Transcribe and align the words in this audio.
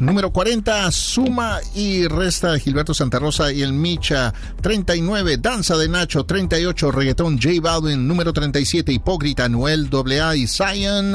Número 0.00 0.32
40, 0.32 0.90
Suma 0.90 1.58
y 1.74 2.06
Resta 2.06 2.58
Gilberto 2.58 2.94
Santa 2.94 3.18
Rosa 3.18 3.52
y 3.52 3.60
el 3.60 3.74
Micha. 3.74 4.32
39, 4.62 5.36
Danza 5.36 5.76
de 5.76 5.88
Nacho. 5.90 6.24
38, 6.24 6.90
Reggaetón 6.90 7.38
J 7.38 7.60
Balvin. 7.60 8.08
Número 8.08 8.32
37, 8.32 8.90
Hipócrita 8.92 9.46
Noel 9.46 9.90
AA 9.92 10.36
y 10.36 10.46
Zion. 10.46 11.14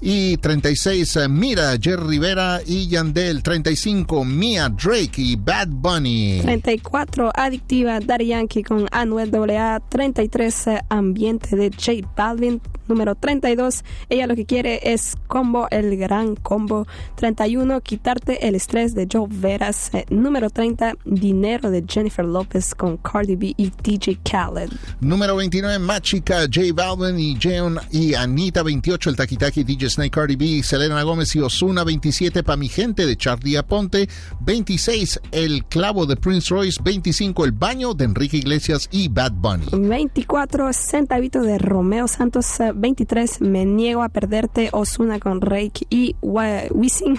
Y 0.00 0.36
36, 0.38 1.18
Mira, 1.28 1.76
Jerry 1.80 2.04
Rivera 2.04 2.60
y 2.66 2.88
Yandel. 2.88 3.44
35, 3.44 4.24
Mia, 4.24 4.70
Drake 4.70 5.22
y 5.22 5.36
Bad 5.36 5.68
Bunny. 5.68 6.40
34, 6.42 7.30
Adictiva, 7.32 8.00
Daddy 8.00 8.26
Yankee 8.26 8.64
con 8.64 8.88
Anuel 8.90 9.30
AA. 9.32 9.78
33, 9.88 10.66
Ambiente 10.88 11.54
de 11.54 11.70
J 11.70 12.08
Balvin. 12.16 12.60
Número 12.86 13.14
32, 13.14 13.82
ella 14.10 14.26
lo 14.26 14.36
que 14.36 14.44
quiere 14.44 14.92
es 14.92 15.16
combo, 15.26 15.68
el 15.70 15.96
gran 15.96 16.36
combo. 16.36 16.86
31, 17.14 17.80
quitarte 17.84 18.48
el 18.48 18.56
estrés 18.56 18.94
de 18.94 19.06
Joe 19.10 19.28
Veras. 19.30 19.90
Eh, 19.92 20.06
número 20.10 20.50
30, 20.50 20.94
dinero 21.04 21.70
de 21.70 21.84
Jennifer 21.86 22.24
Lopez 22.24 22.74
con 22.74 22.96
Cardi 22.96 23.36
B 23.36 23.54
y 23.56 23.70
DJ 23.82 24.18
Khaled. 24.24 24.70
Número 25.00 25.36
29, 25.36 25.78
Machica, 25.78 26.40
J 26.52 26.72
Balvin 26.74 27.18
y 27.20 27.36
Jeon 27.38 27.78
y 27.92 28.14
Anita. 28.14 28.62
28, 28.62 29.10
el 29.10 29.16
Taki 29.16 29.36
DJ 29.62 29.90
Snake 29.90 30.10
Cardi 30.10 30.36
B, 30.36 30.62
Selena 30.62 31.02
Gómez 31.02 31.36
y 31.36 31.40
Osuna. 31.40 31.84
27, 31.84 32.42
Pa' 32.42 32.56
mi 32.56 32.68
gente 32.68 33.06
de 33.06 33.16
Charlie 33.16 33.56
Aponte. 33.56 34.08
26, 34.40 35.20
El 35.30 35.64
clavo 35.66 36.06
de 36.06 36.16
Prince 36.16 36.48
Royce. 36.52 36.80
25, 36.82 37.44
El 37.44 37.52
baño 37.52 37.94
de 37.94 38.06
Enrique 38.06 38.38
Iglesias 38.38 38.88
y 38.90 39.08
Bad 39.08 39.32
Bunny. 39.32 39.66
24, 39.72 40.72
Centavito 40.72 41.42
de 41.42 41.58
Romeo 41.58 42.08
Santos. 42.08 42.46
23, 42.74 43.42
Me 43.42 43.66
niego 43.66 44.02
a 44.02 44.08
perderte, 44.08 44.70
Osuna 44.72 45.18
con 45.20 45.40
Rake 45.40 45.86
y 45.90 46.16
Wisin. 46.22 47.18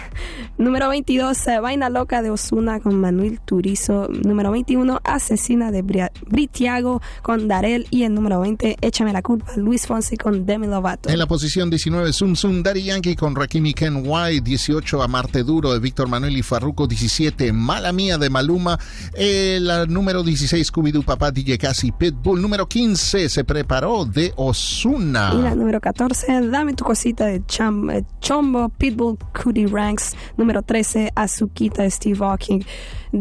Número 0.57 0.89
22, 0.89 1.37
Vaina 1.61 1.89
loca 1.89 2.21
de 2.21 2.29
Osuna 2.29 2.79
con 2.79 2.99
Manuel 2.99 3.39
Turizo. 3.39 4.07
Número 4.09 4.51
21, 4.51 5.01
Asesina 5.03 5.71
de 5.71 5.81
Britiago 5.81 7.01
con 7.21 7.47
Darel. 7.47 7.87
Y 7.89 8.03
el 8.03 8.13
número 8.13 8.39
20, 8.39 8.77
Échame 8.81 9.13
la 9.13 9.21
culpa, 9.21 9.51
Luis 9.57 9.87
Fonsi 9.87 10.17
con 10.17 10.45
Demi 10.45 10.67
Lovato. 10.67 11.09
En 11.09 11.19
la 11.19 11.25
posición 11.25 11.69
19, 11.69 12.13
Zum 12.13 12.35
Zum 12.35 12.63
Daddy 12.63 12.83
Yankee 12.83 13.15
con 13.15 13.35
Rakimi 13.35 13.73
Ken 13.73 14.03
White. 14.05 14.41
18, 14.45 15.01
Amarte 15.01 15.43
Duro 15.43 15.73
de 15.73 15.79
Víctor 15.79 16.07
Manuel 16.07 16.37
y 16.37 16.43
Farruko. 16.43 16.87
17, 16.87 17.51
Mala 17.51 17.91
Mía 17.91 18.17
de 18.17 18.29
Maluma. 18.29 18.79
El 19.13 19.69
número 19.89 20.23
16, 20.23 20.71
Scooby-Doo 20.71 21.03
Papá 21.03 21.31
DJ 21.31 21.57
Casi 21.57 21.91
Pitbull. 21.91 22.41
Número 22.41 22.67
15, 22.67 23.29
se 23.29 23.43
preparó 23.43 24.05
de 24.05 24.33
Osuna 24.35 25.33
número 25.55 25.79
14, 25.79 26.49
Dame 26.49 26.73
tu 26.73 26.83
cosita 26.83 27.25
de 27.25 27.35
eh, 27.35 28.03
Chombo, 28.19 28.69
Pitbull, 28.69 29.17
Cootie 29.33 29.67
Ranks. 29.67 30.15
Número 30.37 30.44
13, 30.53 31.09
Azuquita 31.15 31.89
Steve 31.89 32.23
Hawking. 32.23 32.63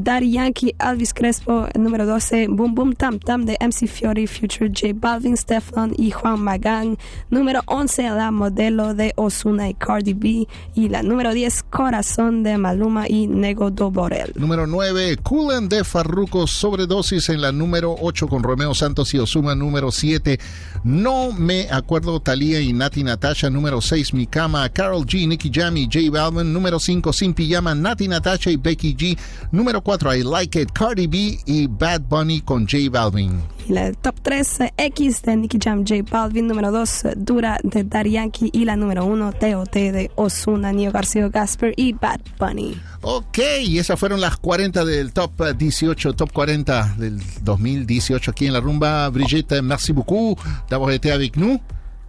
Daddy 0.03 0.33
Yankee, 0.33 0.75
Elvis 0.81 1.15
Crespo. 1.15 1.69
Número 1.79 2.05
12, 2.05 2.49
Boom 2.49 2.75
Boom 2.75 2.95
Tam 2.95 3.21
Tam 3.21 3.45
de 3.45 3.57
MC 3.61 3.87
Fiori, 3.87 4.27
Future 4.27 4.69
J 4.69 4.93
Balvin, 4.93 5.37
Stefan 5.37 5.95
y 5.97 6.11
Juan 6.11 6.41
Magán. 6.41 6.99
Número 7.31 7.61
11, 7.67 8.03
La 8.11 8.33
Modelo 8.33 8.95
de 8.95 9.13
Osuna 9.17 9.69
y 9.69 9.75
Cardi 9.75 10.13
B. 10.13 10.49
Y 10.75 10.89
la 10.89 11.05
número 11.05 11.33
10, 11.33 11.65
Corazón 11.71 12.43
de 12.43 12.59
Maluma 12.59 13.09
y 13.09 13.29
Nego 13.29 13.71
Do 13.71 13.93
Borel. 13.93 14.33
Número 14.35 14.67
9, 14.67 15.19
Coolen 15.23 15.69
de 15.69 15.85
Farruko, 15.85 16.49
Sobredosis 16.49 17.29
en 17.29 17.41
la 17.41 17.53
número 17.53 17.95
8 18.01 18.27
con 18.27 18.43
Romeo 18.43 18.75
Santos 18.75 19.15
y 19.15 19.19
Osuma. 19.19 19.55
Número 19.55 19.93
7, 19.93 20.41
No 20.83 21.31
Me 21.33 21.69
Acuerdo 21.71 22.19
Talía 22.21 22.61
y 22.61 22.73
Nati 22.73 23.05
Natasha. 23.05 23.49
Número 23.49 23.81
6, 23.81 24.13
Mi 24.15 24.27
Cama, 24.27 24.69
Carol 24.71 25.07
G, 25.07 25.29
Nicky 25.29 25.53
Jam 25.55 25.77
y 25.77 25.85
J 25.85 26.11
Balvin. 26.11 26.53
Número 26.53 26.81
5, 26.81 27.13
Sin 27.13 27.33
Pijama, 27.33 27.77
Nati 27.77 28.09
Natasha 28.09 28.51
y 28.51 28.57
Becky 28.57 28.97
G. 28.97 29.19
Número 29.53 29.84
4, 29.85 30.17
I 30.17 30.23
Like 30.23 30.61
It, 30.61 30.71
Cardi 30.73 31.07
B 31.07 31.39
y 31.47 31.67
Bad 31.67 32.03
Bunny 32.09 32.41
con 32.41 32.67
J 32.67 32.91
Balvin. 32.91 33.43
Y 33.69 33.73
la 33.73 33.93
top 33.93 34.21
3, 34.23 34.59
X 34.77 35.23
de 35.23 35.37
Nicky 35.37 35.59
Jam, 35.63 35.85
J 35.87 36.03
Balvin. 36.11 36.47
Número 36.47 36.73
2, 36.73 37.03
Dura 37.17 37.59
de 37.63 37.85
Daddy 37.85 38.13
Yankee. 38.13 38.51
Y 38.53 38.65
la 38.65 38.77
número 38.77 39.05
1, 39.05 39.33
TOT 39.33 39.75
de 39.75 40.11
Osuna, 40.17 40.73
Nio 40.73 40.91
García 40.91 41.29
Gasper 41.29 41.75
y 41.77 41.93
Bad 41.93 42.21
Bunny. 42.39 42.77
Ok, 43.03 43.39
y 43.63 43.79
esas 43.79 44.01
fueron 44.01 44.21
las 44.21 44.37
40 44.39 44.85
del 44.85 45.13
top 45.13 45.57
18, 45.57 46.15
top 46.15 46.33
40 46.33 46.95
del 46.99 47.21
2018 47.43 48.31
aquí 48.31 48.47
en 48.47 48.55
la 48.55 48.61
rumba. 48.61 49.09
Brigitte, 49.11 49.61
merci 49.63 49.93
beaucoup 49.93 50.37
d'avoir 50.69 50.91
été 50.91 51.13
avec 51.13 51.37
nous. 51.37 51.61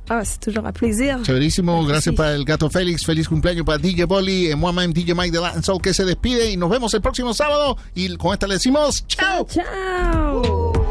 Ah, 0.09 0.23
c'est 0.23 0.39
toujours 0.39 0.65
un 0.65 0.71
plaisir. 0.71 1.19
Chéverísimo. 1.23 1.85
Gracias 1.85 2.13
para 2.15 2.35
el 2.35 2.45
gato 2.45 2.69
Félix. 2.69 3.05
Feliz 3.05 3.27
cumpleaños 3.27 3.65
para 3.65 3.77
DJ 3.77 4.05
Bolly, 4.05 4.53
moi-même 4.55 4.93
DJ 4.93 5.13
Mike 5.15 5.31
de 5.31 5.39
Latin 5.39 5.63
Soul 5.63 5.81
que 5.81 5.93
se 5.93 6.05
despide 6.05 6.51
y 6.51 6.57
nos 6.57 6.69
vemos 6.69 6.93
el 6.93 7.01
próximo 7.01 7.33
sábado. 7.33 7.77
Y 7.95 8.15
con 8.17 8.33
esta 8.33 8.47
le 8.47 8.55
decimos 8.55 9.05
chao. 9.07 9.47
Chao. 9.49 10.84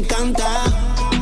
encanta. 0.00 0.64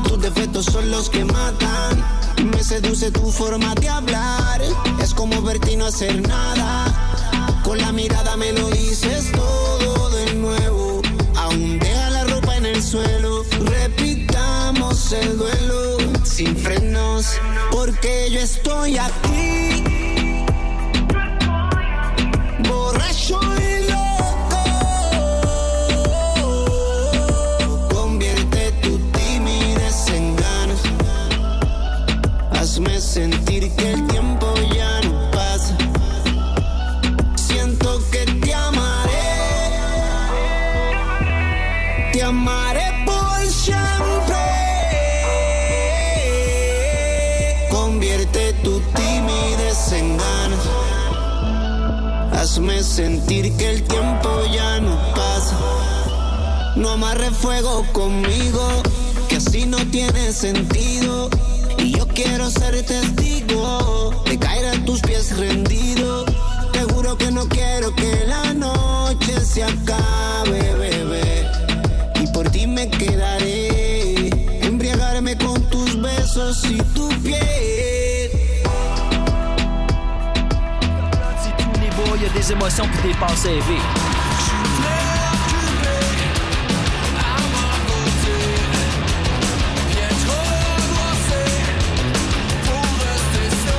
Tus 0.07 0.21
defectos 0.21 0.67
son 0.67 0.91
los 0.91 1.11
que 1.11 1.25
matan. 1.25 2.05
Me 2.53 2.63
seduce 2.63 3.11
tu 3.11 3.31
forma 3.31 3.75
de 3.75 3.89
hablar. 3.89 4.61
Es 5.03 5.15
como 5.15 5.43
verte 5.43 5.73
y 5.73 5.77
no 5.77 5.87
hacer 5.87 6.21
nada. 6.27 7.61
Con 7.65 7.79
la 7.79 7.93
mirada 7.93 8.37
me 8.37 8.53
lo 8.53 8.71
dices 8.71 9.33
todo 9.33 10.11
de 10.11 10.35
nuevo. 10.35 11.03
Aún 11.37 11.79
deja 11.79 12.11
la 12.11 12.25
ropa 12.25 12.57
en 12.57 12.67
el 12.67 12.83
suelo. 12.83 13.45
Repitamos 13.65 15.13
el 15.13 15.39
duelo 15.39 15.97
sin 16.25 16.57
frenos. 16.57 17.27
Porque 17.71 18.29
yo 18.31 18.41
estoy 18.41 18.99
aquí 18.99 19.78
que 53.59 53.71
el 53.71 53.83
tiempo 53.83 54.31
ya 54.53 54.81
no 54.81 54.97
pasa. 55.15 55.59
No 56.77 56.91
amarre 56.91 57.31
fuego 57.31 57.85
conmigo, 57.93 58.83
que 59.29 59.37
así 59.37 59.67
no 59.67 59.79
tiene 59.91 60.33
sentido. 60.33 61.29
Y 61.79 61.97
yo 61.97 62.07
quiero 62.07 62.51
ser 62.51 62.83
testigo 62.85 64.23
de 64.25 64.39
caer 64.39 64.67
a 64.67 64.85
tus 64.85 65.01
pies 65.01 65.37
rendido. 65.37 66.25
Te 66.73 66.83
juro 66.85 67.19
que 67.19 67.31
no 67.31 67.49
quiero 67.49 67.95
que 67.95 68.25
la 68.27 68.55
noche 68.55 69.41
se 69.45 69.65
acabe, 69.65 70.75
bebé. 70.75 71.47
Y 72.23 72.27
por 72.29 72.49
ti 72.51 72.67
me 72.67 72.89
quedaré, 72.89 74.31
embriagarme 74.63 75.37
con 75.37 75.61
tus 75.69 76.01
besos 76.01 76.65
y 76.65 76.78
tes 82.49 82.53
émotions 82.55 82.85
puis 82.85 83.13
tes 83.13 83.19
pensées. 83.19 83.59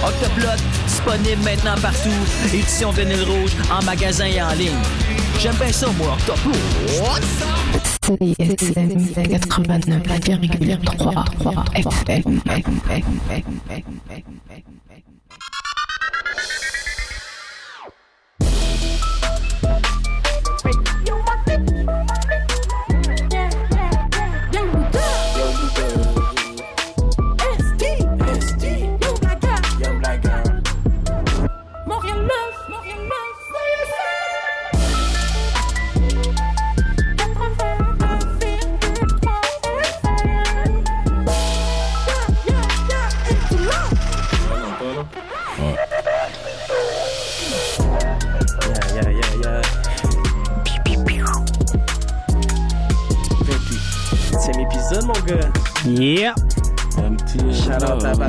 Octoplot, 0.06 0.48
disponible 0.88 1.44
maintenant 1.44 1.76
partout. 1.82 2.10
Édition 2.54 2.92
vinyle 2.92 3.24
rouge, 3.24 3.52
en 3.72 3.84
magasin 3.84 4.26
et 4.26 4.42
en 4.42 4.54
ligne. 4.54 4.72
J'aime 5.40 5.56
bien 5.56 5.72
ça, 5.72 5.88
moi, 5.98 6.18
Octoplot. 6.18 6.54
CISM 8.04 8.90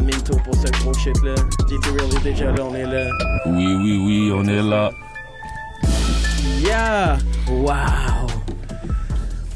Pour 0.00 0.55
ce 0.55 0.82
gros 0.82 0.94
shit 0.94 1.14
là. 1.23 1.35
Real 1.35 2.17
est 2.17 2.25
déjà 2.25 2.50
là, 2.52 2.64
on 2.64 2.75
est 2.75 2.87
là. 2.87 3.11
Oui, 3.44 3.67
oui, 3.75 3.99
oui, 4.02 4.32
on 4.35 4.44
est 4.47 4.62
là. 4.62 4.91
Yeah! 6.62 7.19
Wow! 7.50 8.26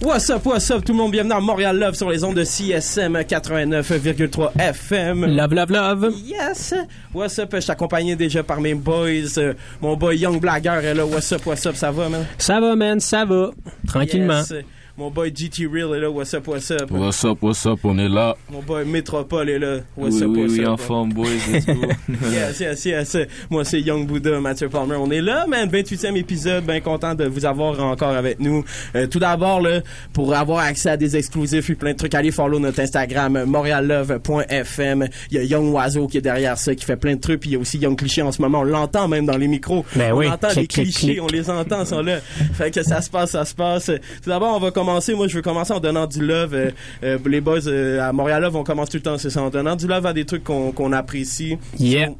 What's 0.02 0.28
up, 0.28 0.44
what's 0.44 0.70
up, 0.70 0.84
tout 0.84 0.92
le 0.92 0.98
monde, 0.98 1.12
bienvenue 1.12 1.32
à 1.32 1.40
Montréal 1.40 1.78
Love 1.78 1.94
sur 1.94 2.10
les 2.10 2.22
ondes 2.24 2.34
de 2.34 2.44
CSM 2.44 3.16
89,3 3.22 4.50
FM. 4.58 5.24
Love, 5.34 5.54
love, 5.54 5.70
love! 5.70 6.12
Yes! 6.22 6.74
What's 7.14 7.38
up, 7.38 7.48
je 7.54 7.60
suis 7.60 7.72
accompagné 7.72 8.14
déjà 8.14 8.42
par 8.42 8.60
mes 8.60 8.74
boys. 8.74 9.38
euh, 9.38 9.54
mon 9.80 9.96
boy 9.96 10.18
Young 10.18 10.38
Blagger 10.38 10.78
est 10.84 10.92
là. 10.92 11.06
What's 11.06 11.32
up, 11.32 11.46
what's 11.46 11.64
up, 11.64 11.74
ça 11.74 11.90
va, 11.90 12.10
man? 12.10 12.26
Ça 12.36 12.60
va, 12.60 12.76
man, 12.76 13.00
ça 13.00 13.24
va. 13.24 13.50
Tranquillement. 13.86 14.40
Yes. 14.50 14.52
Mon 14.96 15.10
boy 15.10 15.32
GT 15.34 15.66
Real 15.66 15.92
est 15.96 15.98
là. 15.98 16.08
What's 16.08 16.32
up, 16.34 16.46
what's 16.46 16.70
up? 16.70 16.88
What's 16.88 17.24
up, 17.24 17.42
what's 17.42 17.66
up, 17.66 17.80
on 17.82 17.98
est 17.98 18.08
là. 18.08 18.36
Mon 18.48 18.62
boy 18.62 18.84
Métropole 18.84 19.50
est 19.50 19.58
là. 19.58 19.78
What's 19.96 20.18
oui, 20.18 20.22
up, 20.22 20.30
oui, 20.30 20.42
what's 20.42 20.52
oui, 20.52 20.60
up? 20.60 20.68
en 20.68 20.76
forme, 20.76 21.12
boys, 21.12 21.26
let's 21.50 21.66
go. 21.66 21.72
Yes, 22.30 22.60
yes, 22.60 22.84
yes. 22.84 23.16
Moi, 23.50 23.64
c'est 23.64 23.80
Young 23.80 24.06
Buddha, 24.06 24.38
Mathieu 24.38 24.68
Palmer. 24.68 24.94
On 24.94 25.10
est 25.10 25.20
là, 25.20 25.48
man. 25.48 25.68
28e 25.68 26.16
épisode. 26.16 26.64
Bien 26.64 26.80
content 26.80 27.16
de 27.16 27.24
vous 27.24 27.44
avoir 27.44 27.80
encore 27.80 28.10
avec 28.14 28.38
nous. 28.38 28.64
Euh, 28.94 29.08
tout 29.08 29.18
d'abord, 29.18 29.60
là, 29.60 29.80
pour 30.12 30.32
avoir 30.32 30.60
accès 30.60 30.90
à 30.90 30.96
des 30.96 31.16
exclusifs 31.16 31.68
et 31.70 31.74
plein 31.74 31.90
de 31.90 31.96
trucs, 31.96 32.14
allez 32.14 32.30
follow 32.30 32.60
notre 32.60 32.78
Instagram, 32.78 33.46
montreallove.fm. 33.46 35.08
Il 35.32 35.36
y 35.36 35.40
a 35.40 35.42
Young 35.42 35.74
Oiseau 35.74 36.06
qui 36.06 36.18
est 36.18 36.22
derrière 36.22 36.56
ça, 36.56 36.72
qui 36.72 36.84
fait 36.84 36.96
plein 36.96 37.16
de 37.16 37.20
trucs. 37.20 37.40
Puis 37.40 37.50
il 37.50 37.52
y 37.54 37.56
a 37.56 37.58
aussi 37.58 37.78
Young 37.78 37.98
Cliché 37.98 38.22
en 38.22 38.30
ce 38.30 38.40
moment. 38.40 38.60
On 38.60 38.64
l'entend 38.64 39.08
même 39.08 39.26
dans 39.26 39.36
les 39.38 39.48
micros. 39.48 39.84
Ben 39.96 40.12
on 40.12 40.18
oui, 40.18 40.28
entend 40.28 40.50
clic, 40.50 40.56
les 40.56 40.66
clic, 40.84 40.94
clichés. 40.94 41.14
clic. 41.14 41.22
On 41.22 41.26
les 41.26 41.50
entend, 41.50 41.80
ils 41.80 41.86
sont 41.86 42.00
là. 42.02 42.20
Fait 42.20 42.70
que 42.70 42.84
ça 42.84 43.00
se 43.00 43.10
passe, 43.10 43.32
ça 43.32 43.44
se 43.44 43.56
passe. 43.56 43.86
Tout 43.86 44.30
d'abord, 44.30 44.54
on 44.54 44.60
va 44.60 44.70
commencer. 44.70 44.83
Moi, 44.84 45.28
je 45.28 45.36
veux 45.36 45.42
commencer 45.42 45.72
en 45.72 45.80
donnant 45.80 46.06
du 46.06 46.24
love. 46.24 46.54
Euh, 46.54 46.70
euh, 47.02 47.18
les 47.26 47.40
boys 47.40 47.66
euh, 47.66 48.00
à 48.00 48.12
Montréal 48.12 48.42
Love, 48.42 48.56
on 48.56 48.64
commence 48.64 48.90
tout 48.90 48.96
le 48.98 49.02
temps, 49.02 49.18
c'est 49.18 49.30
ça. 49.30 49.42
En 49.42 49.50
donnant 49.50 49.76
du 49.76 49.86
love 49.86 50.04
à 50.06 50.12
des 50.12 50.24
trucs 50.24 50.44
qu'on 50.44 50.92
apprécie. 50.92 51.56
Yeah. 51.78 52.10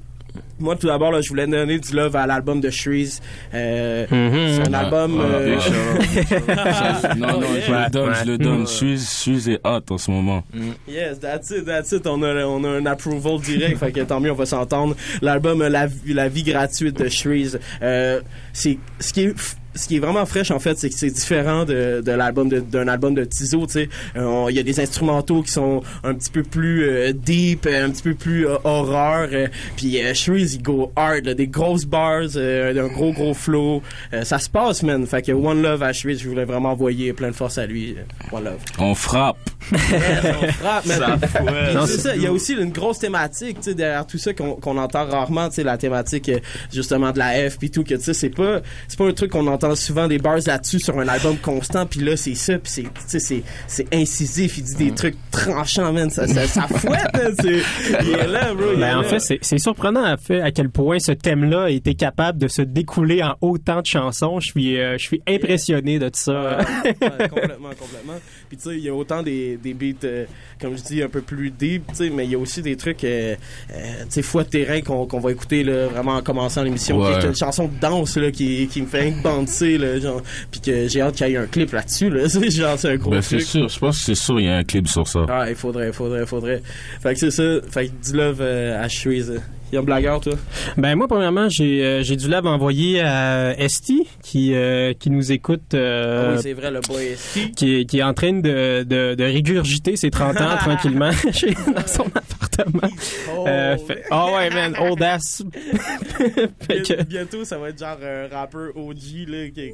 Moi, 0.59 0.75
tout 0.75 0.89
d'abord, 0.89 1.13
je 1.23 1.29
voulais 1.29 1.47
donner 1.47 1.79
du 1.79 1.95
love 1.95 2.17
à 2.17 2.27
l'album 2.27 2.61
de 2.61 2.69
Shreeze. 2.71 3.21
Euh, 3.55 4.05
Mhm. 4.11 4.55
C'est 4.65 4.69
un 4.69 4.75
album... 4.75 5.21
Ah, 5.21 5.25
euh, 5.35 5.55
big 5.55 5.61
shout-out. 5.61 7.17
non, 7.17 7.41
non, 7.41 7.47
je 7.65 7.71
le 7.73 7.91
donne, 7.91 8.15
je 8.15 8.25
le 8.31 8.39
donne. 8.39 8.67
Suis 8.67 9.51
et 9.51 9.59
hot 9.65 9.81
en 9.91 9.99
ce 9.99 10.11
moment. 10.11 10.43
Yes, 10.89 11.21
that's 11.21 11.51
it, 11.51 11.65
that's 11.65 11.93
it. 11.93 12.07
On 12.07 12.21
a, 12.23 12.45
on 12.47 12.65
a 12.65 12.69
un 12.69 12.87
approval 12.87 13.41
direct, 13.41 13.79
fait 13.79 13.93
que 13.93 14.01
tant 14.01 14.19
mieux, 14.21 14.33
on 14.33 14.37
va 14.37 14.47
s'entendre. 14.47 14.97
L'album 15.23 15.63
la, 15.67 15.87
Vie- 15.87 16.15
la 16.15 16.29
vie 16.29 16.43
gratuite 16.43 16.99
de 16.99 17.09
Shreeze, 17.09 17.61
euh, 17.83 18.21
c'est 18.53 18.79
ce 19.01 19.13
qui 19.13 19.23
est 19.25 19.35
ce 19.75 19.89
qui 19.89 19.97
est 19.97 19.99
vraiment 19.99 20.25
fraîche 20.27 20.51
en 20.51 20.59
fait, 20.59 20.79
c'est 20.79 20.89
que 20.91 20.95
c'est 20.97 21.11
différent 21.11 21.65
de, 21.65 22.01
de 22.05 22.13
l'album 22.13 22.49
d'un 22.49 22.89
album 22.89 23.15
de 23.15 23.25
Tizo. 23.25 23.67
Tu 23.67 23.73
sais, 23.73 23.89
Euh, 24.17 24.47
il 24.51 24.57
y 24.57 24.59
a 24.59 24.63
des 24.63 24.81
instrumentaux 24.81 25.43
qui 25.43 25.51
sont 25.53 25.83
un 26.03 26.15
petit 26.15 26.31
peu 26.31 26.43
plus 26.43 26.85
euh, 26.89 27.13
deep, 27.13 27.67
euh, 27.67 27.87
un 27.87 27.91
petit 27.91 28.03
peu 28.03 28.15
plus 28.15 28.47
euh, 28.47 28.57
horreur. 28.65 29.29
euh, 29.33 29.49
Puis 29.77 29.99
Shreeze, 30.15 30.55
il 30.55 30.63
go 30.63 30.93
hard, 30.97 31.25
là, 31.27 31.35
des 31.35 31.47
grosses 31.49 31.85
bars, 31.87 32.37
un 32.37 32.87
gros 32.89 33.13
gros 33.13 33.35
flow. 33.35 33.83
Ça 34.23 34.39
se 34.39 34.49
passe, 34.49 34.83
man. 34.83 35.07
Fait 35.07 35.23
que 35.23 35.33
One 35.33 35.63
Love 35.63 35.83
à 35.83 35.93
Shreeze, 35.93 36.21
je 36.23 36.29
voulais 36.29 36.45
vraiment 36.45 36.71
envoyer 36.73 37.13
plein 37.13 37.29
de 37.29 37.35
force 37.35 37.59
à 37.59 37.67
lui. 37.67 37.97
One 38.33 38.45
Love. 38.45 38.59
On 38.79 38.95
frappe. 38.95 39.37
On 39.73 40.53
frappe. 40.53 40.85
Puis 40.85 41.75
Non, 41.75 41.87
c'est 41.87 41.99
ça, 41.99 42.17
il 42.17 42.23
y 42.23 42.27
a 42.27 42.33
aussi 42.33 42.55
une 42.55 42.71
grosse 42.71 42.99
thématique, 42.99 43.59
tu 43.59 43.71
sais, 43.71 43.75
derrière 43.75 44.07
tout 44.07 44.19
ça 44.19 44.33
qu'on 44.35 44.79
entend 44.79 45.07
rarement, 45.07 45.49
tu 45.49 45.57
sais, 45.57 45.63
la 45.63 45.79
thématique 45.79 46.29
euh, 46.29 46.39
justement 46.73 47.13
de 47.13 47.19
la 47.19 47.51
F 47.51 47.59
puis 47.59 47.71
tout, 47.71 47.85
que 47.85 47.95
tu 47.95 48.03
sais, 48.03 48.15
c'est 48.15 48.31
pas, 48.31 48.61
c'est 48.89 48.99
pas 48.99 49.07
un 49.07 49.13
truc 49.13 49.31
qu'on 49.33 49.47
entend 49.47 49.75
souvent 49.75 50.09
des 50.09 50.19
bars 50.19 50.39
là-dessus 50.47 50.81
sur 50.81 50.99
un 50.99 51.09
album 51.09 51.37
constant, 51.39 51.87
puis 51.87 52.01
là 52.01 52.17
c'est 52.17 52.35
ça, 52.35 52.59
puis 52.59 52.85
c'est, 53.07 53.43
c'est, 53.67 53.95
incisif, 53.95 54.59
il 54.59 54.65
dit 54.65 54.75
des 54.77 54.93
trucs 54.93 55.17
tranchants, 55.31 55.93
man, 55.93 56.11
ça, 56.11 56.27
ça, 56.27 56.47
ça 56.47 56.63
fouette, 56.69 57.09
c'est, 57.41 57.63
il 58.03 58.11
est 58.11 58.27
là, 58.27 58.55
bro. 58.55 58.77
Ben, 58.77 58.99
en 58.99 59.03
là. 59.03 59.09
fait, 59.09 59.39
c'est 59.41 59.59
surprenant 59.59 60.05
à, 60.05 60.17
fait, 60.17 60.41
à 60.41 60.51
quel 60.51 60.71
point 60.71 60.99
ce 60.99 61.13
thème-là 61.13 61.65
a 61.65 61.71
été 61.71 61.95
capable 61.95 62.39
de 62.39 62.49
se 62.49 62.63
découler 62.63 63.23
en 63.23 63.37
autant 63.41 63.81
de 63.81 63.87
chansons. 63.87 64.41
Je 64.41 64.49
suis, 64.49 64.79
euh, 64.79 64.99
je 64.99 65.03
suis 65.03 65.23
impressionné 65.29 65.99
de 65.99 66.11
ça. 66.13 66.59
Ouais, 66.59 66.97
ouais, 67.01 67.29
complètement, 67.29 67.71
complètement. 67.71 68.21
Puis 68.49 68.57
tu 68.59 68.71
sais, 68.71 68.77
il 68.77 68.85
y 68.85 68.89
a 68.89 68.95
autant 68.95 69.23
des, 69.23 69.54
des 69.57 69.75
beats, 69.75 70.05
euh, 70.05 70.25
comme 70.61 70.77
je 70.77 70.83
dis, 70.83 71.03
un 71.03 71.09
peu 71.09 71.21
plus 71.21 71.51
deep, 71.51 71.87
tu 71.89 71.97
sais, 71.97 72.11
mais 72.11 72.25
il 72.25 72.31
y 72.31 72.35
a 72.35 72.39
aussi 72.39 72.63
des 72.63 72.77
trucs, 72.77 73.05
euh, 73.05 73.35
euh, 73.73 74.05
tu 74.05 74.11
sais, 74.11 74.23
foi 74.23 74.45
de 74.45 74.49
terrain 74.49 74.81
qu'on 74.81 75.21
va 75.21 75.33
écouter 75.33 75.65
là, 75.65 75.89
vraiment 75.89 76.17
en 76.17 76.23
commençant 76.23 76.63
l'émission. 76.63 77.01
Ouais. 77.01 77.13
qui 77.13 77.27
est 77.27 77.29
une 77.29 77.37
chanson 77.37 77.69
de 77.69 77.81
danse 77.81 78.17
là, 78.17 78.31
qui, 78.31 78.67
qui 78.69 78.83
me 78.83 78.87
fait 78.87 79.09
un 79.09 79.23
bouncer, 79.23 79.79
là, 79.79 79.99
genre, 79.99 80.23
puis 80.51 80.61
que 80.61 80.89
j'ai 80.89 81.01
hâte 81.01 81.17
qu'il 81.17 81.29
y 81.29 81.33
ait 81.35 81.37
un 81.37 81.47
clip 81.47 81.73
là-dessus. 81.73 82.11
Là, 82.11 82.29
c'est 82.29 82.51
genre, 82.51 82.79
c'est 82.79 82.91
un 82.91 82.97
gros 82.97 83.11
Ben, 83.11 83.23
c'est 83.23 83.41
sûr, 83.41 83.69
je 83.69 83.79
pense 83.79 83.99
que 83.99 84.05
c'est 84.05 84.15
sûr, 84.15 84.41
il 84.41 84.47
y 84.47 84.49
a 84.49 84.57
un 84.57 84.65
clip 84.65 84.89
sur 84.89 85.07
ça. 85.07 85.27
Ah, 85.29 85.49
il 85.49 85.57
faudrait, 85.57 85.89
il 85.89 85.93
faudrait, 85.93 86.21
il 86.21 86.27
faudrait. 86.27 86.63
Fait 87.01 87.15
que 87.15 87.21
c'est 87.21 87.31
ça. 87.31 87.61
Fait 87.71 87.89
que 87.89 88.11
du 88.11 88.17
love 88.17 88.39
euh, 88.41 88.83
à 88.83 88.89
Shreeze. 88.89 89.41
Il 89.73 89.75
y 89.75 89.79
a 89.79 89.81
un 89.81 89.85
blagueur, 89.85 90.21
toi? 90.21 90.35
Ben 90.77 90.95
moi 90.95 91.09
premièrement 91.09 91.49
j'ai 91.49 91.85
euh, 91.85 92.03
j'ai 92.03 92.15
du 92.17 92.29
love 92.29 92.47
envoyé 92.47 93.01
à 93.01 93.59
Esti 93.59 94.07
qui 94.23 94.55
euh, 94.55 94.93
qui 94.93 95.11
nous 95.11 95.33
écoute 95.33 95.75
euh, 95.75 96.29
Ah 96.31 96.35
oui, 96.37 96.43
c'est 96.43 96.53
vrai, 96.53 96.71
le 96.71 96.81
boy 96.81 97.17
ST. 97.17 97.55
qui 97.57 97.81
est, 97.81 97.85
qui 97.87 97.99
est 97.99 98.03
en 98.03 98.15
train 98.15 98.33
de, 98.35 98.85
de, 98.85 99.15
de 99.15 99.25
régurgiter 99.25 99.97
ses 99.97 100.11
30 100.11 100.41
ans 100.41 100.57
tranquillement 100.59 101.11
chez, 101.33 101.55
dans 101.55 101.87
son 101.87 102.05
appartement. 102.15 102.89
Oh, 103.37 103.45
fait- 103.47 104.05
oh 104.13 104.31
ouais 104.37 104.51
man, 104.51 104.75
old 104.81 105.03
ass. 105.03 105.43
Fait 106.67 106.83
que- 106.83 106.95
Bien- 106.95 107.05
Bientôt, 107.25 107.45
ça 107.45 107.59
va 107.59 107.71
être 107.71 107.79
genre 107.79 107.99
un 108.03 108.29
rappeur 108.35 108.77
OG 108.77 109.27
là, 109.29 109.49
qui, 109.49 109.73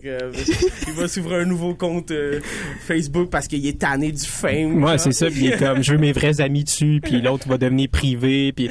va 0.97 1.09
s'ouvrir 1.09 1.41
un 1.41 1.45
nouveau 1.45 1.75
compte 1.75 2.13
Facebook 2.87 3.29
parce 3.31 3.49
qu'il 3.49 3.67
est 3.67 3.79
tanné 3.81 4.13
du 4.13 4.25
fame. 4.25 4.83
Ouais, 4.83 4.91
genre. 4.93 5.01
c'est 5.01 5.13
ça. 5.13 5.27
Puis 5.27 5.45
il 5.47 5.53
est 5.53 5.59
comme, 5.59 5.83
je 5.83 5.93
veux 5.93 5.99
mes 5.99 6.13
vrais 6.13 6.41
amis 6.41 6.65
dessus. 6.65 7.01
Puis 7.03 7.21
l'autre 7.21 7.49
va 7.49 7.59
devenir 7.59 7.89
privé. 7.91 8.53
Puis 8.53 8.71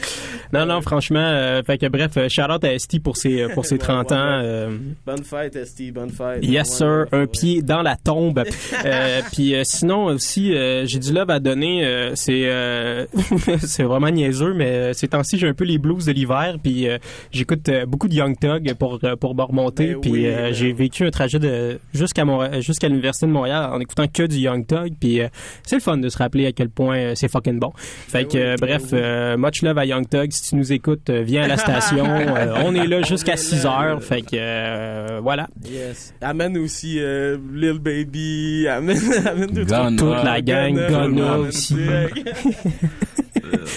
non, 0.54 0.66
non, 0.66 0.82
franchement. 0.82 1.09
Euh, 1.18 1.64
fait 1.64 1.78
que 1.78 1.88
bref, 1.88 2.12
euh, 2.18 2.28
shout 2.30 2.44
out 2.52 2.64
à 2.64 2.74
Esti 2.74 3.00
pour 3.00 3.18
ses 3.18 3.48
pour 3.54 3.66
ses 3.66 3.76
Ouais, 3.76 3.80
30 3.80 4.12
ouais, 4.12 4.18
ans. 4.18 4.42
euh, 4.44 4.78
Bonne 5.06 5.24
fête, 5.24 5.66
ST, 5.66 5.92
bonne 5.94 6.10
fête. 6.10 6.44
Yes 6.46 6.70
sir, 6.78 7.06
un 7.12 7.26
pied 7.26 7.62
dans 7.62 7.82
la 7.82 7.96
tombe. 7.96 8.44
Euh, 8.86 9.22
puis 9.34 9.56
euh, 9.56 9.64
sinon 9.66 10.06
aussi, 10.06 10.54
euh, 10.56 10.86
j'ai 10.86 11.00
du 11.00 11.12
love 11.12 11.30
à 11.30 11.40
donner. 11.40 11.86
euh, 11.86 12.12
c'est 12.16 12.44
euh, 12.46 13.06
c'est 13.60 13.84
vraiment 13.84 14.10
niaiseux, 14.10 14.54
mais 14.54 14.70
euh, 14.70 14.94
ces 14.94 15.08
temps-ci 15.10 15.38
j'ai 15.38 15.48
un 15.48 15.54
peu 15.54 15.66
les 15.66 15.78
blues 15.78 16.06
de 16.06 16.12
l'hiver. 16.12 16.56
Puis 16.64 16.88
euh, 16.88 16.98
j'écoute 17.32 17.68
euh, 17.70 17.86
beaucoup 17.86 18.08
de 18.08 18.14
Young 18.14 18.38
Thug 18.40 18.74
pour 18.76 19.00
euh, 19.04 19.16
pour 19.16 19.36
me 19.36 19.42
remonter. 19.44 19.94
Ben 19.96 20.02
puis 20.02 20.12
oui, 20.12 20.26
euh, 20.28 20.44
ben 20.48 20.54
j'ai 20.54 20.72
vécu 20.72 21.06
un 21.06 21.12
trajet 21.12 21.40
de 21.40 21.80
jusqu'à 21.94 22.24
jusqu'à 22.62 22.88
l'université 22.88 23.26
de 23.26 23.32
Montréal 23.32 23.70
en 23.74 23.80
écoutant 23.80 24.08
que 24.08 24.24
du 24.24 24.38
Young 24.38 24.66
Thug. 24.66 24.94
Puis 25.00 25.22
euh, 25.22 25.28
c'est 25.64 25.76
le 25.76 25.82
fun 25.82 25.98
de 25.98 26.08
se 26.10 26.18
rappeler 26.18 26.46
à 26.46 26.52
quel 26.52 26.70
point 26.70 26.98
euh, 26.98 27.12
c'est 27.16 27.28
fucking 27.30 27.60
bon. 27.60 27.72
Fait 27.76 28.24
Ben 28.24 28.28
que 28.28 28.38
oui, 28.38 28.44
euh, 28.44 28.56
ben 28.60 28.66
bref, 28.68 28.84
oui. 28.92 29.00
euh, 29.02 29.38
much 29.38 29.62
love 29.62 29.78
à 29.78 29.86
Young 29.86 30.08
Thug. 30.08 30.32
Si 30.32 30.50
tu 30.50 30.56
nous 30.56 30.72
écoutes, 30.72 30.99
euh, 31.10 31.22
viens 31.22 31.44
à 31.44 31.48
la 31.48 31.58
station. 31.58 32.06
Euh, 32.40 32.54
on 32.64 32.76
est 32.76 32.86
là 32.86 33.02
jusqu'à 33.02 33.34
est 33.34 33.38
6 33.38 33.64
là. 33.64 33.82
heures. 33.82 34.04
Fait 34.04 34.22
que 34.22 34.36
euh, 34.36 35.20
voilà. 35.22 35.48
Yes. 35.66 36.14
Amène 36.22 36.58
aussi 36.58 36.98
euh, 37.00 37.38
Lil 37.54 37.80
Baby. 37.80 38.68
Amène, 38.68 39.00
amène 39.26 39.54
tout. 39.54 39.66
Toute 39.98 40.24
la 40.24 40.42
gang, 40.42 40.76
Ghana 40.76 41.38
aussi. 41.40 41.76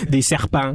des 0.08 0.22
serpents. 0.22 0.74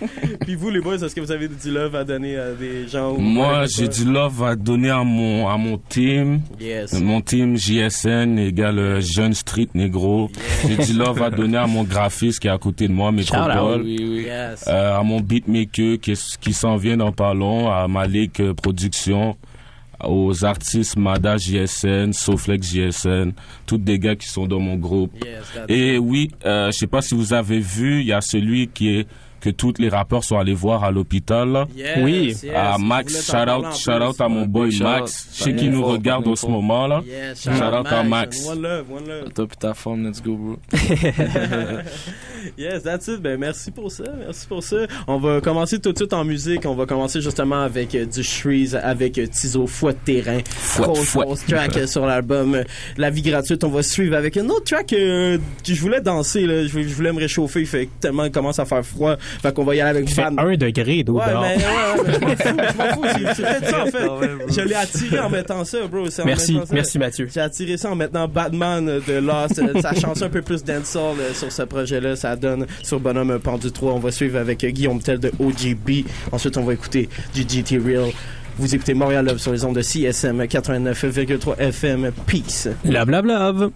Puis 0.42 0.54
vous, 0.54 0.70
les 0.70 0.80
boys, 0.80 0.94
est-ce 0.96 1.14
que 1.14 1.20
vous 1.20 1.32
avez 1.32 1.48
du 1.48 1.70
love 1.70 1.94
à 1.96 2.04
donner 2.04 2.36
à 2.36 2.52
des 2.52 2.86
gens 2.88 3.12
ou- 3.12 3.18
Moi, 3.18 3.64
j'ai 3.66 3.88
du 3.88 4.04
love 4.04 4.42
à 4.44 4.54
donner 4.54 4.90
à 4.90 5.02
mon, 5.02 5.48
à 5.48 5.56
mon 5.56 5.78
team. 5.78 6.40
Yes. 6.60 6.92
Mon 7.00 7.20
team 7.20 7.56
JSN 7.56 8.38
égale 8.38 8.78
euh, 8.78 9.00
Jeune 9.00 9.34
Street 9.34 9.68
Negro. 9.74 10.30
J'ai 10.68 10.76
du 10.76 10.92
love 10.98 11.20
à 11.22 11.30
donner 11.30 11.56
à 11.58 11.66
mon 11.66 11.82
graphiste 11.84 12.40
qui 12.40 12.46
est 12.48 12.50
à 12.50 12.58
côté 12.58 12.88
de 12.88 12.92
moi, 12.92 13.10
Métropole. 13.12 13.82
Oui, 13.82 13.96
oui. 14.00 14.22
Yes. 14.26 14.64
Euh, 14.68 14.98
à 14.98 15.02
mon 15.02 15.20
beatmaker 15.20 15.98
qui, 16.00 16.12
est- 16.12 16.38
qui 16.38 16.52
s'en 16.52 16.76
vient 16.76 16.96
dans 16.96 17.12
pas 17.12 17.34
long, 17.34 17.70
à 17.70 17.88
Malik 17.88 18.40
euh, 18.40 18.54
Production, 18.54 19.36
aux 20.04 20.44
artistes 20.44 20.96
Mada 20.96 21.36
JSN, 21.36 22.12
Soflex 22.12 22.72
JSN, 22.72 23.32
tous 23.66 23.78
des 23.78 23.98
gars 23.98 24.16
qui 24.16 24.28
sont 24.28 24.46
dans 24.46 24.60
mon 24.60 24.76
groupe. 24.76 25.12
Yes, 25.24 25.44
Et 25.68 25.98
oui, 25.98 26.30
euh, 26.44 26.70
je 26.70 26.78
sais 26.78 26.86
pas 26.86 27.02
si 27.02 27.14
vous 27.14 27.32
avez 27.32 27.60
vu, 27.60 28.00
il 28.00 28.06
y 28.06 28.12
a 28.12 28.20
celui 28.20 28.68
qui 28.68 28.96
est 28.96 29.06
que 29.46 29.50
tous 29.50 29.74
les 29.78 29.88
rappeurs 29.88 30.24
sont 30.24 30.38
allés 30.38 30.54
voir 30.54 30.82
à 30.82 30.90
l'hôpital. 30.90 31.66
Yes, 31.76 31.98
Oui. 32.02 32.26
yes. 32.42 32.44
à 32.54 32.76
voulais 32.76 32.78
Max, 32.78 33.24
shout 33.30 33.48
out, 33.50 33.74
shout 33.76 34.02
out 34.02 34.20
à 34.20 34.28
mon 34.28 34.44
boy 34.46 34.76
Max. 34.80 35.02
out. 35.02 35.36
Je 35.38 35.42
sais 35.44 35.54
qu'il 35.54 35.70
nous 35.70 35.84
regarde 35.84 36.26
en 36.26 36.34
ce 36.34 36.46
moment 36.46 36.86
là. 36.86 37.02
Yes, 37.06 37.42
Shout 37.44 37.50
out 37.50 37.86
à 37.86 38.02
Max. 38.02 38.44
One 38.48 38.62
love, 38.62 38.84
one 38.90 39.06
ta 39.58 39.72
forme, 39.74 40.06
let's 40.06 40.20
go, 40.22 40.34
bro. 40.36 40.56
Yes, 42.56 42.82
that's 42.84 43.08
it. 43.08 43.20
Ben, 43.20 43.38
merci 43.40 43.70
pour 43.72 43.90
ça. 43.90 44.04
Merci 44.18 44.46
pour 44.46 44.62
ça. 44.62 44.76
On 45.08 45.18
va 45.18 45.40
commencer 45.40 45.80
tout 45.80 45.92
de 45.92 45.98
suite 45.98 46.12
en 46.12 46.24
musique. 46.24 46.64
On 46.64 46.74
va 46.76 46.86
commencer 46.86 47.20
justement 47.20 47.60
avec 47.62 47.94
euh, 47.94 48.06
du 48.06 48.22
Shreeze, 48.22 48.76
avec 48.76 49.18
euh, 49.18 49.26
Tizo, 49.26 49.66
Fouet 49.66 49.94
de 49.94 49.98
terrain. 50.04 50.38
Grosse, 50.78 51.00
fouet. 51.06 51.24
grosse 51.24 51.44
track 51.44 51.76
euh, 51.76 51.86
sur 51.88 52.06
l'album 52.06 52.54
euh, 52.54 52.62
La 52.96 53.10
vie 53.10 53.22
gratuite. 53.22 53.64
On 53.64 53.68
va 53.68 53.82
suivre 53.82 54.14
avec 54.16 54.36
une 54.36 54.48
autre 54.50 54.64
track 54.64 54.92
euh, 54.92 55.38
que 55.66 55.74
je 55.74 55.80
voulais 55.80 56.00
danser, 56.00 56.46
là. 56.46 56.62
Je, 56.66 56.68
je 56.68 56.94
voulais 56.94 57.12
me 57.12 57.18
réchauffer. 57.18 57.60
Il 57.60 57.66
fait 57.66 57.88
tellement 58.00 58.24
il 58.24 58.30
commence 58.30 58.60
à 58.60 58.64
faire 58.64 58.84
froid. 58.86 59.16
Fait 59.42 59.54
qu'on 59.54 59.64
va 59.64 59.74
y 59.74 59.80
aller 59.80 59.98
avec 59.98 60.08
Van. 60.10 60.30
un 60.38 60.56
degré 60.56 61.02
d'eau 61.02 61.18
Ouais, 61.18 61.28
dehors. 61.28 61.42
mais, 61.42 61.56
ouais, 61.56 61.62
ouais, 61.64 62.04
mais 62.06 62.12
je 62.14 62.20
m'en 62.20 62.36
fous, 62.36 62.58
je 62.72 62.76
m'en 62.76 62.94
fous. 62.94 63.04
C'est- 63.04 63.34
C'est 63.34 63.42
peut-être 63.42 63.70
ça, 63.70 63.82
en 63.82 63.86
fait. 63.86 64.52
Je 64.54 64.60
l'ai 64.68 64.74
attiré 64.74 65.18
en 65.20 65.30
mettant 65.30 65.64
ça, 65.64 65.78
bro. 65.90 66.06
En 66.06 66.24
Merci, 66.24 66.54
mettant 66.54 66.66
ça. 66.66 66.74
merci 66.74 66.98
Mathieu. 66.98 67.28
J'ai 67.32 67.40
attiré 67.40 67.76
ça 67.76 67.90
en 67.90 67.96
mettant 67.96 68.26
Batman 68.28 68.84
de 69.06 69.12
Lost. 69.18 69.58
Euh, 69.58 69.80
Ça 69.80 69.94
change 69.94 70.22
un 70.22 70.28
peu 70.28 70.42
plus 70.42 70.62
dancehall 70.64 71.16
euh, 71.20 71.34
sur 71.34 71.50
ce 71.52 71.62
projet-là. 71.62 72.16
Ça 72.16 72.34
donne 72.36 72.66
sur 72.82 72.98
Bonhomme 73.00 73.38
Pendu 73.38 73.70
3. 73.70 73.92
On 73.92 73.98
va 73.98 74.10
suivre 74.10 74.38
avec 74.38 74.62
euh, 74.64 74.70
Guillaume 74.70 75.00
Tell 75.00 75.18
de 75.18 75.30
OGB. 75.38 76.04
Ensuite, 76.32 76.56
on 76.56 76.64
va 76.64 76.72
écouter 76.74 77.08
du 77.34 77.42
GT 77.48 77.78
Real. 77.78 78.10
Vous 78.58 78.74
écoutez 78.74 78.94
Montréal 78.94 79.26
Love 79.26 79.38
sur 79.38 79.52
les 79.52 79.64
ondes 79.64 79.76
de 79.76 79.82
CSM 79.82 80.42
89,3 80.46 81.56
FM. 81.58 82.10
Peace. 82.26 82.68
Love, 82.84 83.10
love, 83.10 83.26
love. 83.26 83.70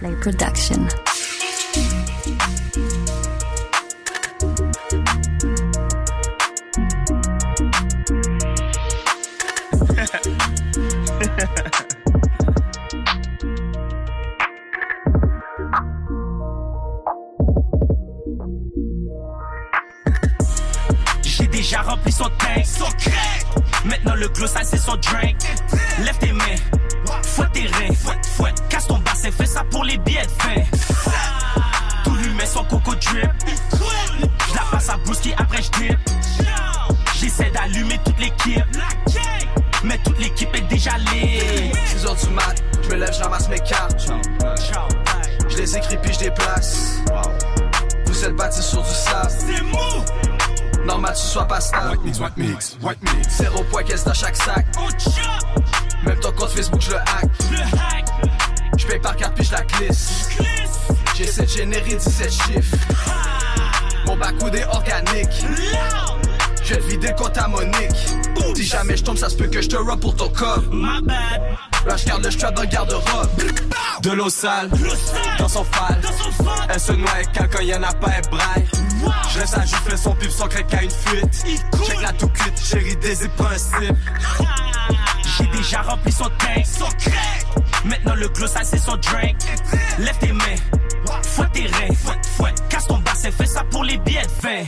Play 0.00 0.10
Production. 0.20 1.03
Le 24.24 24.30
glow 24.30 24.46
sale 24.46 24.64
c'est 24.64 24.78
son 24.78 24.96
drink. 24.96 25.33
Que 69.54 69.62
je 69.62 69.68
te 69.68 69.76
rob 69.76 70.00
pour 70.00 70.16
ton 70.16 70.28
cob. 70.30 70.64
my 70.72 71.00
bad. 71.02 71.40
Là, 71.86 71.96
je 71.96 72.06
garde 72.06 72.24
le 72.24 72.30
strap 72.32 72.54
dans 72.54 72.62
le 72.62 72.66
garde-robe. 72.66 73.28
De 74.02 74.10
l'eau 74.10 74.28
sale 74.28 74.68
Le 74.72 74.90
sale, 74.90 75.36
dans 75.38 75.48
son 75.48 75.60
son 75.60 75.64
fond, 75.64 76.50
Elle 76.68 76.80
se 76.80 76.92
noie 76.92 77.10
avec 77.10 77.30
quelqu'un, 77.30 77.62
y'en 77.62 77.82
a 77.84 77.92
pas, 77.92 78.08
elle 78.16 78.30
braille. 78.30 78.66
wow. 79.04 79.12
Je 79.32 79.38
laisse 79.38 79.54
à 79.54 79.96
son 79.96 80.14
pif 80.16 80.30
sans 80.30 80.48
craquer 80.48 80.78
à 80.78 80.82
une 80.82 80.90
fuite. 80.90 81.44
Coule. 81.70 81.86
Check 81.86 82.02
la 82.02 82.12
tout 82.14 82.28
cuite, 82.28 82.60
chérie 82.60 82.96
des 82.96 83.28
principes. 83.36 83.96
J'ai 85.38 85.46
déjà 85.56 85.82
rempli 85.82 86.10
son 86.10 86.24
tank. 86.24 86.66
Maintenant 87.84 88.14
le 88.16 88.28
glow 88.28 88.48
sale 88.48 88.64
c'est 88.64 88.78
son 88.78 88.96
drink. 88.96 89.36
Lève 90.00 90.18
tes 90.18 90.32
mains, 90.32 90.56
fouette 91.22 91.52
tes 91.52 91.66
reins, 91.66 91.94
fouette, 91.94 92.26
fouette. 92.36 92.62
Casse 92.68 92.88
ton 92.88 92.98
bassin, 92.98 93.30
fais 93.30 93.46
ça 93.46 93.62
pour 93.70 93.84
les 93.84 93.98
billets 93.98 94.22
de 94.22 94.48
fin. 94.48 94.64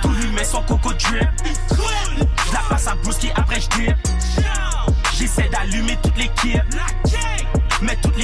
Tout 0.00 0.08
lui 0.08 0.28
met 0.28 0.44
son 0.44 0.62
coco 0.62 0.90
drip. 0.94 1.28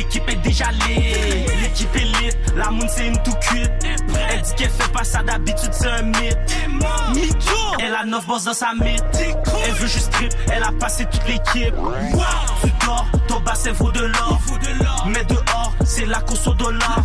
L'équipe 0.09 0.29
est 0.31 0.37
déjà 0.37 0.71
lit. 0.71 1.45
L'équipe 1.61 1.95
est 1.95 1.99
lit, 1.99 2.31
la 2.57 2.71
moon 2.71 2.87
c'est 2.89 3.09
une 3.09 3.23
tout 3.23 3.35
cuite. 3.41 3.71
Elle 4.31 4.41
dit 4.41 4.55
qu'elle 4.57 4.71
fait 4.71 4.91
pas 4.91 5.05
ça 5.05 5.23
d'habitude, 5.23 5.71
c'est 5.73 5.89
un 5.89 6.03
mythe. 6.03 6.39
Elle 7.79 7.95
a 7.95 8.05
9 8.07 8.27
boss 8.27 8.45
dans 8.45 8.55
sa 8.55 8.73
mythe. 8.75 9.05
Elle 9.67 9.75
veut 9.75 9.87
juste 9.87 10.11
trip, 10.13 10.33
elle 10.51 10.63
a 10.63 10.73
passé 10.73 11.05
toute 11.07 11.27
l'équipe. 11.29 11.75
Tu 12.63 12.87
dors, 12.87 13.07
ton 13.27 13.41
bassin 13.41 13.73
vaut 13.73 13.93
de 13.93 14.01
l'or. 14.01 14.41
Mais 15.07 15.25
dehors, 15.25 15.73
c'est 15.85 16.07
la 16.07 16.21
course 16.21 16.47
au 16.47 16.55
dollar. 16.55 17.03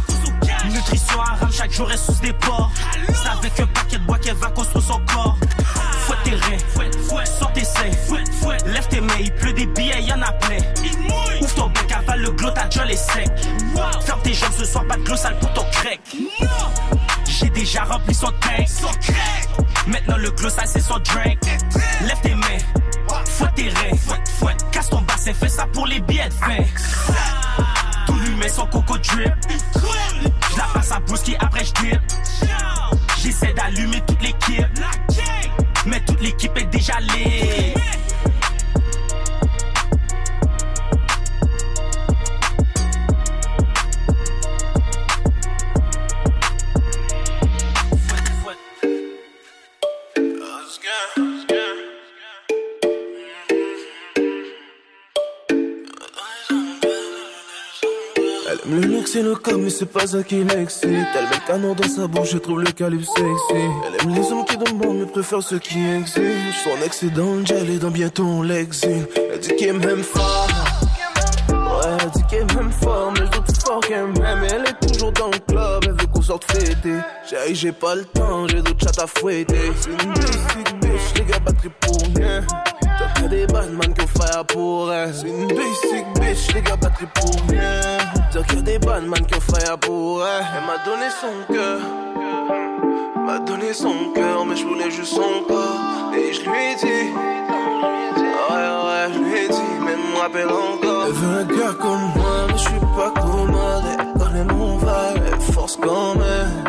Nutrition 0.65 1.21
haram, 1.21 1.51
chaque 1.51 1.71
jour 1.71 1.89
elle 1.91 1.97
sous 1.97 2.13
des 2.21 2.33
porcs. 2.33 2.71
C'est 3.07 3.29
avec 3.29 3.59
un 3.59 3.67
paquet 3.67 3.97
de 3.97 4.03
bois 4.05 4.17
qu'elle 4.17 4.35
va 4.35 4.47
construire 4.47 4.85
son 4.85 5.01
corps. 5.13 5.37
Fouette 6.05 6.19
tes 6.23 6.35
reins, 6.35 6.57
fouette, 6.73 6.95
fouette, 7.01 7.27
sors 7.27 7.51
tes 7.51 7.65
seins. 7.65 7.91
Lève 8.65 8.87
tes 8.87 9.01
mains, 9.01 9.19
il 9.19 9.31
pleut 9.33 9.51
des 9.51 9.65
billets, 9.65 10.03
y'en 10.03 10.21
a 10.21 10.31
plein. 10.31 10.57
Ouvre 12.43 12.51
ton 12.51 12.51
bec, 12.51 12.51
avale 12.51 12.51
le 12.51 12.51
glow, 12.51 12.51
ta 12.51 12.67
gueule 12.67 12.91
est 12.91 12.95
sec. 12.95 13.29
Ferme 14.05 14.21
tes 14.23 14.33
jambes, 14.33 14.53
ce 14.57 14.65
soir 14.65 14.85
pas 14.87 14.97
de 14.97 15.03
glow 15.03 15.15
sale 15.15 15.37
pour 15.39 15.53
ton 15.53 15.65
crack. 15.71 15.99
J'ai 17.25 17.49
déjà 17.49 17.83
rempli 17.83 18.13
son 18.13 18.27
tank. 18.27 18.67
Maintenant 19.87 20.17
le 20.17 20.31
glow 20.31 20.49
sale 20.49 20.67
c'est 20.67 20.81
son 20.81 20.99
drink. 20.99 21.39
Lève 22.01 22.19
tes 22.21 22.35
mains, 22.35 22.57
fouette 23.25 23.55
tes 23.55 23.69
reins, 23.69 23.97
fouette, 23.97 24.29
fouette. 24.39 24.65
Casse 24.71 24.89
ton 24.89 25.01
bassin, 25.01 25.33
fais 25.33 25.49
ça 25.49 25.65
pour 25.73 25.87
les 25.87 25.99
billets 26.01 26.29
de. 26.29 26.35
Tout 28.07 28.15
lui 28.15 28.35
met 28.35 28.49
son 28.49 28.65
coco 28.67 28.97
drip. 28.97 29.33
Je 30.51 30.57
la 30.57 30.65
passe 30.73 30.91
à 30.91 30.99
Brewski, 30.99 31.35
après 31.39 31.65
je 31.65 31.73
dip. 31.73 32.01
J'essaie 33.21 33.53
d'allumer 33.53 34.01
toute 34.01 34.21
l'équipe. 34.21 34.67
Mais 35.85 35.99
toute 36.01 36.21
l'équipe 36.21 36.57
est 36.57 36.65
déjà 36.65 36.99
lit. 36.99 37.42
Le 58.73 58.87
luxe 58.87 59.15
et 59.15 59.21
le 59.21 59.35
com, 59.35 59.61
mais 59.61 59.69
c'est 59.69 59.85
pas 59.85 60.07
ça 60.07 60.23
qui 60.23 60.43
l'excite. 60.43 60.85
Elle 60.85 60.93
met 60.93 61.35
le 61.35 61.47
canon 61.47 61.75
dans 61.75 61.87
sa 61.87 62.07
bouche, 62.07 62.31
je 62.31 62.37
trouve 62.37 62.61
le 62.61 62.71
calibre 62.71 63.05
sexy. 63.05 63.29
Elle 63.51 64.01
aime 64.01 64.15
les 64.15 64.31
hommes 64.31 64.45
qui 64.45 64.57
demandent, 64.57 64.99
mais 64.99 65.05
préfère 65.05 65.41
ceux 65.43 65.59
qui 65.59 65.79
exigent. 65.79 66.23
Son 66.63 66.71
elle 67.49 67.69
est 67.69 67.79
dans 67.79 67.91
bientôt 67.91 68.23
on 68.23 68.41
l'exile. 68.41 69.05
Elle 69.31 69.39
dit 69.39 69.55
qu'elle 69.55 69.79
m'aime 69.79 70.03
fort. 70.03 70.47
Ouais, 71.49 71.97
elle 71.99 72.09
dit 72.11 72.23
qu'elle 72.29 72.45
m'aime 72.55 72.71
fort, 72.71 73.11
mais 73.13 73.25
je 73.25 73.31
doute 73.31 73.57
fort 73.63 73.79
qu'elle 73.81 74.07
m'aime. 74.07 74.43
Elle 74.49 74.65
est 74.65 74.87
toujours 74.87 75.11
dans 75.11 75.27
le 75.27 75.39
club, 75.39 75.82
qu'on 76.23 76.33
sorte 76.33 76.51
fêter. 76.51 76.97
J'ai 77.29 77.55
j'ai 77.55 77.71
pas 77.71 77.95
le 77.95 78.05
temps, 78.05 78.47
j'ai 78.47 78.61
d'autres 78.61 78.79
chats 78.83 79.03
à 79.03 79.07
fouetter. 79.07 79.71
C'est 79.79 79.89
une 79.89 80.13
basic 80.13 80.79
bitch, 80.81 81.13
les 81.17 81.25
gars 81.25 81.39
batterie 81.39 81.71
pour 81.81 81.97
rien. 82.15 82.41
T'as 82.81 83.21
que 83.21 83.27
des 83.27 83.47
badman 83.47 83.93
qu'on 83.93 84.07
fire 84.07 84.45
pour 84.45 84.93
elle. 84.93 85.13
C'est 85.13 85.27
une 85.27 85.47
basic 85.47 86.05
bitch, 86.19 86.53
les 86.55 86.61
gars 86.61 86.75
batterie 86.75 87.07
pour 87.13 87.31
rien. 87.49 87.97
Y 88.33 88.57
a 88.57 88.61
des 88.61 88.79
man 88.79 89.25
qui 89.27 89.35
ont 89.35 89.39
failli 89.39 89.77
pour 89.81 90.25
elle. 90.25 90.45
Elle 90.55 90.65
m'a 90.65 90.83
donné 90.85 91.09
son 91.21 91.53
cœur. 91.53 91.79
M'a 93.25 93.39
donné 93.39 93.73
son 93.73 94.11
cœur, 94.15 94.45
mais 94.45 94.55
je 94.55 94.65
voulais 94.65 94.89
juste 94.89 95.13
son 95.13 95.43
corps. 95.47 96.11
Et 96.15 96.33
je 96.33 96.41
lui 96.41 96.57
ai 96.57 96.75
dit. 96.75 97.11
Ouais, 98.49 98.69
ouais, 98.85 99.13
je 99.13 99.19
lui 99.19 99.37
ai 99.37 99.47
dit, 99.47 99.73
mais 99.85 99.95
me 99.95 100.19
rappelle 100.19 100.49
encore. 100.49 101.05
Elle 101.07 101.13
veut 101.13 101.37
un 101.39 101.43
gars 101.45 101.73
comme 101.79 102.11
moi, 102.15 102.47
mais 102.47 102.57
je 102.57 102.63
suis 102.63 102.79
pas 102.95 103.11
commode. 103.21 103.83
Elle 103.99 104.21
connaît 104.21 104.53
mon 104.53 104.77
vibe, 104.77 105.22
force 105.73 105.77
quand 105.81 106.15
même. 106.15 106.63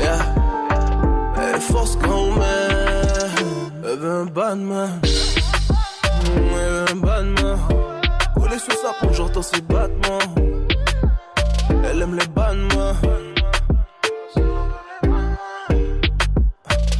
Yeah. 0.00 0.18
Elle 1.36 1.60
force 1.60 1.96
quand 1.96 2.26
même. 2.26 3.72
Elle 3.84 3.98
veut 3.98 4.20
un 4.22 4.26
bad 4.26 4.58
man. 4.58 5.00
Elle 6.24 6.70
veut 6.70 6.84
un 6.90 6.96
bad 6.96 7.24
man. 7.24 7.58
Couler 8.34 8.58
sur 8.58 8.74
sa 8.74 8.92
peau, 9.00 9.12
j'entends 9.12 9.42
ses 9.42 9.60
battements. 9.62 10.18
Elle 11.84 12.02
aime 12.02 12.16
les 12.16 12.26
bad 12.26 12.56
man. 12.56 12.96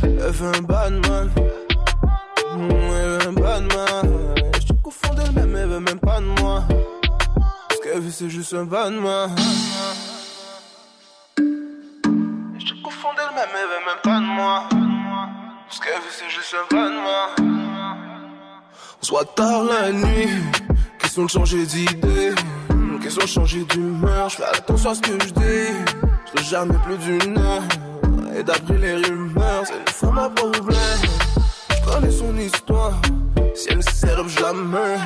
Elle 0.02 0.32
veut 0.32 0.52
un 0.56 0.62
bad 0.62 0.92
man. 0.92 1.30
Elle 2.56 3.18
veut 3.18 3.28
un 3.28 3.32
bad 3.32 3.62
man. 3.74 4.34
Je 4.60 4.66
te 4.66 4.72
confonds 4.74 5.14
d'elle-même, 5.14 5.56
elle 5.56 5.68
veut 5.68 5.80
même 5.80 5.98
pas 5.98 6.20
de 6.20 6.40
moi. 6.40 6.62
Ce 7.70 7.76
qu'elle 7.82 8.00
veut, 8.00 8.10
c'est 8.10 8.30
juste 8.30 8.54
un 8.54 8.64
bad 8.64 8.92
même 13.94 14.02
pas 14.02 14.20
de 14.20 14.24
moi. 14.24 14.68
Ce 15.68 15.80
qu'elle 15.80 15.94
veut, 15.94 16.10
c'est 16.10 16.30
juste 16.30 16.54
un 16.54 16.74
bad 16.74 16.92
man. 16.92 17.96
On 19.00 19.04
soit 19.04 19.34
tard 19.34 19.64
la 19.64 19.92
nuit, 19.92 20.28
question 20.98 21.24
de 21.24 21.30
changer 21.30 21.66
d'idée, 21.66 22.34
question 23.02 23.22
de 23.22 23.28
changer 23.28 23.64
d'humeur. 23.64 24.28
Je 24.28 24.36
fais 24.36 24.44
attention 24.44 24.90
à 24.90 24.94
ce 24.94 25.00
que 25.00 25.12
je 25.12 25.30
dis, 25.30 25.74
je 26.36 26.42
jamais 26.44 26.78
plus 26.84 26.96
d'une 26.98 27.38
heure. 27.38 27.62
Et 28.36 28.42
d'après 28.42 28.78
les 28.78 28.94
rumeurs, 28.96 29.64
c'est 29.64 29.78
une 29.78 29.88
femme 29.88 30.18
à 30.18 30.30
problème. 30.30 30.76
Je 31.70 31.90
connais 31.90 32.10
son 32.10 32.36
histoire, 32.38 33.00
si 33.54 33.68
elle 33.70 33.82
serve, 33.82 34.28
je 34.28 34.40
la 34.40 34.52
meute. 34.52 35.00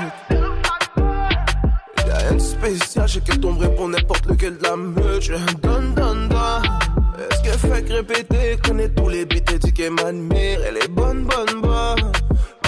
Y'a 2.06 2.16
rien 2.16 2.34
de 2.34 2.38
spécial, 2.38 3.08
j'ai 3.08 3.20
qu'elle 3.20 3.40
tomberait 3.40 3.74
pour 3.74 3.88
n'importe 3.88 4.26
lequel 4.26 4.56
de 4.56 4.62
la 4.62 4.76
meute. 4.76 5.22
Je 5.22 5.34
donne, 5.56 5.94
donne, 5.94 6.28
donne. 6.28 6.87
Est-ce 7.18 7.42
qu'elle 7.42 7.58
fait 7.58 7.82
que 7.82 7.92
répéter, 7.94 8.58
connaît 8.64 8.88
tous 8.90 9.08
les 9.08 9.24
bits 9.24 9.42
et 9.52 9.58
dit 9.58 9.72
qu'elle 9.72 9.92
m'admire. 9.92 10.60
Elle 10.66 10.76
est 10.76 10.88
bonne, 10.88 11.24
bonne, 11.24 11.60
bonne. 11.60 12.12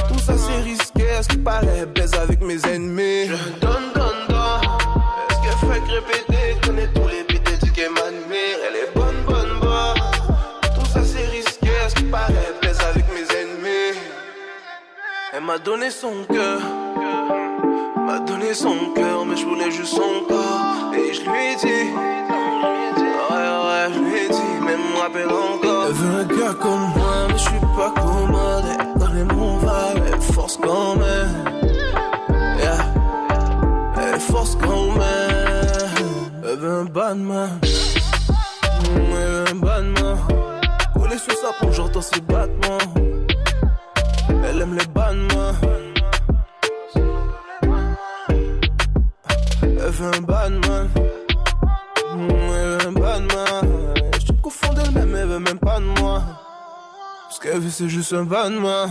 Tout 0.09 0.19
ça 0.19 0.35
c'est 0.37 0.62
risqué, 0.62 1.02
est-ce 1.02 1.28
qu'il 1.28 1.42
paraît 1.45 1.87
baise 1.87 2.14
avec 2.14 2.40
mes 2.42 2.59
ennemis? 2.66 3.28
Je 3.28 3.61
donne, 3.61 3.92
donne, 3.95 4.26
donne. 4.28 4.62
Est-ce 5.30 5.40
qu'elle 5.42 5.71
fait 5.71 5.80
que 5.80 5.92
répéter, 5.92 6.66
connaît 6.66 6.88
tous 6.95 7.09
les 7.09 7.23
bits 7.28 7.52
et 7.52 7.57
dit 7.64 7.73
qu'elle 7.73 7.92
m'admire. 7.92 8.59
Elle 8.69 8.76
est 8.76 8.92
bonne, 8.95 9.23
bonne, 9.26 9.61
bonne. 9.61 10.02
Tout 10.75 10.87
ça 10.92 11.04
c'est 11.04 11.26
risqué, 11.26 11.69
est-ce 11.87 11.95
qu'il 11.95 12.11
paraît 12.11 12.54
baise 12.61 12.80
avec 12.90 13.04
mes 13.14 13.26
ennemis? 13.37 13.99
Elle 15.33 15.45
m'a 15.45 15.59
donné 15.59 15.90
son 15.90 16.25
cœur, 16.28 16.61
m'a 18.04 18.19
donné 18.19 18.52
son 18.52 18.95
cœur, 18.97 19.25
mais 19.25 19.37
je 19.37 19.47
voulais 19.47 19.71
juste 19.71 19.95
son 19.95 20.25
corps. 20.28 20.92
Et 20.92 21.14
je 21.14 21.21
lui 21.21 21.38
ai 21.38 21.57
dit, 21.57 21.90
ouais, 23.70 23.94
je 23.94 23.98
lui 24.00 24.16
ai 24.18 24.28
dit, 24.28 24.56
mais 24.64 24.76
me 24.76 24.98
rappelle 25.00 25.28
encore. 25.28 25.86
Elle 25.86 25.92
veut 25.94 26.20
un 26.20 26.24
gars 26.24 26.54
comme 26.54 26.86
moi, 26.96 27.26
mais 27.28 27.38
je 27.38 27.42
suis 27.42 27.60
pas 27.76 27.92
commode. 28.00 28.64
Elle 28.78 28.98
connaît 28.98 29.34
mon 29.34 29.58
vibe, 29.58 30.04
elle 30.12 30.20
force 30.20 30.56
quand 30.56 30.96
même. 30.96 31.34
Yeah. 32.58 32.78
Elle 33.96 34.20
force 34.20 34.56
quand 34.56 34.92
même. 34.92 36.30
Elle 36.44 36.58
veut 36.58 36.80
un 36.80 36.84
bad 36.84 37.18
man. 37.18 37.50
Elle 37.62 39.02
veut 39.02 39.44
un 39.50 39.54
bad 39.54 39.84
man. 39.84 40.18
Couler 40.94 41.18
sur 41.18 41.34
sa 41.34 41.52
peau, 41.58 41.72
j'entends 41.72 42.02
ses 42.02 42.20
c'est 57.70 57.88
juste 57.88 58.12
un 58.12 58.24
bad 58.24 58.52
man. 58.52 58.90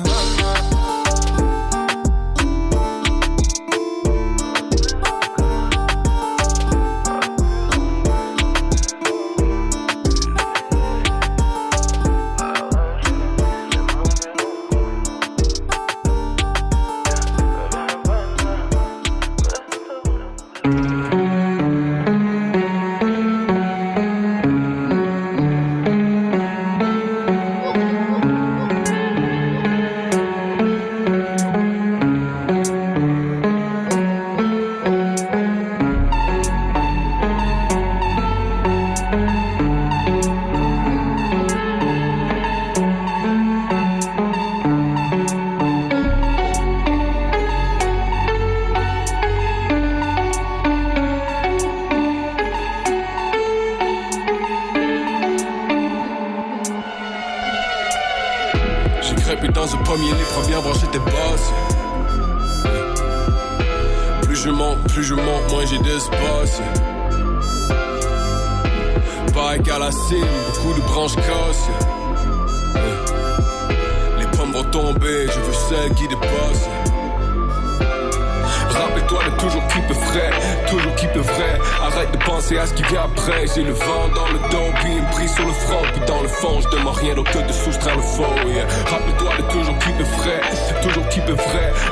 De 90.00 90.06
frais, 90.06 90.69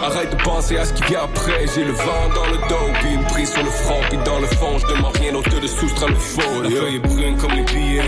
Arrête 0.04 0.32
de 0.32 0.44
penser 0.44 0.78
à 0.78 0.86
ce 0.86 0.94
qui 0.94 1.04
vient 1.04 1.24
après. 1.24 1.66
J'ai 1.74 1.84
le 1.84 1.92
vent 1.92 2.30
dans 2.34 2.46
le 2.46 2.58
dos, 2.70 2.92
puis 3.02 3.14
une 3.14 3.24
prise 3.26 3.52
sur 3.52 3.64
le 3.64 3.70
front. 3.70 4.00
Puis 4.10 4.18
dans 4.26 4.40
le 4.40 4.48
fond, 4.48 4.78
je 4.80 4.88
demande 4.88 5.16
rien 5.18 5.34
d'autre 5.34 5.60
de 5.60 5.68
soustraire 5.68 6.10
le 6.10 6.16
faux. 6.16 6.62
La 6.64 6.70
feuille 6.70 6.96
est 6.96 7.00
brune 7.00 7.38
comme 7.38 7.52
les 7.52 7.64
billets, 7.64 8.02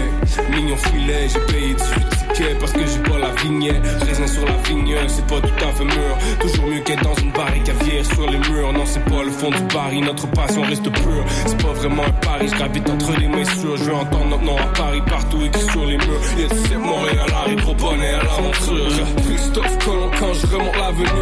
mignon 0.49 0.77
filet. 0.77 1.27
J'ai 1.29 1.53
payé 1.53 1.73
18 1.73 2.09
tickets 2.09 2.59
parce 2.59 2.71
que 2.73 2.79
j'ai 2.79 3.11
pas 3.11 3.19
la 3.19 3.31
vignette. 3.41 3.85
Raisin 4.07 4.27
sur 4.27 4.45
la 4.45 4.57
vigne, 4.67 4.95
c'est 5.07 5.25
pas 5.27 5.41
tout 5.41 5.65
à 5.65 5.71
fait 5.73 5.83
mûr. 5.83 6.17
Toujours 6.39 6.65
mieux 6.65 6.79
qu'être 6.79 7.03
dans 7.03 7.15
une 7.15 7.31
barrique 7.31 7.63
caviar 7.63 8.05
sur 8.05 8.29
les 8.29 8.37
murs. 8.37 8.73
Non, 8.73 8.85
c'est 8.85 9.05
pas 9.05 9.23
le 9.23 9.31
fond 9.31 9.49
du 9.49 9.63
pari, 9.73 10.01
notre 10.01 10.27
passion 10.31 10.61
reste 10.63 10.89
pure. 10.89 11.25
C'est 11.45 11.61
pas 11.61 11.73
vraiment 11.73 12.03
un 12.03 12.11
pari, 12.25 12.47
je 12.47 12.55
gravite 12.55 12.89
entre 12.89 13.19
les 13.19 13.27
mains. 13.27 13.43
Je 13.43 13.83
veux 13.83 13.93
entendre 13.93 14.25
notre 14.25 14.43
nom 14.43 14.57
à 14.57 14.65
Paris, 14.77 15.01
partout 15.07 15.41
écrit 15.41 15.69
sur 15.69 15.85
les 15.85 15.97
murs. 15.97 16.21
Yes, 16.37 16.51
c'est 16.67 16.77
Montréal, 16.77 17.25
trop 17.57 17.73
bonnet 17.75 18.13
à 18.13 18.23
l'aventure. 18.23 19.05
Christophe 19.25 19.77
Colomb 19.85 20.11
quand 20.19 20.33
je 20.33 20.47
remonte 20.47 20.77
l'avenue. 20.77 21.18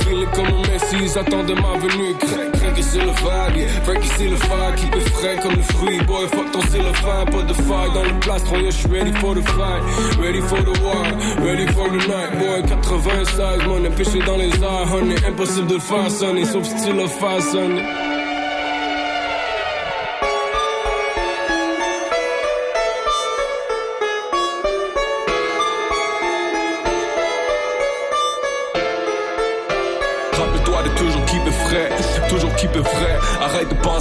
Feeling 0.00 0.28
comme 0.34 0.46
un 0.46 0.72
Messi, 0.72 0.96
ils 1.02 1.18
attendent 1.18 1.54
ma 1.54 1.78
venue. 1.78 2.14
Craig, 2.18 2.52
craig, 2.52 2.82
c'est 2.82 2.98
le 2.98 3.12
vague. 3.12 3.68
Frankie, 3.84 4.10
c'est 4.16 4.28
le 4.28 4.36
vague. 4.36 4.74
Keep 4.76 4.94
it 4.96 5.08
frais 5.10 5.36
comme 5.42 5.56
le 5.56 5.62
fruit, 5.62 5.98
boy. 6.06 6.26
Fuck 6.28 6.52
ton 6.52 6.60
cellophane, 6.62 7.30
pas 7.30 7.42
de 7.42 7.52
faille 7.52 7.92
dans 7.94 8.04
le 8.04 8.20
plastron. 8.20 8.58
Yeah, 8.60 8.70
je 8.70 8.76
suis 8.76 8.88
ready 8.88 9.12
for 9.12 9.34
the 9.34 9.42
fight. 9.42 9.82
Ready 10.20 10.40
for 10.40 10.62
the 10.62 10.78
war, 10.82 11.04
ready 11.44 11.66
for 11.72 11.88
the 11.88 12.06
night, 12.06 12.38
boy. 12.38 12.62
96, 12.68 13.66
mon 13.66 13.84
est 13.84 13.90
pêché 13.90 14.18
dans 14.26 14.36
les 14.36 14.50
airs, 14.50 14.92
honey. 14.92 15.16
Impossible 15.26 15.66
de 15.66 15.74
le 15.74 15.80
faire 15.80 16.10
sonner, 16.10 16.44
sauf 16.44 16.64
si 16.64 16.74
tu 16.84 16.92
le 16.92 17.06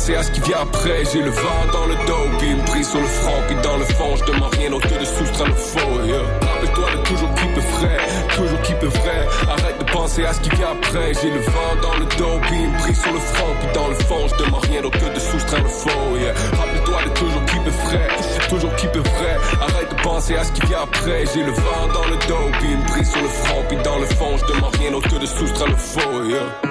penser 0.10 0.15
à 0.15 0.24
ce 0.24 0.32
qui 0.32 0.41
vient 0.41 0.62
après. 0.62 1.04
J'ai 1.12 1.22
le 1.22 1.32
vent 1.32 1.65
dans 1.72 1.86
le 1.86 1.95
dos, 2.08 2.38
puis 2.39 2.52
une 2.52 2.63
prise 2.63 2.89
sur 2.89 3.00
le 3.00 3.08
front, 3.08 3.41
puis 3.48 3.56
dans 3.62 3.78
le 3.78 3.86
fond, 3.86 4.15
je 4.17 4.32
demande 4.32 4.54
rien 4.56 4.69
que 4.69 5.00
de 5.00 5.06
soustraire 5.06 5.48
le 5.48 5.56
faux. 5.56 6.04
Yeah. 6.06 6.22
Rappelle-toi 6.41 6.89
de 6.91 6.98
toujours 7.04 7.34
qui 7.36 7.45
peut 7.48 7.62
frais, 7.62 7.98
toujours 8.36 8.62
qui 8.62 8.74
peut 8.74 8.88
vrai. 8.88 9.28
Arrête 9.48 9.80
de 9.80 9.91
penser 9.91 10.26
à 10.26 10.34
ce 10.34 10.39
qui 10.41 10.50
vient 10.50 10.72
après. 10.72 11.13
J'ai 11.22 11.32
le 11.32 11.39
vent 11.39 11.76
dans 11.82 11.93
le 11.98 12.06
dos, 12.17 12.39
puis 12.43 12.63
une 12.63 12.74
prise 12.78 13.02
sur 13.02 13.13
le 13.13 13.19
front, 13.19 13.54
puis 13.60 13.69
dans 13.74 13.88
le 13.88 13.95
fond, 13.95 14.28
je 14.28 14.43
demande 14.43 14.65
rien 14.65 14.82
que 14.82 15.13
de 15.13 15.19
soustraire 15.19 15.63
le 15.63 15.69
faux. 15.69 16.17
Yeah. 16.17 16.34
Rappelle-toi 16.58 17.00
de 17.04 17.10
toujours 17.10 17.45
qui 17.45 17.60
peut 17.60 17.72
frais, 17.72 18.08
toujours 18.50 18.76
qui 18.76 18.88
peut 18.88 19.00
vrai. 19.00 19.38
Arrête 19.62 19.89
de 19.89 20.02
penser 20.02 20.36
à 20.36 20.43
ce 20.43 20.52
qui 20.52 20.65
vient 20.67 20.84
après. 20.84 21.26
J'ai 21.34 21.43
le 21.43 21.52
vent 21.52 21.88
dans 21.93 22.08
le 22.08 22.17
dos, 22.28 22.50
puis 22.60 22.72
une 22.72 22.86
prise 22.86 23.12
sur 23.12 23.22
le 23.22 23.30
front, 23.30 23.63
puis 23.67 23.78
dans 23.84 23.98
le 23.98 24.06
fond, 24.06 24.38
je 24.38 24.54
demande 24.54 24.76
rien 24.76 24.91
que 25.00 25.15
de 25.19 25.26
soustraire 25.26 25.69
le 25.69 25.78
faux. 25.78 26.24
Yeah. 26.26 26.69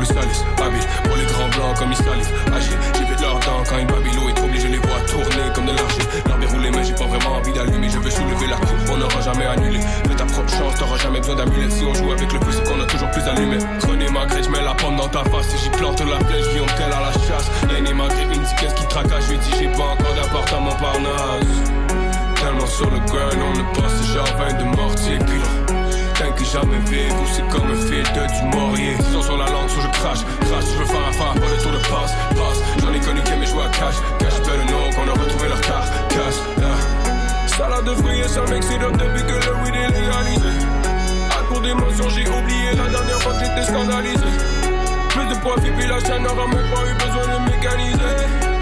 Le. 0.00 0.62
Habile 0.62 0.86
pour 1.04 1.16
les 1.16 1.24
grands 1.26 1.48
blancs 1.48 1.76
comme 1.78 1.92
ils 1.92 1.96
salivent. 1.96 2.32
Agile, 2.54 2.78
j'ai 2.94 3.06
fait 3.06 3.16
de 3.16 3.22
leur 3.22 3.38
temps 3.40 3.62
quand 3.68 3.78
une 3.78 3.86
babylon 3.86 4.28
est 4.28 4.34
troublée. 4.34 4.60
Je 4.60 4.68
les 4.68 4.78
vois 4.78 5.00
tourner 5.06 5.48
comme 5.54 5.66
de 5.66 5.72
l'argile. 5.72 6.04
L'arbre 6.26 6.44
est 6.44 6.46
roulé, 6.46 6.70
mais 6.70 6.84
j'ai 6.84 6.94
pas 6.94 7.06
vraiment 7.06 7.36
envie 7.36 7.52
d'allumer. 7.52 7.88
Je 7.88 7.98
veux 7.98 8.10
soulever 8.10 8.46
la 8.48 8.56
coupe, 8.56 8.90
on 8.90 8.96
n'aura 8.96 9.20
jamais 9.20 9.46
annulé. 9.46 9.80
Fais 9.80 10.14
ta 10.14 10.24
propre 10.24 10.50
chance, 10.50 10.74
t'auras 10.78 10.98
jamais 10.98 11.20
besoin 11.20 11.36
d'amulettes. 11.36 11.72
Si 11.72 11.84
on 11.84 11.94
joue 11.94 12.12
avec 12.12 12.32
le 12.32 12.40
feu, 12.40 12.52
c'est 12.52 12.64
qu'on 12.64 12.80
a 12.80 12.86
toujours 12.86 13.10
plus 13.10 13.22
allumé. 13.22 13.58
Prenez 13.80 14.08
ma 14.10 14.26
grèce, 14.26 14.46
je 14.46 14.50
mets 14.50 14.62
la 14.62 14.74
pomme 14.74 14.96
dans 14.96 15.08
ta 15.08 15.24
face. 15.24 15.48
Si 15.48 15.64
j'y 15.64 15.70
plante 15.70 16.00
la 16.00 16.18
flèche, 16.26 16.46
viens 16.54 16.66
tel 16.76 16.92
à 16.92 17.00
la 17.00 17.12
chasse. 17.12 17.50
L'aîné 17.70 17.92
malgré 17.92 18.22
une 18.22 18.42
ticket 18.42 18.72
qui 18.74 18.86
tracasse. 18.86 19.24
Je 19.26 19.32
lui 19.32 19.38
dis, 19.38 19.52
j'ai 19.58 19.68
pas 19.68 19.94
encore 19.94 20.14
d'appartement 20.14 20.76
par. 20.76 20.94
Tellement 22.34 22.66
sur 22.66 22.90
le 22.90 22.98
grind, 23.00 23.42
on 23.42 23.58
ne 23.58 23.80
passe 23.80 24.00
déjà 24.00 24.24
20 24.38 24.52
de 24.58 24.76
mortier. 24.76 25.18
Jamais 26.52 26.78
vécu, 26.86 27.12
c'est 27.30 27.46
comme 27.48 27.70
un 27.70 27.76
filtre 27.76 28.26
du 28.26 28.56
Maurier. 28.56 28.96
Ils 28.98 29.22
sur 29.22 29.36
la 29.36 29.44
langue, 29.50 29.68
sur 29.68 29.82
je 29.82 29.88
crache, 29.88 30.24
crache, 30.40 30.64
je 30.64 30.78
veux 30.78 30.86
faire 30.86 31.08
affaire, 31.08 31.34
pas 31.34 31.46
le 31.46 31.62
tour 31.62 31.72
de 31.72 31.78
passe, 31.78 32.12
passe. 32.32 32.60
J'en 32.80 32.92
ai 32.94 33.00
connu 33.00 33.20
qui 33.22 33.32
aimait 33.32 33.46
jouer 33.46 33.64
à 33.64 33.68
cash, 33.68 33.96
cash, 34.18 34.32
fait 34.32 34.56
le 34.56 34.64
nom 34.64 34.88
qu'on 34.96 35.08
a 35.08 35.12
retrouvé 35.12 35.48
leur 35.48 35.60
car, 35.60 35.84
cash. 36.08 36.38
Salade 37.48 37.84
de 37.84 37.94
fruits 37.96 38.20
et 38.20 38.28
ça 38.28 38.40
m'excite 38.48 38.80
depuis 38.80 39.22
que 39.24 39.46
le 39.46 39.52
weed 39.62 39.74
est 39.74 40.00
légalisé. 40.00 40.48
À 41.38 41.42
court 41.48 41.60
d'émotion, 41.60 42.08
j'ai 42.08 42.26
oublié 42.26 42.70
la 42.76 42.88
dernière 42.88 43.20
fois 43.20 43.32
que 43.34 43.44
j'étais 43.44 43.64
scandalisé. 43.64 44.32
Plus 45.10 45.26
de 45.26 45.34
profit, 45.40 45.70
puis 45.76 45.86
la 45.86 46.00
chaîne 46.00 46.22
n'aura 46.22 46.46
même 46.46 46.66
pas 46.72 46.82
eu 46.88 46.94
besoin 46.94 47.26
de 47.26 47.50
mécaniser. 47.50 48.57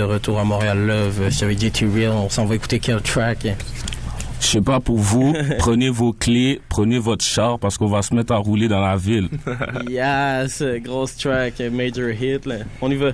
De 0.00 0.04
retour 0.04 0.38
à 0.38 0.44
Montréal 0.44 0.86
Love. 0.86 1.28
Je 1.28 1.40
t'avais 1.40 1.54
dit, 1.54 1.70
tu 1.70 1.86
real, 1.86 2.12
on 2.12 2.30
s'en 2.30 2.46
va 2.46 2.54
écouter 2.54 2.78
quel 2.78 3.02
track? 3.02 3.46
Je 4.40 4.46
sais 4.46 4.62
pas 4.62 4.80
pour 4.80 4.96
vous, 4.96 5.34
prenez 5.58 5.90
vos 5.90 6.14
clés, 6.14 6.62
prenez 6.70 6.98
votre 6.98 7.22
char 7.22 7.58
parce 7.58 7.76
qu'on 7.76 7.88
va 7.88 8.00
se 8.00 8.14
mettre 8.14 8.32
à 8.32 8.38
rouler 8.38 8.66
dans 8.66 8.80
la 8.80 8.96
ville. 8.96 9.28
yes, 9.90 10.62
grosse 10.82 11.16
track, 11.18 11.60
major 11.70 12.08
hit, 12.10 12.46
là. 12.46 12.56
On 12.80 12.90
y 12.90 12.96
va. 12.96 13.10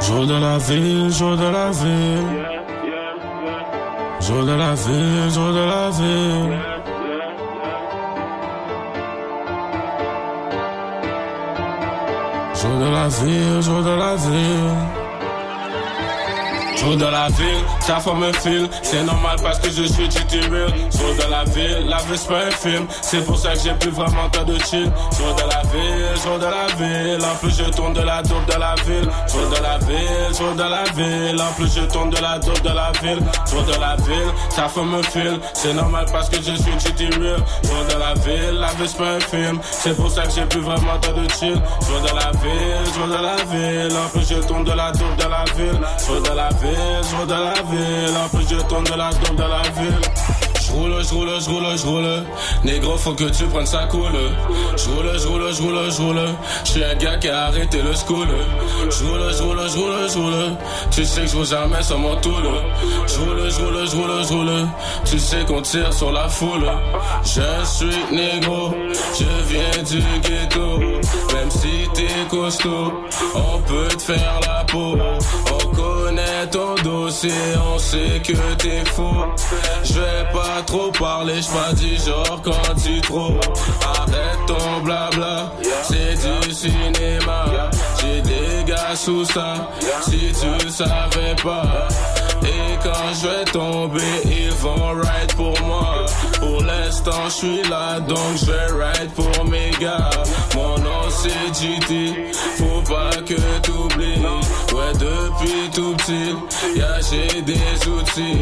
Jour 0.00 0.26
de 0.26 0.40
la 0.40 0.58
ville, 0.58 1.10
jour 1.10 1.36
de 1.36 1.48
la 1.48 1.70
ville. 1.72 2.59
Jour 4.30 4.44
de 4.44 4.52
la 4.52 4.74
ville, 4.74 5.30
jour 5.34 5.52
de 5.52 5.64
la 5.72 5.90
ville. 5.90 6.58
Jour 12.54 12.76
de 12.78 12.90
la 12.92 13.08
ville, 13.08 13.60
jour 13.60 13.82
de 13.82 13.90
la 13.90 14.14
ville. 14.14 14.99
Jour 16.80 16.96
de 16.96 17.04
la 17.04 17.28
ville, 17.28 17.62
ta 17.86 18.00
femme 18.00 18.20
me 18.20 18.32
file, 18.32 18.66
c'est 18.82 19.02
normal 19.04 19.36
parce 19.42 19.58
que 19.58 19.70
je 19.70 19.82
suis 19.82 20.08
du 20.08 20.40
real. 20.50 20.72
Jour 20.90 21.14
de 21.14 21.30
la 21.30 21.44
ville, 21.44 21.86
la 21.86 21.98
vie 21.98 22.16
c'est 22.16 22.28
pas 22.28 22.46
un 22.46 22.50
film, 22.50 22.86
c'est 23.02 23.22
pour 23.26 23.36
ça 23.36 23.52
que 23.52 23.58
j'ai 23.58 23.74
plus 23.74 23.90
vraiment 23.90 24.30
temps 24.30 24.44
de 24.44 24.58
chill. 24.60 24.90
Jour 25.18 25.34
de 25.34 25.42
la 25.42 25.62
ville, 25.70 26.22
jour 26.24 26.38
de 26.38 26.46
la 26.46 26.66
ville, 26.78 27.22
en 27.22 27.36
plus 27.36 27.54
je 27.54 27.70
tourne 27.70 27.92
de 27.92 28.00
la 28.00 28.22
dope 28.22 28.46
de 28.46 28.58
la 28.58 28.74
ville. 28.86 29.08
Jour 29.28 29.48
de 29.50 29.62
la 29.62 29.78
ville, 29.78 30.34
jour 30.38 30.54
de 30.54 30.62
la 30.62 30.84
ville, 30.96 31.42
en 31.42 31.52
plus 31.52 31.74
je 31.74 31.84
tourne 31.92 32.10
de 32.10 32.16
la 32.16 32.38
dope 32.38 32.62
de 32.62 32.70
la 32.70 32.92
ville. 33.02 33.22
Jour 33.50 33.62
de 33.62 33.72
la 33.78 33.96
ville, 33.96 34.32
ta 34.56 34.66
femme 34.68 34.90
me 34.90 35.02
file, 35.02 35.38
c'est 35.52 35.74
normal 35.74 36.06
parce 36.10 36.30
que 36.30 36.36
je 36.36 36.54
suis 36.54 36.92
du 36.94 37.08
real. 37.20 37.36
Jour 37.62 37.84
de 37.90 37.98
la 37.98 38.14
ville, 38.24 38.58
la 38.58 38.68
vie 38.68 38.88
c'est 38.88 38.96
pas 38.96 39.10
un 39.16 39.20
film, 39.20 39.60
c'est 39.62 39.94
pour 39.96 40.10
ça 40.10 40.22
que 40.22 40.30
j'ai 40.34 40.46
plus 40.46 40.60
vraiment 40.60 40.98
temps 41.02 41.12
de 41.12 41.28
chill. 41.38 41.60
Jour 41.86 42.00
de 42.00 42.14
la 42.16 42.30
ville, 42.40 42.94
jour 42.94 43.06
de 43.06 43.22
la 43.22 43.36
ville, 43.52 43.96
en 43.98 44.08
plus 44.08 44.26
je 44.26 44.40
tourne 44.46 44.64
de 44.64 44.72
la 44.72 44.90
dope 44.92 45.16
de 45.16 45.28
la 45.28 45.44
ville. 45.54 45.80
Jour 46.06 46.22
de 46.22 46.34
la 46.34 46.48
ville, 46.48 46.69
jour 47.02 47.26
de 47.26 47.32
la 47.32 47.62
ville, 47.70 48.14
plus 48.32 48.48
je 48.48 48.62
tourne 48.66 48.84
de 48.84 48.94
la 48.94 49.10
de 49.10 49.42
la 49.42 49.62
ville. 49.80 50.39
J'roule, 50.70 51.02
j'roule, 51.02 51.40
j'roule, 51.40 51.76
j'roule. 51.76 52.24
Négro, 52.64 52.96
faut 52.96 53.12
que 53.12 53.24
tu 53.24 53.44
prennes 53.46 53.66
sa 53.66 53.86
coule. 53.86 54.12
J'roule, 54.76 55.18
j'roule, 55.18 55.52
j'roule, 55.52 55.90
j'roule. 55.90 56.20
J'suis 56.64 56.84
un 56.84 56.94
gars 56.94 57.16
qui 57.16 57.28
a 57.28 57.46
arrêté 57.46 57.82
le 57.82 57.92
school. 57.94 58.28
J'roule, 58.88 59.32
j'roule, 59.36 59.68
j'roule, 59.68 60.08
j'roule. 60.08 60.56
Tu 60.92 61.04
sais 61.04 61.22
que 61.22 61.26
j'roule 61.26 61.46
jamais 61.46 61.82
sur 61.82 61.98
mon 61.98 62.14
tool. 62.16 62.44
J'roule, 63.06 63.50
j'roule, 63.50 63.88
j'roule, 63.88 64.24
j'roule. 64.28 64.68
Tu 65.04 65.18
sais 65.18 65.44
qu'on 65.44 65.60
tire 65.60 65.92
sur 65.92 66.12
la 66.12 66.28
foule. 66.28 66.70
Je 67.24 67.66
suis 67.66 68.04
négro, 68.12 68.72
je 69.18 69.24
viens 69.52 69.82
du 69.82 70.00
ghetto. 70.20 70.78
Même 70.78 71.50
si 71.50 71.88
t'es 71.94 72.28
costaud, 72.28 72.92
on 73.34 73.58
peut 73.62 73.88
te 73.88 74.02
faire 74.02 74.40
la 74.46 74.64
peau. 74.64 74.96
On 75.52 75.74
connaît 75.74 76.46
ton 76.50 76.74
dossier, 76.84 77.32
on 77.74 77.78
sait 77.78 78.20
que 78.22 78.54
t'es 78.54 78.84
faux. 78.84 79.24
Je 79.82 79.94
vais 79.94 80.30
pas 80.32 80.59
trop 80.66 80.90
parler, 80.92 81.40
j'pas 81.42 81.72
du 81.74 81.96
genre 81.96 82.40
quand 82.42 82.74
tu 82.82 83.00
trop. 83.00 83.34
Arrête 83.82 84.38
ton 84.46 84.80
blabla, 84.82 85.52
c'est 85.82 86.14
du 86.14 86.52
cinéma. 86.52 87.44
J'ai 88.00 88.22
des 88.22 88.64
gars 88.66 88.94
sous 88.94 89.24
ça, 89.24 89.70
si 90.02 90.32
tu 90.32 90.70
savais 90.70 91.34
pas. 91.42 91.88
Et 92.42 92.76
quand 92.82 93.12
je 93.14 93.28
vais 93.28 93.44
tomber, 93.44 94.22
ils 94.24 94.52
vont 94.52 94.90
ride 94.90 95.34
pour 95.36 95.60
moi. 95.62 96.06
Pour 96.40 96.62
l'instant, 96.62 97.24
je 97.26 97.30
suis 97.30 97.62
là, 97.68 98.00
donc 98.00 98.18
je 98.36 98.46
vais 98.46 98.66
ride 98.82 99.10
pour 99.14 99.44
mes 99.44 99.70
gars. 99.80 100.10
Mon 100.54 100.78
nom 100.78 101.08
c'est 101.08 101.30
GT, 101.60 102.32
faut 102.56 102.82
pas 102.88 103.10
que 103.26 103.34
t'oublies. 103.62 104.20
Ouais, 104.72 104.92
depuis 104.94 105.70
tout 105.74 105.94
petit, 105.96 106.34
y'a 106.78 107.00
j'ai 107.00 107.42
des 107.42 107.88
outils. 107.88 108.40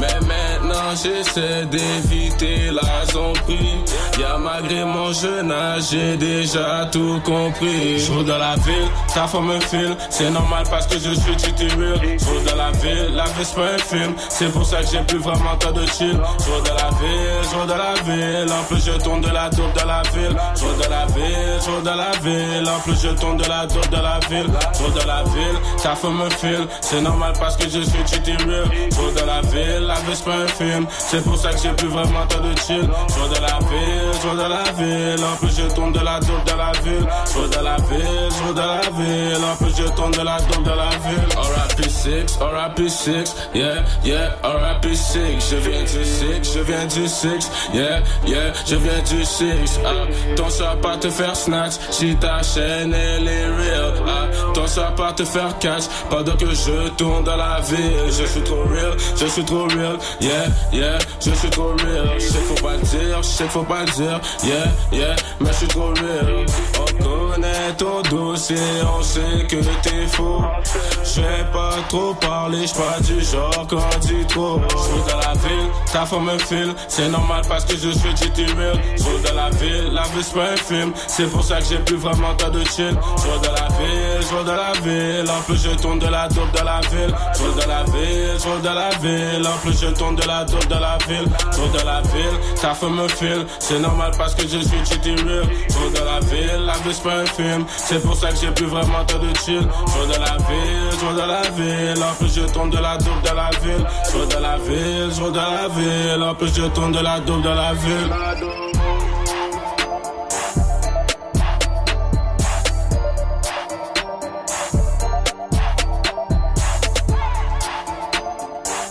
Mais 0.00 0.20
maintenant, 0.26 0.90
j'essaie 1.02 1.64
d'éviter 1.66 2.70
la 2.70 3.06
zombie. 3.12 3.78
Y'a 4.18 4.36
malgré 4.38 4.84
mon 4.84 5.12
jeune 5.12 5.50
âge, 5.50 5.84
j'ai 5.90 6.16
déjà 6.16 6.88
tout 6.92 7.20
compris. 7.24 7.98
Jour 7.98 8.24
de 8.24 8.32
la 8.32 8.54
ville, 8.56 8.88
ta 9.14 9.26
femme 9.26 9.46
me 9.46 9.60
file, 9.60 9.96
c'est 10.10 10.30
normal 10.30 10.64
parce 10.70 10.86
que 10.86 10.94
je 10.98 11.10
suis 11.14 11.32
real. 11.76 12.18
Jour 12.18 12.40
de 12.46 12.56
la 12.56 12.70
ville, 12.72 13.14
la 13.14 13.24
vie 13.24 13.44
c'est 13.44 13.54
pas 13.56 13.72
un 13.74 13.78
film, 13.78 14.14
c'est 14.28 14.52
pour 14.52 14.64
ça 14.64 14.82
que 14.82 14.88
j'ai 14.92 15.00
plus 15.00 15.18
vraiment 15.18 15.56
temps 15.58 15.72
de 15.72 15.86
chill. 15.86 16.12
Jour 16.44 16.62
de 16.62 16.68
la 16.68 16.90
ville, 17.00 17.39
jour 17.44 17.66
de 17.66 17.72
la 17.72 17.94
ville, 18.04 18.52
en 18.52 18.64
plus 18.64 18.84
je 18.84 18.92
tourne 19.02 19.20
de 19.20 19.28
la 19.30 19.48
dope 19.50 19.72
de 19.74 19.86
la 19.86 20.02
ville. 20.14 20.36
Jour 20.56 20.74
de 20.74 20.90
la 20.90 21.06
ville, 21.06 21.60
jour 21.64 21.80
de 21.82 21.90
la 21.90 22.10
ville, 22.22 22.68
en 22.68 22.80
plus 22.80 23.00
je 23.00 23.08
tourne 23.20 23.36
de 23.36 23.48
la 23.48 23.66
dope 23.66 23.88
de 23.90 23.96
la 23.96 24.18
ville. 24.28 24.50
Jour 24.78 24.90
de 24.90 25.06
la 25.06 25.22
ville, 25.24 25.58
ta 25.82 25.94
femme 25.94 26.18
me 26.18 26.30
file, 26.30 26.66
c'est 26.80 27.00
normal 27.00 27.32
parce 27.38 27.56
que 27.56 27.64
je 27.64 27.80
suis 27.80 28.00
Real. 28.00 28.64
Jour 28.92 29.12
de 29.12 29.26
la 29.26 29.40
ville, 29.42 29.86
la 29.86 29.94
vie 29.94 30.14
c'est 30.14 30.24
pas 30.24 30.36
un 30.36 30.46
film. 30.46 30.86
C'est 30.90 31.22
pour 31.24 31.36
ça 31.36 31.50
que 31.50 31.58
j'ai 31.62 31.72
plus 31.72 31.88
vraiment 31.88 32.26
temps 32.26 32.40
de 32.40 32.58
chill. 32.60 32.88
Jour 33.08 33.28
de 33.28 33.40
la 33.40 33.58
ville, 33.68 34.20
jour 34.22 34.34
de 34.34 34.48
la 34.48 34.72
ville. 34.78 35.24
En 35.24 35.36
plus 35.36 35.56
je 35.56 35.74
tourne 35.74 35.92
de 35.92 36.00
la 36.00 36.20
dope 36.20 36.44
de 36.44 36.56
la 36.56 36.72
ville. 36.82 37.06
Jour 37.32 37.48
de 37.48 37.64
la 37.64 37.76
ville, 37.76 38.30
jour 38.38 38.54
de 38.54 38.60
la 38.60 38.80
ville. 38.96 39.44
En 39.44 39.56
plus 39.56 39.76
je 39.76 39.88
tourne 39.90 40.12
de 40.12 40.22
la 40.22 40.38
dope 40.38 40.62
de 40.62 40.70
la 40.70 40.90
ville. 41.04 41.28
RIP6, 41.36 42.38
RIP6, 42.40 43.34
yeah, 43.54 43.84
yeah, 44.04 44.30
RIP6. 44.42 45.50
Je 45.50 45.56
viens 45.56 45.82
du 45.82 46.04
6, 46.04 46.54
je 46.54 46.60
viens 46.60 46.84
du 46.86 47.08
6, 47.08 47.28
yeah, 47.72 48.02
yeah, 48.26 48.52
je 48.66 48.76
viens 48.76 49.02
du 49.08 49.24
6. 49.24 49.80
Ah, 49.84 50.06
ton 50.36 50.48
ça 50.48 50.76
pas 50.80 50.96
te 50.96 51.10
faire 51.10 51.36
snatch 51.36 51.74
si 51.90 52.16
ta 52.16 52.42
chaîne 52.42 52.94
elle 52.94 53.28
est 53.28 53.46
real. 53.46 53.92
Ton 54.54 54.66
ça 54.66 54.92
pas 54.96 55.12
te 55.12 55.24
faire 55.24 55.58
catch 55.58 55.84
pendant 56.08 56.36
que 56.36 56.50
je 56.50 56.88
tourne 56.96 57.24
dans 57.24 57.36
la 57.36 57.60
ville. 57.60 58.06
Je 58.06 58.24
suis 58.26 58.42
trop 58.42 58.62
real, 58.62 58.96
je 59.16 59.26
suis 59.26 59.44
trop 59.44 59.64
real, 59.64 59.98
yeah, 60.20 60.46
yeah, 60.72 60.98
je 61.20 61.30
suis 61.30 61.50
trop 61.50 61.72
real. 61.72 62.18
Je 62.18 62.26
faut 62.26 62.66
pas 62.66 62.76
dire, 62.76 63.22
je 63.22 63.44
faut 63.44 63.62
pas 63.62 63.84
dire, 63.84 64.20
yeah, 64.44 64.64
yeah, 64.92 65.16
mais 65.40 65.48
je 65.48 65.54
suis 65.54 65.68
trop 65.68 65.88
real. 65.88 66.46
On 66.78 67.04
connaît 67.04 67.72
ton 67.76 68.02
dossier, 68.02 68.56
on 68.98 69.02
sait 69.02 69.46
que 69.48 69.56
t'es 69.82 70.06
faux. 70.06 70.42
Je 71.04 71.20
pas 71.52 71.76
trop 71.88 72.14
parler, 72.14 72.66
je 72.66 72.74
pas 72.74 73.00
du 73.00 73.20
genre 73.20 73.66
quand 73.68 73.98
dit 74.00 74.26
trop. 74.28 74.60
Je 74.68 75.10
dans 75.10 75.18
la 75.18 75.32
ville, 75.34 75.70
ta 75.92 76.06
femme 76.06 76.24
me 76.24 76.38
file, 76.38 76.74
c'est 76.88 77.08
normal 77.20 77.42
parce 77.48 77.64
que 77.64 77.76
je 77.76 77.90
suis 77.90 78.08
real. 78.56 78.80
Je 78.96 79.28
dans 79.28 79.34
la 79.34 79.50
ville, 79.50 79.92
la 79.92 80.02
vie 80.02 80.22
c'est 80.22 80.34
pas 80.34 80.52
un 80.52 80.56
film, 80.56 80.92
c'est 81.06 81.30
pour 81.30 81.44
ça 81.44 81.58
que 81.58 81.64
j'ai 81.64 81.78
plus 81.78 81.96
vraiment 81.96 82.34
temps 82.34 82.50
de 82.50 82.60
chill. 82.64 82.96
Je 83.18 83.46
dans 83.46 83.52
la 83.52 83.68
ville, 83.78 84.20
je 84.20 84.44
dans 84.44 84.56
la 84.56 84.72
ville, 84.82 85.30
en 85.30 85.42
plus 85.42 85.62
je 85.62 85.70
tourne 85.76 85.98
de 85.98 86.06
la 86.06 86.28
dope 86.28 86.52
de 86.52 86.64
la 86.64 86.80
ville. 86.90 87.14
Je 87.34 87.60
dans 87.60 87.68
la 87.68 87.82
ville, 87.84 88.38
je 88.38 88.62
dans 88.62 88.74
la 88.74 88.90
ville, 89.02 89.46
en 89.46 89.58
plus 89.58 89.80
je 89.80 89.86
tourne 89.88 90.16
de 90.16 90.26
la 90.26 90.44
dope 90.44 90.68
de 90.68 90.74
la 90.74 90.98
ville. 91.08 91.28
Je 91.52 91.78
dans 91.78 91.84
la 91.84 92.00
ville, 92.02 92.38
ta 92.60 92.74
femme 92.74 92.96
me 92.96 93.08
file, 93.08 93.46
c'est 93.58 93.78
normal 93.78 94.12
parce 94.16 94.34
que 94.34 94.42
je 94.42 94.58
suis 94.58 94.78
real. 94.78 95.44
Je 95.68 95.98
dans 95.98 96.04
la 96.04 96.20
ville, 96.20 96.64
la 96.66 96.72
vie 96.74 96.92
c'est 96.92 97.02
pas 97.02 97.16
un 97.16 97.26
film, 97.26 97.64
c'est 97.76 98.02
pour 98.02 98.16
ça 98.16 98.30
que 98.30 98.36
j'ai 98.36 98.50
plus 98.50 98.66
vraiment 98.66 99.04
temps 99.06 99.18
de 99.18 99.36
chill. 99.38 99.66
Je 99.86 100.12
dans 100.12 100.24
la 100.24 100.36
ville, 100.48 100.90
je 100.92 101.18
dans 101.18 101.26
la 101.26 101.42
ville, 101.50 102.02
en 102.02 102.14
plus 102.14 102.34
je 102.34 102.52
tourne 102.52 102.70
de 102.70 102.78
la 102.78 102.96
dope 102.96 103.22
de 103.22 103.36
la 103.36 103.50
ville. 103.62 103.86
Je 104.12 104.34
dans 104.34 104.40
la 104.40 104.56
ville, 104.56 105.10
je 105.12 105.30
dans 105.30 105.50
la 105.50 105.68
ville, 105.68 106.22
en 106.22 106.34
plus 106.34 106.54
je 106.54 106.62
tourne 106.68 106.92
de 106.92 107.00
la 107.00 107.09
dope 107.18 107.42
de 107.42 107.48
la 107.48 107.74
ville. 107.74 108.08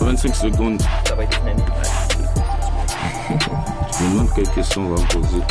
25 0.00 0.34
secondes. 0.34 0.82
Ça 1.06 1.14
va 1.14 1.22
être 1.22 1.40
dynamique. 1.40 1.64
Je 3.98 4.04
me 4.04 4.10
demande 4.10 4.28
quelle 4.34 4.50
question 4.50 4.82
on 4.82 4.94
va 4.94 5.00
me 5.00 5.06
poser. 5.08 5.42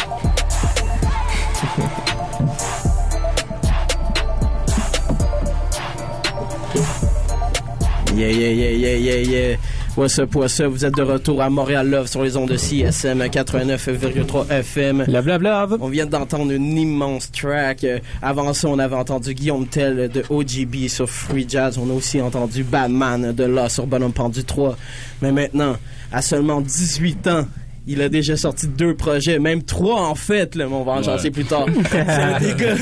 Yeah, 8.16 8.28
yeah, 8.28 8.50
yeah, 8.50 8.72
yeah, 8.72 8.96
yeah, 8.98 9.22
yeah. 9.22 9.79
What's 9.98 10.18
up, 10.20 10.34
what's 10.36 10.60
up? 10.62 10.72
Vous 10.72 10.86
êtes 10.86 10.96
de 10.96 11.02
retour 11.02 11.42
à 11.42 11.50
Montréal 11.50 11.90
Love 11.90 12.08
sur 12.08 12.24
les 12.24 12.38
ondes 12.38 12.50
de 12.50 12.56
CSM 12.56 13.22
89,3 13.24 14.48
FM. 14.50 15.04
Love, 15.08 15.28
love, 15.28 15.42
love. 15.42 15.78
On 15.82 15.90
vient 15.90 16.06
d'entendre 16.06 16.52
une 16.52 16.78
immense 16.78 17.32
track. 17.32 17.86
Avant 18.22 18.54
ça, 18.54 18.70
on 18.70 18.80
avait 18.80 18.96
entendu 18.96 19.34
Guillaume 19.34 19.68
Tell 19.68 20.08
de 20.10 20.24
OGB 20.30 20.88
sur 20.88 21.10
Free 21.10 21.46
Jazz. 21.50 21.78
On 21.78 21.90
a 21.90 21.94
aussi 21.94 22.22
entendu 22.22 22.64
Batman 22.64 23.34
de 23.34 23.44
là 23.44 23.68
sur 23.68 23.88
Bonhomme 23.88 24.14
Pendu 24.14 24.44
3. 24.44 24.78
Mais 25.22 25.32
maintenant, 25.32 25.76
à 26.12 26.22
seulement 26.22 26.62
18 26.62 27.28
ans, 27.28 27.46
il 27.92 28.02
a 28.02 28.08
déjà 28.10 28.38
sorti 28.38 28.68
deux 28.68 28.94
projets, 28.96 29.40
même 29.40 29.64
trois 29.64 30.02
en 30.08 30.16
fait, 30.16 30.56
là, 30.56 30.68
mais 30.68 30.76
on 30.76 30.84
va 30.84 30.94
en 30.94 31.02
Ouais. 31.04 31.32
plus 31.32 31.46
tard. 31.46 31.66
C'est 31.92 32.00
un 32.00 32.40
des 32.40 32.54
gars 32.54 32.76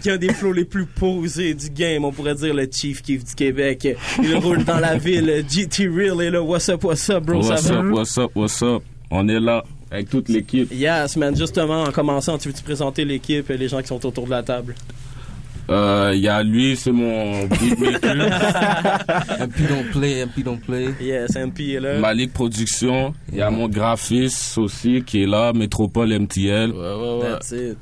qui 0.00 0.10
a 0.10 0.16
des 0.18 0.32
flows 0.32 0.52
les 0.52 0.64
plus 0.64 0.86
posés 0.86 1.54
du 1.54 1.70
game, 1.70 2.04
on 2.04 2.12
pourrait 2.12 2.34
dire 2.34 2.54
le 2.54 2.66
Chief 2.70 3.02
Keef 3.02 3.24
du 3.24 3.34
Québec. 3.34 3.86
Il 4.22 4.34
roule 4.36 4.64
dans 4.64 4.80
la 4.80 4.96
ville, 4.96 5.44
GT 5.48 5.86
Real 5.88 6.20
est 6.22 6.30
là, 6.30 6.42
what's 6.42 6.68
up, 6.68 6.82
what's 6.84 7.08
up, 7.10 7.22
bro, 7.24 7.42
What's 7.42 7.62
ça 7.62 7.72
va? 7.74 7.80
up, 7.80 7.92
what's 7.94 8.18
up, 8.18 8.30
what's 8.34 8.62
up? 8.62 8.82
On 9.10 9.28
est 9.28 9.38
là 9.40 9.62
avec 9.90 10.08
toute 10.08 10.28
l'équipe. 10.28 10.72
Yes, 10.72 11.16
man, 11.16 11.36
justement, 11.36 11.82
en 11.84 11.92
commençant, 11.92 12.36
tu 12.38 12.48
veux-tu 12.48 12.62
présenter 12.62 13.04
l'équipe 13.04 13.48
et 13.50 13.56
les 13.56 13.68
gens 13.68 13.80
qui 13.80 13.88
sont 13.88 14.04
autour 14.04 14.24
de 14.24 14.30
la 14.30 14.42
table? 14.42 14.74
Euh, 15.70 16.12
Il 16.14 16.20
y 16.20 16.28
a 16.28 16.42
lui, 16.42 16.76
c'est 16.76 16.92
mon 16.92 17.46
beatmaker. 17.46 18.14
MP 19.40 19.68
don't 19.68 19.90
play, 19.92 20.24
MP 20.26 20.42
don't 20.44 20.58
play. 20.58 20.88
Yes, 21.00 21.36
MP 21.36 21.74
est 21.74 21.80
là. 21.80 21.98
Malik 21.98 22.32
Production. 22.32 23.14
Il 23.32 23.38
y 23.38 23.42
a 23.42 23.50
mon 23.50 23.68
graphiste 23.68 24.58
aussi 24.58 25.02
qui 25.02 25.22
est 25.22 25.26
là, 25.26 25.52
Métropole 25.54 26.12
MTL. 26.18 26.72
That's 27.22 27.52
it. 27.52 27.78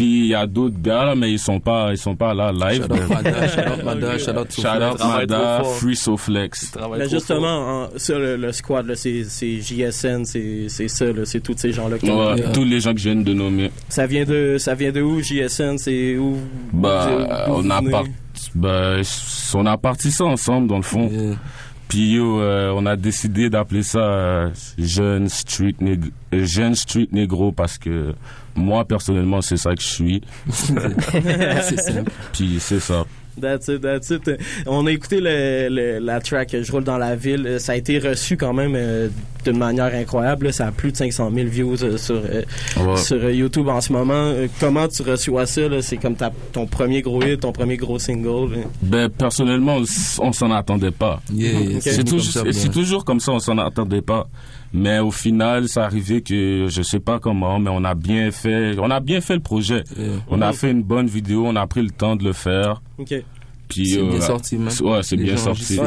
Puis 0.00 0.20
il 0.20 0.26
y 0.28 0.34
a 0.34 0.46
d'autres 0.46 0.80
gars 0.80 1.04
là, 1.04 1.14
mais 1.14 1.30
ils 1.30 1.38
sont 1.38 1.60
pas, 1.60 1.88
ils 1.90 1.98
sont 1.98 2.16
pas 2.16 2.32
là 2.32 2.50
live. 2.52 2.86
Shout 2.86 2.94
out 2.94 3.08
Mada, 3.10 3.48
shout 3.48 3.60
out 3.60 3.84
Mada, 3.84 4.18
shout 4.18 4.30
out 4.30 4.50
Shout 4.50 4.66
out 4.94 4.98
Mada. 4.98 5.62
Free 5.78 5.94
Soflex. 5.94 6.72
Mais 6.96 7.06
justement, 7.06 7.82
en- 7.84 7.88
ça, 7.98 8.18
le, 8.18 8.36
le 8.36 8.50
squad, 8.52 8.86
là, 8.86 8.94
c'est 8.96 9.24
c'est 9.24 9.60
JSN, 9.60 10.24
c'est 10.24 10.70
c'est 10.70 10.88
ça, 10.88 11.04
là, 11.04 11.26
c'est 11.26 11.40
tous 11.40 11.54
ces 11.58 11.72
gens-là. 11.72 11.98
qui- 11.98 12.10
Ouais, 12.10 12.50
tous 12.54 12.64
les 12.64 12.80
gens 12.80 12.94
que 12.94 12.98
je 12.98 13.10
viens 13.10 13.20
de 13.20 13.34
nommer. 13.34 13.70
Ça 13.90 14.06
vient 14.06 14.24
de, 14.24 14.56
ça 14.58 14.74
vient 14.74 14.90
de 14.90 15.02
où, 15.02 15.20
JSN? 15.20 15.76
C'est 15.76 16.16
où? 16.16 16.38
Bah, 16.72 17.44
on 17.48 17.68
a 17.68 17.82
part... 17.82 18.04
bah, 18.54 18.94
on 19.52 19.66
a 19.66 19.76
parti 19.76 20.10
ça 20.10 20.24
ensemble 20.24 20.66
dans 20.68 20.76
le 20.78 20.82
fond. 20.82 21.10
Puis 21.88 22.12
yo, 22.12 22.40
euh, 22.40 22.72
on 22.74 22.86
a 22.86 22.96
décidé 22.96 23.50
d'appeler 23.50 23.82
ça 23.82 23.98
euh, 23.98 24.48
jeune 24.78 25.28
street 25.28 25.74
nég- 25.82 26.10
euh, 26.32 26.44
jeune 26.46 26.74
street 26.76 27.08
négro 27.12 27.50
parce 27.52 27.78
que 27.78 28.14
moi 28.54 28.84
personnellement 28.84 29.40
c'est 29.40 29.56
ça 29.56 29.74
que 29.74 29.80
je 29.82 29.86
suis. 29.86 30.20
C'est. 30.50 32.04
Puis 32.32 32.56
c'est 32.60 32.80
ça. 32.80 33.04
That's 33.40 33.68
it, 33.68 33.80
that's 33.80 34.10
it. 34.10 34.28
On 34.66 34.86
a 34.86 34.90
écouté 34.90 35.20
le, 35.20 35.68
le- 35.70 35.98
la 35.98 36.20
track 36.20 36.54
Je 36.60 36.70
roule 36.72 36.84
dans 36.84 36.98
la 36.98 37.16
ville. 37.16 37.56
Ça 37.58 37.72
a 37.72 37.76
été 37.76 37.98
reçu 37.98 38.36
quand 38.36 38.52
même 38.52 38.74
euh, 38.76 39.08
d'une 39.44 39.58
manière 39.58 39.94
incroyable. 39.94 40.46
là. 40.46 40.52
Ça 40.52 40.66
a 40.68 40.72
plus 40.72 40.92
de 40.92 40.96
500 40.96 41.30
000 41.34 41.48
views 41.48 41.76
euh, 41.82 41.96
sur, 41.96 42.16
euh, 42.16 42.42
Ouais. 42.78 42.96
sur 42.96 43.16
euh, 43.16 43.32
YouTube 43.32 43.68
en 43.68 43.80
ce 43.80 43.92
moment. 43.92 44.12
Euh, 44.14 44.46
comment 44.60 44.86
tu 44.88 45.02
reçois 45.02 45.46
ça? 45.46 45.68
là? 45.68 45.82
C'est 45.82 45.96
comme 45.96 46.16
ta, 46.16 46.30
ton 46.52 46.66
premier 46.66 47.02
gros 47.02 47.22
hit, 47.22 47.40
ton 47.40 47.52
premier 47.52 47.76
gros 47.76 47.98
single. 47.98 48.52
là. 48.54 48.62
Ben 48.82 49.08
personnellement, 49.08 49.78
on 50.20 50.32
s'en 50.32 50.50
attendait 50.50 50.90
pas. 50.90 51.20
Yeah, 51.32 51.80
c'est 51.80 52.04
toujours, 52.72 53.04
comme 53.04 53.20
ça, 53.20 53.32
on 53.32 53.38
s'en 53.38 53.58
attendait 53.58 54.02
pas. 54.02 54.26
Mais 54.72 55.00
au 55.00 55.10
final, 55.10 55.68
ça 55.68 55.84
arrivait 55.84 56.20
que 56.20 56.66
je 56.68 56.82
sais 56.82 57.00
pas 57.00 57.18
comment, 57.18 57.58
mais 57.58 57.70
on 57.72 57.82
a 57.84 57.94
bien 57.94 58.30
fait, 58.30 58.76
on 58.78 58.90
a 58.90 59.00
bien 59.00 59.20
fait 59.20 59.34
le 59.34 59.40
projet. 59.40 59.82
On 60.28 60.40
a 60.42 60.52
fait 60.52 60.70
une 60.70 60.82
bonne 60.82 61.06
vidéo, 61.08 61.44
on 61.46 61.56
a 61.56 61.66
pris 61.66 61.82
le 61.82 61.90
temps 61.90 62.14
de 62.16 62.22
le 62.24 62.32
faire. 62.32 62.80
OK. 62.98 63.14
Puis 63.70 63.90
C'est 63.90 64.02
bien 64.02 64.16
euh, 64.16 64.20
sorti, 64.20 64.56
man. 64.56 64.72
Ouais, 64.82 65.02
c'est 65.02 65.16
bien 65.16 65.36
sorti. 65.36 65.78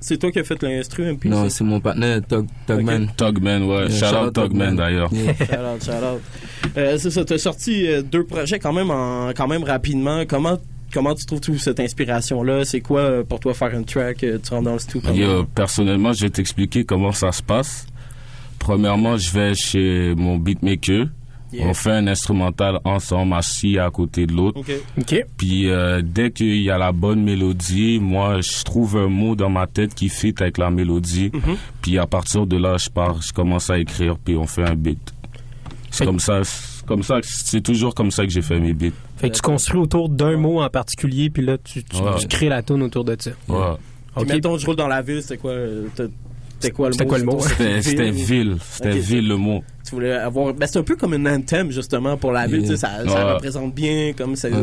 C'est 0.00 0.18
toi 0.18 0.32
qui 0.32 0.40
as 0.40 0.44
fait 0.44 0.60
l'instru, 0.62 1.12
MP? 1.12 1.26
Non, 1.26 1.48
c'est 1.48 1.64
mon 1.64 1.80
partenaire, 1.80 2.20
Tug, 2.26 2.46
Tugman. 2.66 3.06
Tugman, 3.16 3.62
ouais. 3.62 3.90
Shout, 3.90 4.16
out 4.16 4.34
Tugman 4.34 4.74
d'ailleurs. 4.74 5.08
Shout 5.14 5.22
out, 5.22 5.84
shout 5.84 5.92
out. 5.92 6.20
Euh, 6.76 6.98
c'est 6.98 7.10
ça, 7.10 7.24
t'as 7.24 7.38
sorti 7.38 7.86
euh, 7.86 8.02
deux 8.02 8.24
projets 8.24 8.58
quand 8.58 8.72
même 8.72 8.90
en, 8.90 9.28
quand 9.28 9.46
même 9.46 9.62
rapidement. 9.62 10.24
Comment 10.26 10.58
comment 10.92 11.14
tu 11.14 11.26
trouves 11.26 11.40
toute 11.40 11.58
cette 11.58 11.80
inspiration 11.80 12.42
là 12.42 12.64
C'est 12.64 12.80
quoi 12.80 13.22
pour 13.24 13.38
toi 13.38 13.54
faire 13.54 13.72
une 13.74 13.84
track 13.84 14.18
Tu 14.18 14.50
rentres 14.50 14.62
dans 14.62 14.72
le 14.72 14.78
studio? 14.78 15.12
Yo, 15.14 15.44
personnellement, 15.44 16.12
je 16.12 16.22
vais 16.22 16.30
t'expliquer 16.30 16.84
comment 16.84 17.12
ça 17.12 17.30
se 17.30 17.42
passe. 17.42 17.86
Premièrement, 18.58 19.16
je 19.16 19.30
vais 19.32 19.54
chez 19.54 20.14
mon 20.16 20.38
beatmaker. 20.38 21.06
Yeah. 21.56 21.66
On 21.68 21.74
fait 21.74 21.90
un 21.92 22.06
instrumental 22.06 22.80
ensemble, 22.84 23.34
assis 23.34 23.78
à 23.78 23.90
côté 23.90 24.26
de 24.26 24.32
l'autre. 24.32 24.60
Ok. 24.60 24.70
OK. 25.00 25.24
Puis 25.36 25.68
euh, 25.70 26.02
dès 26.04 26.30
qu'il 26.30 26.60
y 26.62 26.70
a 26.70 26.78
la 26.78 26.92
bonne 26.92 27.22
mélodie, 27.22 27.98
moi, 28.00 28.40
je 28.40 28.62
trouve 28.62 28.96
un 28.96 29.08
mot 29.08 29.34
dans 29.34 29.48
ma 29.50 29.66
tête 29.66 29.94
qui 29.94 30.08
fit 30.08 30.34
avec 30.38 30.58
la 30.58 30.70
mélodie. 30.70 31.30
Mhm. 31.32 31.56
Puis 31.82 31.98
à 31.98 32.06
partir 32.06 32.46
de 32.46 32.56
là, 32.56 32.76
je 32.76 32.90
pars, 32.90 33.22
je 33.22 33.32
commence 33.32 33.70
à 33.70 33.78
écrire, 33.78 34.16
puis 34.22 34.36
on 34.36 34.46
fait 34.46 34.64
un 34.68 34.74
beat. 34.74 34.98
C'est 35.90 36.04
comme 36.04 36.20
ça, 36.20 36.44
c'est 36.44 36.84
comme 36.84 37.02
ça, 37.02 37.18
c'est 37.22 37.62
toujours 37.62 37.94
comme 37.94 38.10
ça 38.10 38.24
que 38.26 38.30
j'ai 38.30 38.42
fait 38.42 38.60
mes 38.60 38.74
beats. 38.74 38.90
Fait 39.16 39.30
que 39.30 39.34
tu 39.36 39.40
construis 39.40 39.80
autour 39.80 40.08
d'un 40.10 40.36
mot 40.36 40.60
en 40.60 40.68
particulier, 40.68 41.30
puis 41.30 41.42
là, 41.44 41.56
tu, 41.56 41.82
tu, 41.82 41.96
Ouais. 42.02 42.10
tu 42.20 42.28
crées 42.28 42.48
la 42.50 42.62
tune 42.62 42.82
autour 42.82 43.04
de 43.04 43.16
ça. 43.18 43.30
Ouais. 43.48 43.56
Puis 44.14 44.24
OK. 44.24 44.28
mettons, 44.28 44.58
je 44.58 44.66
roule 44.66 44.76
dans 44.76 44.88
la 44.88 45.00
ville, 45.00 45.22
c'était 45.22 45.38
quoi 45.38 45.52
euh, 45.52 45.86
t'as- 45.94 46.04
C'était 46.58 46.72
quoi 46.72 46.88
le 46.88 46.92
mot? 46.94 46.98
C'était 46.98 47.06
quoi 47.06 47.18
le 47.18 47.24
mot? 47.24 47.40
C'était 47.82 48.10
ville, 48.10 48.56
c'était 48.70 48.98
ville 48.98 49.28
le 49.28 49.36
mot. 49.36 49.62
Tu 49.86 49.94
voulais 49.94 50.12
avoir. 50.12 50.52
Ben, 50.54 50.66
c'est 50.66 50.78
un 50.78 50.82
peu 50.82 50.96
comme 50.96 51.12
un 51.12 51.26
anthem, 51.36 51.70
justement, 51.70 52.16
pour 52.16 52.32
la 52.32 52.46
ville. 52.46 52.62
Yeah. 52.62 52.70
tu 52.70 52.76
sais, 52.76 53.08
Ça, 53.08 53.32
représente 53.34 53.74
bien, 53.74 54.12
comme 54.16 54.34
ça. 54.36 54.48
Il 54.48 54.54
Ouais. 54.56 54.62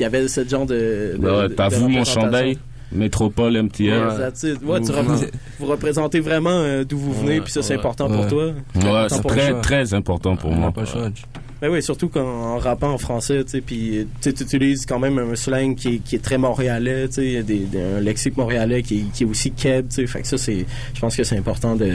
y 0.00 0.04
avait 0.04 0.26
ce 0.26 0.46
genre 0.48 0.66
de. 0.66 1.16
de- 1.18 1.30
ouais, 1.30 1.48
de- 1.48 1.54
T'as 1.54 1.68
vu 1.68 1.86
mon 1.86 2.04
chandail? 2.04 2.58
Métropole. 2.92 3.54
Ouais. 3.54 3.60
Ouais, 3.60 4.80
tu 4.80 4.92
représentes- 4.92 5.30
vous 5.58 5.66
représentez 5.66 6.20
vraiment 6.20 6.50
euh, 6.50 6.84
d'où 6.84 6.96
vous 6.98 7.12
venez, 7.12 7.40
puis 7.40 7.52
ça, 7.52 7.62
c'est 7.62 7.74
important 7.74 8.08
pour 8.08 8.26
toi? 8.28 8.46
Ouais, 8.76 9.06
c'est 9.08 9.22
très, 9.26 9.60
très 9.60 9.94
important 9.94 10.36
pour 10.36 10.50
moi. 10.52 10.70
pas. 10.72 10.82
Ben 11.64 11.70
oui, 11.70 11.82
surtout 11.82 12.10
qu'en 12.10 12.20
en 12.20 12.58
rappant 12.58 12.90
en 12.92 12.98
français, 12.98 13.42
tu 13.42 13.52
sais, 13.52 13.60
puis 13.62 14.06
tu 14.20 14.28
sais, 14.28 14.32
tu 14.34 14.42
utilises 14.42 14.84
quand 14.84 14.98
même 14.98 15.18
un 15.18 15.34
slang 15.34 15.74
qui 15.74 15.94
est, 15.94 15.98
qui 16.00 16.16
est 16.16 16.22
très 16.22 16.36
montréalais, 16.36 17.08
tu 17.08 17.14
sais, 17.14 17.24
il 17.24 17.32
y 17.32 17.36
a 17.38 17.42
des, 17.42 17.60
des- 17.60 17.80
un 17.80 18.00
lexique 18.00 18.36
montréalais 18.36 18.82
qui, 18.82 18.98
est- 18.98 19.12
qui 19.14 19.22
est 19.22 19.26
aussi 19.26 19.50
keb, 19.50 19.88
tu 19.88 19.94
sais, 19.94 20.06
fait 20.06 20.20
que 20.20 20.26
ça, 20.28 20.36
c'est, 20.36 20.66
je 20.92 21.00
pense 21.00 21.16
que 21.16 21.24
c'est 21.24 21.38
important 21.38 21.74
de... 21.74 21.86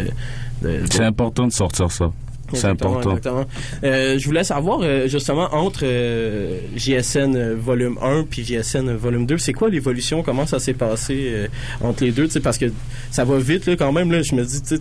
de- 0.63 0.67
de- 0.69 0.81
C'est 0.91 1.03
important 1.03 1.45
de 1.45 1.51
sortir 1.51 1.91
ça. 1.91 2.11
C'est 2.51 2.65
important. 2.65 3.11
exactement. 3.11 3.45
Euh, 3.83 4.17
je 4.17 4.25
voulais 4.25 4.43
savoir, 4.43 4.79
euh, 4.81 5.07
justement, 5.07 5.49
entre 5.53 5.81
euh, 5.83 6.57
JSN 6.75 7.53
volume 7.53 7.99
1 8.01 8.23
puis 8.27 8.43
JSN 8.43 8.91
volume 8.95 9.27
2, 9.27 9.37
c'est 9.37 9.53
quoi 9.53 9.69
l'évolution? 9.69 10.23
Comment 10.23 10.47
ça 10.47 10.57
s'est 10.57 10.73
passé 10.73 11.47
entre 11.79 12.03
les 12.03 12.11
deux? 12.11 12.27
Tu 12.27 12.39
parce 12.41 12.57
que 12.57 12.65
ça 13.11 13.23
va 13.23 13.37
vite, 13.37 13.67
là, 13.67 13.75
quand 13.75 13.91
même. 13.91 14.11
Là, 14.11 14.23
je 14.23 14.33
me 14.33 14.43
dis, 14.43 14.63
tu 14.63 14.77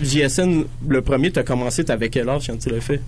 JSN, 0.00 0.62
le 0.88 1.02
premier, 1.02 1.32
tu 1.32 1.40
as 1.40 1.42
commencé, 1.42 1.84
t'avais 1.84 2.08
quel 2.08 2.28
âge 2.28 2.46
quand 2.46 2.56
tu 2.56 2.68
l'as 2.70 2.80
fait? 2.80 3.00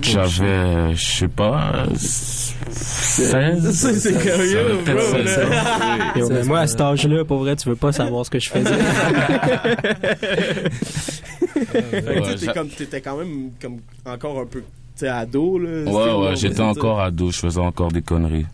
J'avais, 0.00 0.94
je 0.94 1.04
sais 1.04 1.28
pas, 1.28 1.84
16. 1.94 3.70
C'est- 3.72 3.94
c'est 3.94 4.18
curieux, 4.18 4.78
bro, 4.84 4.84
fait 4.84 4.94
là. 4.94 5.02
16 5.02 5.38
ans. 5.38 6.18
Yo, 6.20 6.28
mais 6.30 6.44
moi, 6.44 6.60
à 6.60 6.66
cet 6.66 6.80
âge-là, 6.80 7.24
pour 7.24 7.38
vrai, 7.38 7.56
tu 7.56 7.68
veux 7.68 7.76
pas 7.76 7.92
savoir 7.92 8.24
ce 8.24 8.30
que 8.30 8.38
je 8.38 8.50
faisais. 8.50 8.70
Fait 11.72 11.80
que, 11.80 12.00
tu 12.00 12.06
sais, 12.06 12.20
Ouais, 12.20 12.34
t'es 12.36 12.46
comme- 12.52 12.68
t'étais 12.68 13.00
quand 13.00 13.16
même 13.16 13.50
comme 13.60 13.78
encore 14.04 14.38
un 14.40 14.46
peu, 14.46 14.60
tu 14.60 14.66
sais, 14.96 15.08
ado, 15.08 15.58
là. 15.58 15.84
Ouais, 15.90 16.12
ouais, 16.28 16.36
j'étais 16.36 16.60
encore 16.60 17.00
ado, 17.00 17.30
je 17.30 17.38
faisais 17.38 17.60
encore 17.60 17.90
des 17.92 18.02
conneries. 18.02 18.46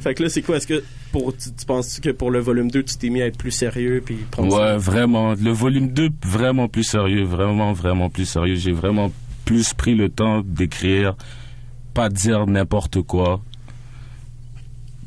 fait 0.00 0.14
que 0.14 0.22
là, 0.22 0.28
c'est 0.28 0.42
quoi? 0.42 0.56
Est-ce 0.56 0.66
que 0.66 0.82
pour, 1.10 1.36
tu, 1.36 1.50
tu 1.52 1.66
penses 1.66 2.00
que 2.00 2.10
pour 2.10 2.30
le 2.30 2.40
volume 2.40 2.70
2, 2.70 2.82
tu 2.82 2.96
t'es 2.96 3.08
mis 3.10 3.22
à 3.22 3.26
être 3.26 3.38
plus 3.38 3.50
sérieux 3.50 4.02
puis 4.04 4.16
prendre 4.30 4.54
Ouais, 4.56 4.76
vraiment. 4.76 5.34
Le 5.34 5.50
volume 5.52 5.88
2, 5.88 6.10
vraiment 6.24 6.68
plus 6.68 6.84
sérieux, 6.84 7.24
vraiment, 7.24 7.72
vraiment 7.72 8.08
plus 8.10 8.24
sérieux. 8.26 8.56
J'ai 8.56 8.72
vraiment 8.72 9.10
plus 9.52 9.74
pris 9.74 9.94
le 9.94 10.08
temps 10.08 10.40
d'écrire, 10.42 11.14
pas 11.92 12.08
dire 12.08 12.46
n'importe 12.46 13.02
quoi. 13.02 13.42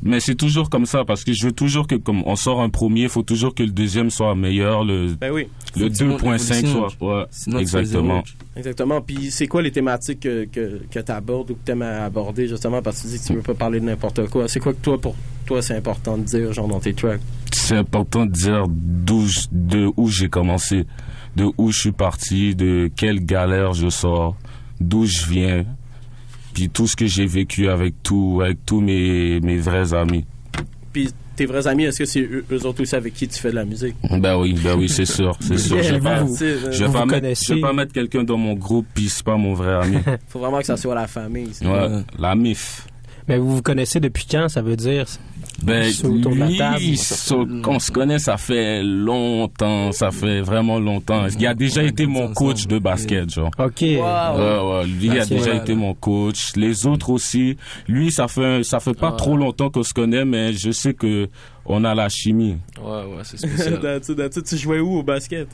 Mais 0.02 0.20
c'est 0.20 0.36
toujours 0.36 0.70
comme 0.70 0.86
ça, 0.86 1.04
parce 1.04 1.24
que 1.24 1.32
je 1.32 1.46
veux 1.46 1.52
toujours 1.52 1.88
que, 1.88 1.96
comme 1.96 2.22
on 2.26 2.36
sort 2.36 2.60
un 2.60 2.68
premier, 2.68 3.04
il 3.04 3.08
faut 3.08 3.24
toujours 3.24 3.56
que 3.56 3.64
le 3.64 3.70
deuxième 3.70 4.10
soit 4.10 4.36
meilleur, 4.36 4.84
le, 4.84 5.14
Ben 5.20 5.32
oui. 5.32 5.48
le 5.74 5.82
Faut 5.82 5.88
que 5.88 5.94
tu 5.96 6.04
montes 6.04 6.22
2.5 6.22 6.54
l'évolution. 6.54 6.88
soit. 6.90 7.18
Ouais, 7.18 7.24
Sinon, 7.30 7.58
exactement. 7.58 8.22
Exactement. 8.56 9.00
Puis 9.00 9.32
c'est 9.32 9.48
quoi 9.48 9.62
les 9.62 9.72
thématiques 9.72 10.20
que, 10.20 10.44
que, 10.44 10.80
que 10.88 11.00
tu 11.00 11.10
abordes 11.12 11.50
ou 11.50 11.54
que 11.54 11.64
tu 11.64 11.72
aimes 11.72 11.82
aborder 11.82 12.46
justement 12.46 12.82
parce 12.82 12.98
que 13.02 13.08
tu 13.08 13.14
dis 13.14 13.20
que 13.20 13.26
tu 13.26 13.32
veux 13.34 13.42
pas 13.42 13.54
parler 13.54 13.80
de 13.80 13.86
n'importe 13.86 14.28
quoi. 14.28 14.46
C'est 14.46 14.60
quoi 14.60 14.74
que 14.74 14.80
toi, 14.80 15.00
pour 15.00 15.16
toi, 15.44 15.60
c'est 15.60 15.74
important 15.74 16.16
de 16.18 16.22
dire 16.22 16.52
genre 16.52 16.68
dans 16.68 16.78
tes 16.80 16.94
tracks? 16.94 17.20
c'est 17.52 17.76
important 17.76 18.26
de 18.26 18.30
dire 18.32 18.64
d'où 18.68 19.26
de 19.50 19.90
où 19.96 20.08
j'ai 20.08 20.28
commencé, 20.28 20.84
de 21.36 21.46
où 21.58 21.70
je 21.70 21.78
suis 21.78 21.92
parti, 21.92 22.54
de 22.54 22.90
quelle 22.96 23.24
galère 23.24 23.72
je 23.74 23.88
sors, 23.88 24.36
d'où 24.80 25.04
je 25.06 25.26
viens, 25.26 25.64
puis 26.54 26.68
tout 26.70 26.86
ce 26.86 26.96
que 26.96 27.06
j'ai 27.06 27.26
vécu 27.26 27.68
avec 27.68 28.02
tout, 28.02 28.40
avec 28.42 28.64
tous 28.64 28.80
mes, 28.80 29.40
mes 29.40 29.58
vrais 29.58 29.92
amis. 29.94 30.24
Puis 30.92 31.10
tes 31.36 31.44
vrais 31.44 31.66
amis, 31.66 31.84
est-ce 31.84 31.98
que 31.98 32.04
c'est 32.06 32.20
eux, 32.22 32.44
eux 32.50 32.64
autres 32.66 32.80
aussi 32.82 32.96
avec 32.96 33.12
qui 33.12 33.28
tu 33.28 33.38
fais 33.38 33.50
de 33.50 33.56
la 33.56 33.66
musique? 33.66 33.94
Ben 34.10 34.38
oui, 34.38 34.54
ben 34.54 34.74
oui, 34.78 34.88
c'est 34.88 35.04
sûr, 35.04 35.36
c'est 35.40 35.58
sûr. 35.58 35.82
Je 35.82 35.94
vais 35.94 36.00
pas, 36.00 36.22
Vous- 36.22 36.34
je 36.38 36.84
vais 36.84 36.90
pas 36.92 37.04
mettre, 37.04 37.20
connaissez. 37.20 37.44
je 37.48 37.54
vais 37.54 37.60
pas 37.60 37.72
mettre 37.74 37.92
quelqu'un 37.92 38.24
dans 38.24 38.38
mon 38.38 38.54
groupe 38.54 38.86
puis 38.94 39.10
c'est 39.10 39.22
pas 39.24 39.36
mon 39.36 39.52
vrai 39.52 39.74
ami. 39.74 39.98
Faut 40.28 40.38
vraiment 40.38 40.60
que 40.60 40.64
ça 40.66 40.78
soit 40.78 40.94
la 40.94 41.06
famille. 41.06 41.50
Ouais, 41.62 42.02
la 42.18 42.34
MIF. 42.34 42.86
Mais 43.28 43.36
vous 43.38 43.56
vous 43.56 43.62
connaissez 43.62 44.00
depuis 44.00 44.24
quand, 44.30 44.48
ça 44.48 44.62
veut 44.62 44.76
dire? 44.76 45.04
Ben, 45.62 45.84
Juste 45.84 46.04
autour 46.04 46.32
de 46.34 46.58
la 46.58 46.76
lui, 46.78 46.96
so- 46.98 47.46
on 47.66 47.78
se 47.78 47.90
connaît, 47.90 48.18
ça 48.18 48.36
fait 48.36 48.82
longtemps, 48.82 49.90
ça 49.92 50.10
fait 50.10 50.40
vraiment 50.42 50.78
longtemps. 50.78 51.26
Il 51.38 51.46
a 51.46 51.54
déjà 51.54 51.82
été 51.82 52.06
mon 52.06 52.32
coach 52.32 52.66
de 52.66 52.78
basket, 52.78 53.30
genre. 53.32 53.50
OK. 53.58 53.80
Ouais, 53.80 53.96
ouais, 53.98 54.86
lui 54.86 55.18
a 55.18 55.22
Ok. 55.22 55.28
déjà 55.30 55.54
été 55.54 55.74
mon 55.74 55.94
coach. 55.94 56.54
Les 56.56 56.86
autres 56.86 57.10
aussi. 57.10 57.56
Lui, 57.88 58.12
ça 58.12 58.28
fait, 58.28 58.62
ça 58.64 58.80
fait 58.80 58.94
pas 58.98 59.12
trop 59.12 59.36
longtemps 59.36 59.70
qu'on 59.70 59.82
se 59.82 59.94
connaît, 59.94 60.24
mais 60.24 60.52
je 60.52 60.70
sais 60.70 60.92
que 60.94 61.28
on 61.64 61.84
a 61.84 61.94
la 61.94 62.08
chimie. 62.08 62.56
Ouais, 62.80 62.90
ouais, 63.16 63.22
c'est 63.24 63.38
That's 63.80 64.08
it, 64.08 64.16
that's 64.16 64.36
it. 64.36 64.44
tu 64.44 64.56
jouais 64.56 64.78
où 64.80 64.98
au 64.98 65.02
basket? 65.02 65.48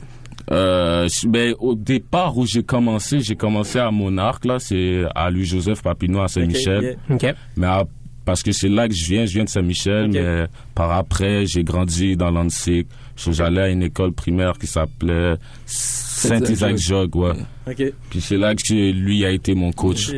Euh, 0.51 1.07
ben, 1.27 1.55
au 1.59 1.73
départ 1.75 2.37
où 2.37 2.45
j'ai 2.45 2.63
commencé, 2.63 3.21
j'ai 3.21 3.35
commencé 3.35 3.79
à 3.79 3.89
Monarque, 3.89 4.43
là, 4.45 4.59
c'est 4.59 5.03
à 5.15 5.29
Louis-Joseph 5.29 5.81
Papineau 5.81 6.21
à 6.21 6.27
Saint-Michel. 6.27 6.97
Ok. 7.09 7.25
Mais 7.55 7.67
à- 7.67 7.85
parce 8.25 8.43
que 8.43 8.51
c'est 8.51 8.69
là 8.69 8.87
que 8.87 8.93
je 8.93 9.05
viens, 9.05 9.25
je 9.25 9.33
viens 9.33 9.43
de 9.43 9.49
Saint-Michel, 9.49 10.09
mais 10.09 10.45
par 10.75 10.91
après, 10.91 11.45
j'ai 11.45 11.63
grandi 11.63 12.15
dans 12.15 12.31
l'Annecy. 12.31 12.85
J'allais 13.15 13.61
à 13.61 13.69
une 13.69 13.83
école 13.83 14.11
primaire 14.11 14.53
qui 14.57 14.67
s'appelait 14.67 15.35
Saint-Isaac-Jog, 15.65 17.15
ouais. 17.15 17.33
Ok. 17.67 17.83
Puis 18.09 18.21
c'est 18.21 18.37
là 18.37 18.55
que 18.55 18.91
lui 18.91 19.25
a 19.25 19.29
été 19.29 19.53
mon 19.55 19.71
coach. 19.71 20.11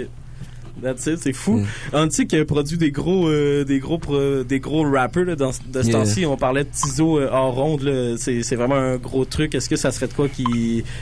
That's 0.82 1.06
it, 1.08 1.20
c'est 1.20 1.34
fou. 1.34 1.62
Antique 1.94 2.34
a 2.34 2.44
produit 2.46 2.78
des 2.78 2.92
gros, 2.92 3.28
euh, 3.30 3.64
des 3.64 3.80
gros, 3.80 3.98
pro- 3.98 4.44
des 4.44 4.60
gros 4.60 4.84
rappers 4.90 5.24
là, 5.26 5.36
dans, 5.36 5.50
de 5.50 5.82
ce 5.82 5.88
Yeah. 5.88 6.00
temps-ci. 6.00 6.26
On 6.26 6.36
parlait 6.38 6.64
de 6.66 6.70
Tizo 6.70 7.20
euh, 7.20 7.30
hors 7.32 7.54
ronde. 7.56 7.82
là. 7.84 8.16
C'est, 8.18 8.44
c'est 8.44 8.56
vraiment 8.56 8.76
un 8.76 8.98
gros 8.98 9.24
truc. 9.26 9.56
Est-ce 9.56 9.70
que 9.70 9.76
ça 9.78 9.92
serait 9.92 10.08
de 10.08 10.14
quoi 10.14 10.28
qui, 10.28 10.44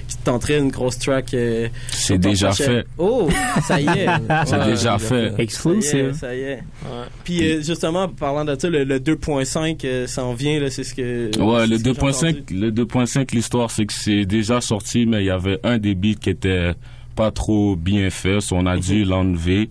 qui 0.07 0.17
te 0.17 0.23
tenterait 0.25 0.59
une 0.59 0.69
grosse 0.69 0.99
track 0.99 1.33
euh, 1.33 1.67
C'est 1.89 2.17
déjà 2.17 2.49
prochain- 2.49 2.63
fait. 2.65 2.85
Oh, 2.97 3.29
ça 3.67 3.81
y 3.81 3.85
est. 3.87 4.05
C'est 4.45 4.57
Ouais, 4.57 4.65
déjà 4.65 4.97
fait. 4.99 5.33
Exclusive. 5.39 6.13
Ça 6.13 6.35
y 6.35 6.39
est. 6.39 6.53
Ça 6.53 6.53
y 6.53 6.53
est. 6.53 6.59
Puis 7.23 7.43
euh, 7.51 7.61
justement, 7.61 8.07
parlant 8.07 8.45
de 8.45 8.55
ça, 8.59 8.69
le, 8.69 8.83
le 8.83 8.99
2.5 8.99 9.79
euh, 9.85 10.07
s'en 10.07 10.33
vient. 10.33 10.59
Là, 10.59 10.69
c'est 10.69 10.83
ce 10.83 10.93
que. 10.93 11.31
Ouais, 11.39 11.65
le 11.67 11.77
c'est 11.77 11.83
ce 11.83 11.83
que 11.83 11.89
j'ai 11.89 12.11
2.5, 12.11 12.29
entendu. 12.29 12.43
le 12.59 12.71
2.5, 12.71 13.35
l'histoire, 13.35 13.71
c'est 13.71 13.85
que 13.85 13.93
c'est 13.93 14.25
déjà 14.25 14.61
sorti, 14.61 15.05
mais 15.05 15.21
il 15.23 15.25
y 15.25 15.29
avait 15.31 15.59
un 15.63 15.77
des 15.77 15.95
beats 15.95 16.15
qui 16.21 16.29
était 16.29 16.73
pas 17.15 17.31
trop 17.31 17.75
bien 17.75 18.09
fait, 18.09 18.41
so 18.41 18.55
on 18.55 18.65
a 18.65 18.77
dû 18.77 19.05
l'enlever, 19.05 19.69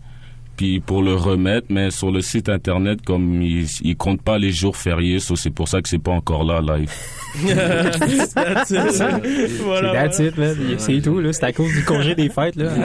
puis 0.57 0.81
pour 0.81 1.03
le 1.03 1.15
remettre, 1.15 1.67
mais 1.71 1.91
sur 1.91 2.11
le 2.11 2.21
site 2.21 2.49
internet, 2.49 3.01
comme 3.05 3.43
il, 3.43 3.67
il 3.83 3.97
compte 3.97 4.23
pas 4.23 4.39
les 4.39 4.53
jours 4.53 4.77
fériés, 4.77 5.21
so 5.21 5.37
c'est 5.37 5.51
pour 5.51 5.69
ça 5.69 5.81
que 5.81 5.89
c'est 5.89 5.99
pas 6.03 6.13
encore 6.13 6.45
là, 6.45 6.61
live. 6.61 6.91
That's 8.35 8.71
it. 8.71 9.63
Voilà, 9.65 9.93
That's 9.93 10.19
it, 10.19 10.37
man. 10.37 10.57
C'est 10.79 11.01
tout, 11.01 11.19
là. 11.19 11.33
C'est 11.33 11.45
à 11.45 11.53
cause 11.53 11.73
du 11.73 11.83
congé 11.85 12.15
des 12.15 12.29
fêtes, 12.29 12.57
là. 12.57 12.71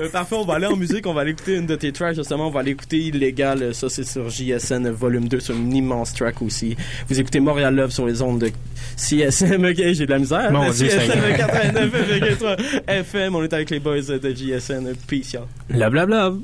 Euh, 0.00 0.08
parfait, 0.08 0.36
on 0.36 0.44
va 0.44 0.54
aller 0.54 0.66
en 0.66 0.76
musique, 0.76 1.06
on 1.06 1.14
va 1.14 1.22
aller 1.22 1.32
écouter 1.32 1.56
une 1.56 1.66
de 1.66 1.74
tes 1.76 1.92
tracks 1.92 2.16
justement, 2.16 2.48
on 2.48 2.50
va 2.50 2.60
aller 2.60 2.72
écouter 2.72 2.98
Illégal, 2.98 3.62
euh, 3.62 3.72
ça 3.72 3.88
c'est 3.88 4.04
sur 4.04 4.28
JSN 4.28 4.88
volume 4.90 5.28
2, 5.28 5.40
sur 5.40 5.54
une 5.54 5.74
immense 5.74 6.14
track 6.14 6.40
aussi. 6.42 6.76
Vous 7.08 7.18
écoutez 7.18 7.40
Montréal 7.40 7.74
Love 7.74 7.90
sur 7.90 8.06
les 8.06 8.22
ondes 8.22 8.40
de 8.40 8.50
CSM, 8.96 9.64
ok? 9.64 9.76
J'ai 9.76 10.06
de 10.06 10.10
la 10.10 10.18
misère. 10.18 10.50
Mon 10.52 10.70
CSM 10.72 11.00
Seigneur. 11.00 11.38
89,3 11.38 12.56
FM, 12.88 13.34
on 13.36 13.42
est 13.42 13.52
avec 13.52 13.70
les 13.70 13.80
boys 13.80 14.00
de 14.00 14.30
JSN, 14.30 14.94
peace 15.06 15.32
y'all. 15.34 15.46
Love, 15.74 15.92
love, 15.92 16.08
love. 16.08 16.42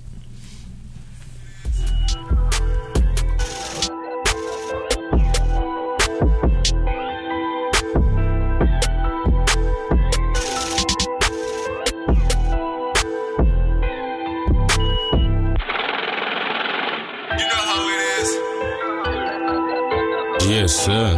JSN. 20.40 21.16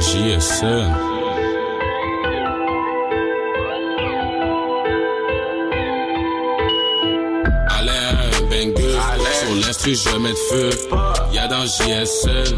JSN. 0.00 0.90
Allez, 0.90 1.03
Je 9.86 10.16
mets 10.16 10.30
de 10.30 10.34
feu. 10.34 10.70
Y'a 11.34 11.46
dans 11.46 11.66
JSN. 11.66 12.56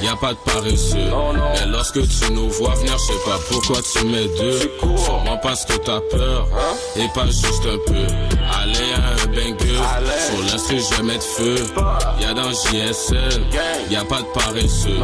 Y'a 0.00 0.14
pas 0.14 0.32
de 0.32 0.38
paresseux. 0.44 1.10
Mais 1.54 1.66
lorsque 1.66 2.00
tu 2.00 2.32
nous 2.32 2.48
vois 2.50 2.74
venir, 2.76 2.96
je 2.98 3.12
sais 3.12 3.18
pas 3.24 3.38
pourquoi 3.50 3.78
tu 3.82 4.04
mets 4.06 4.28
deux. 4.38 4.60
Sûrement 4.96 5.38
parce 5.42 5.64
que 5.64 5.72
t'as 5.72 6.00
peur. 6.00 6.46
Et 6.94 7.08
pas 7.12 7.26
juste 7.26 7.66
un 7.66 7.78
peu. 7.84 8.06
Allez, 8.62 8.92
un 8.94 9.26
banger. 9.26 9.57
Sur 10.38 10.46
l'instru, 10.46 10.78
je 10.78 11.02
mets 11.02 11.16
de 11.16 11.22
feu. 11.22 11.56
Y'a 12.20 12.32
dans 12.32 12.50
JSN. 12.50 13.42
Y'a 13.90 14.04
pas 14.04 14.20
de 14.20 14.26
paresseux. 14.34 14.98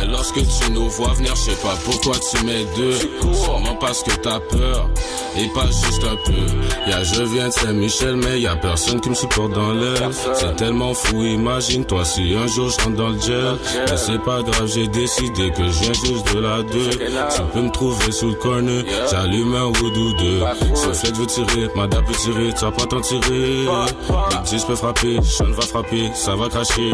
Mais 0.00 0.06
lorsque 0.06 0.36
tu 0.36 0.70
nous 0.70 0.88
vois 0.90 1.12
venir, 1.14 1.34
je 1.34 1.50
sais 1.50 1.56
pas 1.56 1.74
pourquoi 1.84 2.14
tu 2.18 2.44
mets 2.44 2.64
deux. 2.76 2.96
Sûrement 3.34 3.74
parce 3.80 4.02
que 4.04 4.12
t'as 4.22 4.38
peur. 4.38 4.88
Et 5.36 5.48
pas 5.48 5.66
juste 5.66 6.04
un 6.04 6.16
peu. 6.24 6.90
Y'a 6.90 7.02
je 7.02 7.22
viens 7.22 7.48
de 7.48 7.52
Saint-Michel, 7.52 8.16
mais 8.16 8.40
y 8.40 8.46
a 8.46 8.56
personne 8.56 9.00
qui 9.00 9.10
me 9.10 9.14
supporte 9.14 9.52
dans 9.52 9.72
l'air. 9.72 10.10
C'est 10.34 10.54
tellement 10.56 10.94
fou, 10.94 11.22
imagine-toi 11.22 12.04
si 12.04 12.34
un 12.34 12.46
jour 12.46 12.70
je 12.70 12.84
rentre 12.84 12.96
dans 12.96 13.08
le 13.08 13.20
gel. 13.20 13.56
Mais 13.90 13.96
c'est 13.96 14.22
pas 14.22 14.42
grave, 14.42 14.66
j'ai 14.66 14.86
décidé 14.86 15.50
que 15.50 15.64
je 15.64 15.80
viens 15.80 15.92
juste 15.92 16.34
de 16.34 16.40
la 16.40 16.62
deux. 16.62 16.90
Tu 16.90 17.42
peux 17.52 17.60
me 17.60 17.70
trouver 17.70 18.12
sous 18.12 18.28
le 18.28 18.34
corner, 18.34 18.84
j'allume 19.10 19.54
un 19.54 19.66
wood 19.66 19.96
ou 19.96 20.12
deux. 20.14 20.40
Ce 20.74 20.92
fait 20.92 21.14
veut 21.16 21.26
tirer, 21.26 21.68
madame 21.74 22.04
peut 22.04 22.14
tirer, 22.14 22.52
tu 22.56 22.64
vas 22.64 22.70
pas 22.70 22.86
t'en 22.86 23.00
tirer. 23.00 23.66
10 24.76 24.80
peut 24.80 24.86
frapper, 24.86 25.22
Sean 25.22 25.50
va 25.52 25.62
frapper, 25.62 26.10
ça 26.14 26.36
va 26.36 26.48
cracher. 26.48 26.92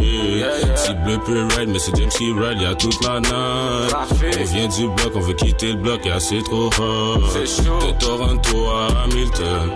Si 0.77 0.95
bleu 1.05 1.19
peut 1.25 1.47
ride, 1.57 1.69
mais 1.69 1.79
c'est 1.79 1.95
James 1.97 2.09
qui 2.11 2.33
ride, 2.33 2.61
y'a 2.61 2.75
toute 2.75 3.05
la 3.05 3.21
night. 3.21 4.41
On 4.41 4.45
vient 4.45 4.69
du 4.69 4.89
bloc, 4.89 5.13
on 5.15 5.21
veut 5.21 5.35
quitter 5.35 5.73
le 5.73 5.79
bloc, 5.79 6.05
y'a 6.05 6.21
c'est 6.21 6.43
trop 6.43 6.67
hot. 6.67 7.19
De 7.19 7.99
Toronto 7.99 8.67
à 8.71 9.05
Hamilton. 9.05 9.71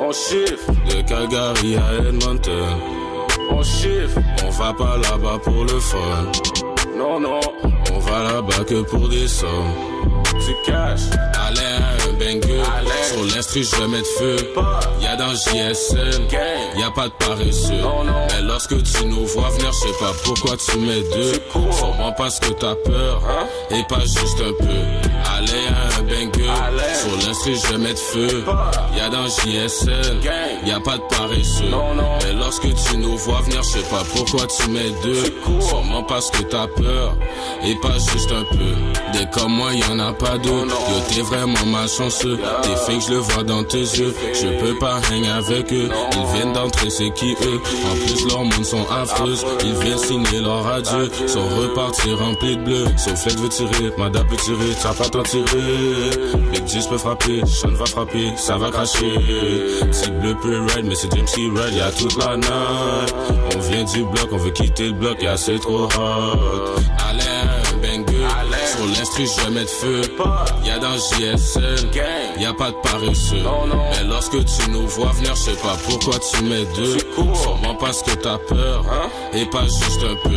On 0.00 0.10
chiffre 0.12 0.72
de 0.88 1.02
Calgary 1.02 1.76
à 1.76 2.08
Edmonton. 2.08 2.78
On 3.50 3.62
chiffre, 3.62 4.18
on 4.44 4.50
va 4.50 4.72
pas 4.72 4.96
là-bas 4.96 5.38
pour 5.42 5.64
le 5.64 5.80
fun. 5.80 6.32
Non, 6.96 7.20
non, 7.20 7.40
on 7.92 7.98
va 7.98 8.22
là-bas 8.22 8.64
que 8.66 8.82
pour 8.82 9.08
des 9.08 9.28
sommes. 9.28 9.48
Tu 10.40 10.54
caches, 10.64 11.10
allez 11.46 11.83
banger. 12.14 12.62
Sur 13.08 13.24
l'instru, 13.34 13.62
je 13.62 13.76
vais 13.76 13.88
mettre 13.88 14.08
feu. 14.18 14.36
Y'a 15.00 15.16
dans 15.16 15.34
JSN, 15.34 16.28
y'a 16.78 16.90
pas 16.90 17.08
de 17.08 17.12
paresseux. 17.18 17.82
Mais 18.30 18.42
lorsque 18.42 18.82
tu 18.82 19.06
nous 19.06 19.26
vois 19.26 19.48
venir, 19.50 19.72
je 19.72 19.78
sais 19.78 19.98
pas 20.00 20.12
pourquoi 20.24 20.56
tu 20.56 20.78
mets 20.78 21.02
deux. 21.14 21.32
Sûrement 21.72 22.12
parce 22.16 22.40
que 22.40 22.50
t'as 22.52 22.74
peur, 22.76 23.22
et 23.70 23.82
pas 23.88 24.00
juste 24.00 24.40
un 24.40 24.52
peu. 24.64 24.72
Allez 25.36 25.66
à 25.68 25.98
un 25.98 26.02
banger. 26.02 26.50
Sur 26.94 27.26
l'instru, 27.26 27.54
je 27.54 27.72
vais 27.72 27.78
mettre 27.78 28.00
feu. 28.00 28.44
Y'a 28.96 29.08
dans 29.08 29.26
JSN, 29.26 30.20
y'a 30.66 30.80
pas 30.80 30.96
de 30.98 31.16
paresseux. 31.16 31.64
Mais 32.24 32.32
lorsque 32.32 32.62
tu 32.62 32.96
nous 32.98 33.16
vois 33.18 33.40
venir, 33.42 33.62
je 33.62 33.68
sais 33.68 33.88
pas 33.90 34.02
pourquoi 34.14 34.46
tu 34.46 34.70
mets 34.70 34.92
deux. 35.02 35.24
Sûrement 35.60 36.02
parce 36.04 36.30
que 36.30 36.42
t'as 36.42 36.66
peur, 36.66 37.16
et 37.64 37.74
pas 37.76 37.98
juste 38.12 38.32
un 38.32 38.44
peu. 38.56 39.18
Des 39.18 39.26
comme 39.30 39.52
moi, 39.52 39.72
y 39.72 39.84
en 39.84 39.98
a 39.98 40.12
pas 40.12 40.38
d'autres. 40.38 40.74
Yo, 40.90 41.00
t'es 41.08 41.22
vraiment 41.22 41.64
T'es 42.62 42.76
fake, 42.76 43.02
je 43.08 43.12
le 43.12 43.18
vois 43.18 43.42
dans 43.44 43.64
tes 43.64 43.78
yeux. 43.78 44.14
Je 44.32 44.48
peux 44.60 44.78
pas 44.78 44.96
hang 45.10 45.26
avec 45.26 45.72
eux. 45.72 45.88
Ils 46.12 46.36
viennent 46.36 46.52
d'entrer, 46.52 46.90
c'est 46.90 47.10
qui 47.14 47.32
eux? 47.32 47.60
En 47.90 47.94
plus, 47.94 48.28
leurs 48.28 48.44
mondes 48.44 48.64
sont 48.64 48.86
affreuses. 48.90 49.44
Ils 49.64 49.74
viennent 49.74 49.98
signer 49.98 50.40
leur 50.40 50.66
adieu. 50.66 51.10
Sont 51.26 51.48
repartis 51.48 52.12
remplis 52.12 52.56
de 52.56 52.62
bleu. 52.62 52.84
Sauf 52.96 53.20
flex 53.20 53.36
veut 53.36 53.48
tirer, 53.48 53.92
madame 53.96 54.26
peut 54.26 54.36
tirer. 54.36 54.74
T'as 54.82 54.92
pas 54.92 55.08
t'en 55.08 55.22
tirer. 55.22 55.44
Big 56.52 56.64
10 56.64 56.86
peut 56.86 56.98
frapper, 56.98 57.42
Sean 57.46 57.72
va 57.72 57.86
frapper, 57.86 58.32
ça 58.36 58.56
va 58.56 58.70
cracher. 58.70 59.12
Si 59.90 60.10
bleu 60.10 60.34
peut 60.42 60.60
ride, 60.74 60.86
mais 60.86 60.94
c'est 60.94 61.10
James 61.14 61.26
qui 61.26 61.48
ride, 61.48 61.74
y'a 61.74 61.90
toute 61.90 62.16
la 62.18 62.36
night. 62.36 63.14
On 63.54 63.58
vient 63.60 63.84
du 63.84 64.04
bloc, 64.04 64.28
on 64.32 64.36
veut 64.36 64.50
quitter 64.50 64.88
le 64.88 64.92
bloc, 64.92 65.22
y'a 65.22 65.36
c'est 65.36 65.58
trop 65.58 65.84
hot. 65.84 66.80
Allez. 67.08 67.33
Sur 68.94 69.00
l'instru, 69.00 69.26
je 69.26 69.44
vais 69.44 69.50
mettre 69.50 69.72
feu. 69.72 70.02
Y'a 70.64 70.78
dans 70.78 70.96
JSN, 70.96 71.88
y'a 72.38 72.52
pas 72.52 72.70
de 72.70 72.76
paresseux. 72.76 73.42
Mais 73.90 74.04
lorsque 74.08 74.38
tu 74.44 74.70
nous 74.70 74.86
vois 74.86 75.10
venir, 75.12 75.34
je 75.34 75.40
sais 75.40 75.56
pas 75.56 75.76
pourquoi 75.88 76.14
tu 76.20 76.44
mets 76.44 76.64
deux. 76.76 76.98
Sûrement 77.42 77.74
parce 77.74 78.02
que 78.02 78.12
t'as 78.12 78.38
peur, 78.38 78.84
et 79.32 79.46
pas 79.46 79.64
juste 79.64 80.04
un 80.04 80.28
peu. 80.28 80.36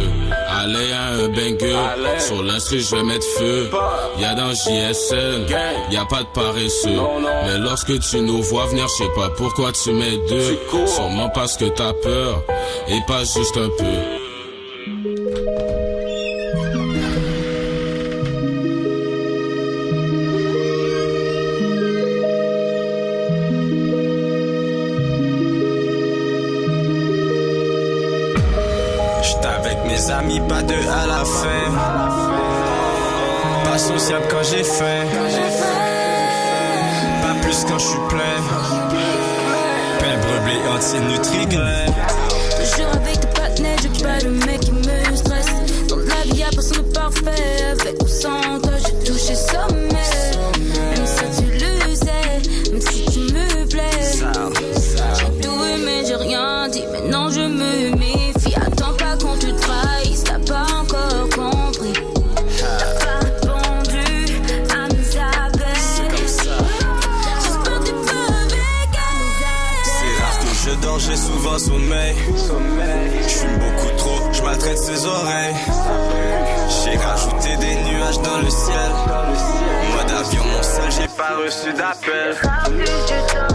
Allez 0.50 0.92
à 0.92 1.24
un 1.24 1.28
banger. 1.28 1.78
Sur 2.20 2.42
l'instru, 2.42 2.80
je 2.80 2.96
vais 2.96 3.04
mettre 3.04 3.28
feu. 3.38 3.70
Y'a 4.20 4.34
dans 4.34 4.52
JSN, 4.52 5.46
y'a 5.92 6.06
pas 6.06 6.24
de 6.24 6.30
paresseux. 6.34 7.00
Mais 7.46 7.60
lorsque 7.60 8.00
tu 8.00 8.22
nous 8.22 8.42
vois 8.42 8.66
venir, 8.66 8.88
je 8.88 9.04
sais 9.04 9.12
pas 9.16 9.30
pourquoi 9.30 9.72
tu 9.72 9.92
mets 9.92 10.18
deux. 10.30 10.58
Sûrement 10.88 11.30
parce 11.30 11.58
que 11.58 11.66
t'as 11.66 11.94
peur, 11.94 12.42
et 12.88 13.02
pas 13.08 13.20
juste 13.20 13.58
un 13.58 13.70
peu. 13.78 14.17
c'est 40.88 41.02
nutrigueux. 41.02 42.07
Reçu 81.44 81.72
d'appel. 81.74 83.47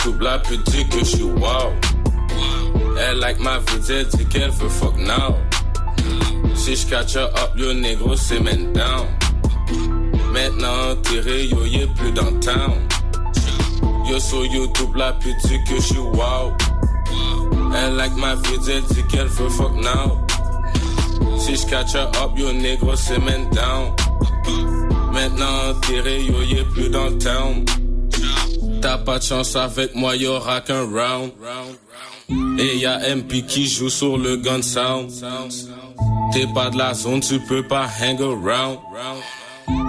YouTube, 0.00 0.22
la 0.22 0.38
pute 0.38 0.62
dit 0.70 0.86
que 0.88 0.98
je 1.00 1.04
suis 1.04 1.22
wow. 1.22 1.72
Elle 2.98 3.18
like 3.18 3.38
ma 3.40 3.58
elle 3.88 4.06
dit 4.06 4.26
qu'elle 4.26 4.50
veut 4.50 4.68
fuck 4.68 4.96
now. 4.96 5.36
Si 6.54 6.76
je 6.76 6.86
catch 6.86 7.16
her 7.16 7.24
up, 7.24 7.50
yo 7.56 7.72
négro, 7.72 8.14
c'est 8.16 8.40
man 8.40 8.72
down. 8.72 9.06
Maintenant, 10.32 10.96
tiré, 11.02 11.46
yo, 11.46 11.64
y'a 11.64 11.86
plus 11.96 12.12
dans 12.12 12.38
town. 12.40 12.88
Yo, 14.08 14.18
sur 14.18 14.44
YouTube, 14.46 14.94
la 14.96 15.12
pute 15.14 15.36
dit 15.44 15.58
que 15.64 15.76
je 15.76 15.80
suis 15.80 15.98
wow. 15.98 16.52
Elle 17.74 17.96
like 17.96 18.16
ma 18.16 18.32
elle 18.32 18.82
dit 18.82 19.02
qu'elle 19.10 19.28
veut 19.28 19.48
fuck 19.48 19.74
now. 19.74 20.18
Si 21.38 21.56
je 21.56 21.66
catch 21.66 21.94
her 21.94 22.10
up, 22.22 22.32
yo 22.36 22.52
négro, 22.52 22.96
c'est 22.96 23.18
man 23.18 23.48
down. 23.50 23.92
Maintenant, 25.12 25.78
tiré, 25.82 26.24
yo, 26.24 26.42
y'a 26.42 26.64
plus 26.72 26.88
dans 26.88 27.16
town. 27.18 27.64
T'as 28.80 28.98
pas 28.98 29.18
de 29.18 29.24
chance 29.24 29.56
avec 29.56 29.94
moi, 29.94 30.16
y'aura 30.16 30.60
qu'un 30.60 30.82
round. 30.82 31.32
Et 32.58 32.78
y'a 32.78 33.14
MP 33.14 33.42
qui 33.46 33.66
joue 33.66 33.90
sur 33.90 34.16
le 34.16 34.36
gun 34.36 34.62
sound. 34.62 35.10
T'es 36.32 36.46
pas 36.54 36.70
de 36.70 36.78
la 36.78 36.94
zone, 36.94 37.20
tu 37.20 37.40
peux 37.40 37.66
pas 37.66 37.86
hang 38.00 38.20
around. 38.20 38.78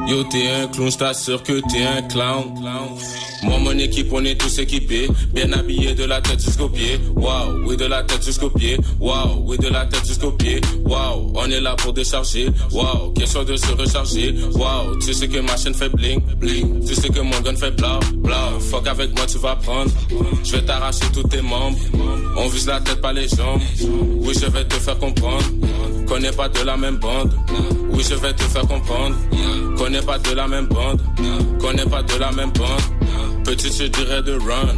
Yo, 0.08 0.24
t'es 0.26 0.48
un 0.48 0.68
clown, 0.68 0.92
j't'assure 0.92 1.44
que 1.44 1.62
t'es 1.72 1.84
un 1.84 2.02
clown. 2.04 2.54
Moi, 3.44 3.58
mon 3.60 3.78
équipe, 3.78 4.12
on 4.12 4.24
est 4.24 4.40
tous 4.40 4.60
équipés. 4.60 5.08
Bien 5.34 5.52
habillés 5.54 5.94
de 5.94 6.04
la 6.04 6.22
tête 6.22 6.42
jusqu'aux 6.44 6.70
pieds. 6.70 7.00
Wow, 7.16 7.64
oui, 7.66 7.76
de 7.78 7.86
la 7.86 8.04
tête 8.04 8.24
jusqu'aux 8.24 8.50
pieds. 8.50 8.78
Wow, 9.00 9.44
oui, 9.46 9.58
de 9.58 9.68
la 9.68 9.86
tête 9.86 10.06
jusqu'aux 10.06 10.32
pieds. 10.32 10.62
Wow, 10.86 11.32
on 11.36 11.50
est 11.50 11.60
là 11.60 11.76
pour 11.76 11.94
décharger. 11.94 12.50
Wow, 12.72 13.12
question 13.14 13.44
de 13.44 13.56
se 13.56 13.72
recharger. 13.72 14.36
Wow, 14.54 14.96
tu 15.00 15.14
sais 15.14 15.28
que 15.28 15.40
ma 15.40 15.58
chaîne 15.58 15.74
fait 15.74 15.90
bling, 15.90 16.22
bling. 16.38 16.86
Tu 16.86 16.94
sais 16.94 17.10
que 17.10 17.20
mon 17.20 17.40
gun 17.42 17.56
fait 17.56 17.72
bla, 17.72 18.00
bla. 18.16 18.52
Fuck 18.60 18.88
avec 18.88 19.16
moi, 19.16 19.26
tu 19.26 19.38
vas 19.38 19.56
prendre. 19.56 19.92
Je 20.44 20.52
vais 20.52 20.62
t'arracher 20.64 21.06
tous 21.14 21.24
tes 21.24 21.42
membres. 21.42 21.80
On 22.38 22.48
vise 22.48 22.68
la 22.68 22.80
tête, 22.80 23.02
pas 23.02 23.14
les 23.14 23.28
jambes. 23.28 23.62
Oui, 24.22 24.34
je 24.40 24.46
vais 24.48 24.66
te 24.66 24.76
faire 24.76 24.98
comprendre. 24.98 25.44
Qu'on 26.08 26.20
n'est 26.20 26.32
pas 26.32 26.50
de 26.50 26.62
la 26.64 26.78
même 26.78 26.98
bande. 26.98 27.34
Oui, 27.92 28.04
je 28.08 28.16
vais 28.16 28.34
te 28.34 28.44
faire 28.44 28.68
comprendre. 28.68 29.16
Qu'on 29.78 29.90
n'est 29.90 30.02
pas 30.02 30.18
de 30.18 30.32
la 30.32 30.48
même 30.48 30.68
bande. 30.68 31.02
Qu'on 31.60 31.74
n'est 31.74 31.86
pas 31.86 32.04
de 32.04 32.16
la 32.18 32.32
même 32.32 32.52
bande. 32.52 32.82
Petit, 33.44 33.72
je 33.72 33.86
dirais 33.86 34.22
de 34.22 34.34
run. 34.34 34.76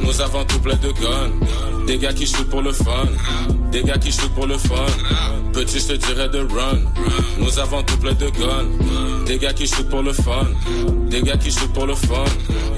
Nous 0.00 0.20
avons 0.20 0.44
tout 0.44 0.58
plein 0.60 0.76
de 0.76 0.88
guns. 0.92 1.86
Des 1.86 1.98
gars 1.98 2.12
qui 2.12 2.26
shootent 2.26 2.50
pour 2.50 2.62
le 2.62 2.72
fun. 2.72 3.08
Des 3.72 3.82
gars 3.82 3.98
qui 3.98 4.12
shootent 4.12 4.34
pour 4.34 4.46
le 4.46 4.58
fun. 4.58 4.86
Petit, 5.52 5.80
je 5.80 5.94
dirais 5.94 6.28
de 6.28 6.40
run. 6.40 6.80
Nous 7.38 7.58
avons 7.58 7.82
tout 7.82 7.96
plein 7.96 8.12
de 8.12 8.28
guns. 8.30 9.24
Des 9.26 9.38
gars 9.38 9.52
qui 9.52 9.66
shootent 9.66 9.88
pour 9.88 10.02
le 10.02 10.12
fun. 10.12 10.46
Des 11.08 11.22
gars 11.22 11.36
qui 11.36 11.50
shootent 11.50 11.72
pour 11.72 11.86
le 11.86 11.94
fun. 11.94 12.24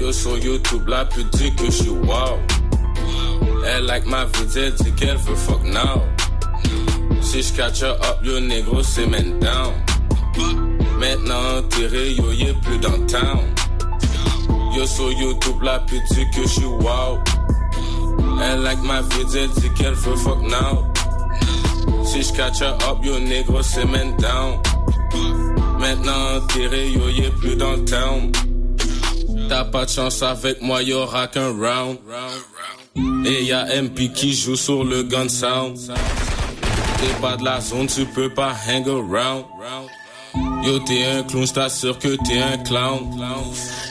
Yo, 0.01 0.11
sur 0.11 0.37
YouTube, 0.37 0.87
la 0.87 1.05
pute 1.05 1.29
dit 1.37 1.53
que 1.55 1.65
je 1.65 1.71
suis 1.71 1.89
wow. 1.89 2.39
Elle 3.67 3.85
like 3.85 4.05
vie, 4.05 4.59
elle 4.59 4.73
dit 4.75 4.91
qu'elle 4.93 5.17
fuck 5.17 5.63
now. 5.63 6.01
Si 7.21 7.41
je 7.41 7.53
catch 7.53 7.81
her 7.81 7.97
up, 8.03 8.19
yo 8.23 8.39
négro, 8.39 8.83
c'est 8.83 9.07
man 9.07 9.39
down. 9.39 9.73
Maintenant, 10.99 11.61
tiré, 11.69 12.13
yo, 12.13 12.31
y'a 12.31 12.53
plus 12.63 12.77
dans 12.77 13.05
town. 13.07 13.39
Yo, 14.75 14.85
sur 14.85 15.11
YouTube, 15.11 15.61
la 15.61 15.79
pute 15.79 16.03
dit 16.11 16.25
que 16.33 16.43
je 16.43 16.47
suis 16.47 16.65
wow. 16.65 17.19
Elle 18.41 18.61
like 18.61 18.81
ma 18.83 18.99
elle 18.99 19.49
dit 19.49 19.69
qu'elle 19.77 19.95
fuck 19.95 20.41
now. 20.43 20.85
Si 22.05 22.23
je 22.23 22.33
catch 22.33 22.61
her 22.61 22.77
up, 22.87 23.03
yo 23.03 23.19
négro, 23.19 23.61
c'est 23.61 23.85
man 23.85 24.15
down. 24.17 24.61
Maintenant, 25.79 26.45
tiré, 26.49 26.91
yo, 26.91 27.09
y'a 27.09 27.31
plus 27.31 27.55
dans 27.55 27.83
town. 27.85 28.31
T'as 29.49 29.65
pas 29.65 29.85
de 29.85 29.89
chance 29.89 30.23
avec 30.23 30.61
moi, 30.61 30.81
y'aura 30.83 31.27
qu'un 31.27 31.49
round. 31.49 31.97
Et 32.97 33.43
y'a 33.43 33.65
MP 33.81 34.11
qui 34.13 34.33
joue 34.33 34.55
sur 34.55 34.83
le 34.83 35.03
gun 35.03 35.27
sound. 35.27 35.77
T'es 35.77 37.21
pas 37.21 37.35
de 37.35 37.43
la 37.43 37.59
zone, 37.59 37.87
tu 37.87 38.05
peux 38.05 38.29
pas 38.29 38.53
hang 38.67 38.87
around. 38.87 39.45
Yo, 40.65 40.79
t'es 40.79 41.03
un 41.05 41.21
clown, 41.21 41.45
j't'assure 41.45 41.99
que 41.99 42.15
t'es 42.27 42.39
un 42.39 42.57
clown. 42.57 43.03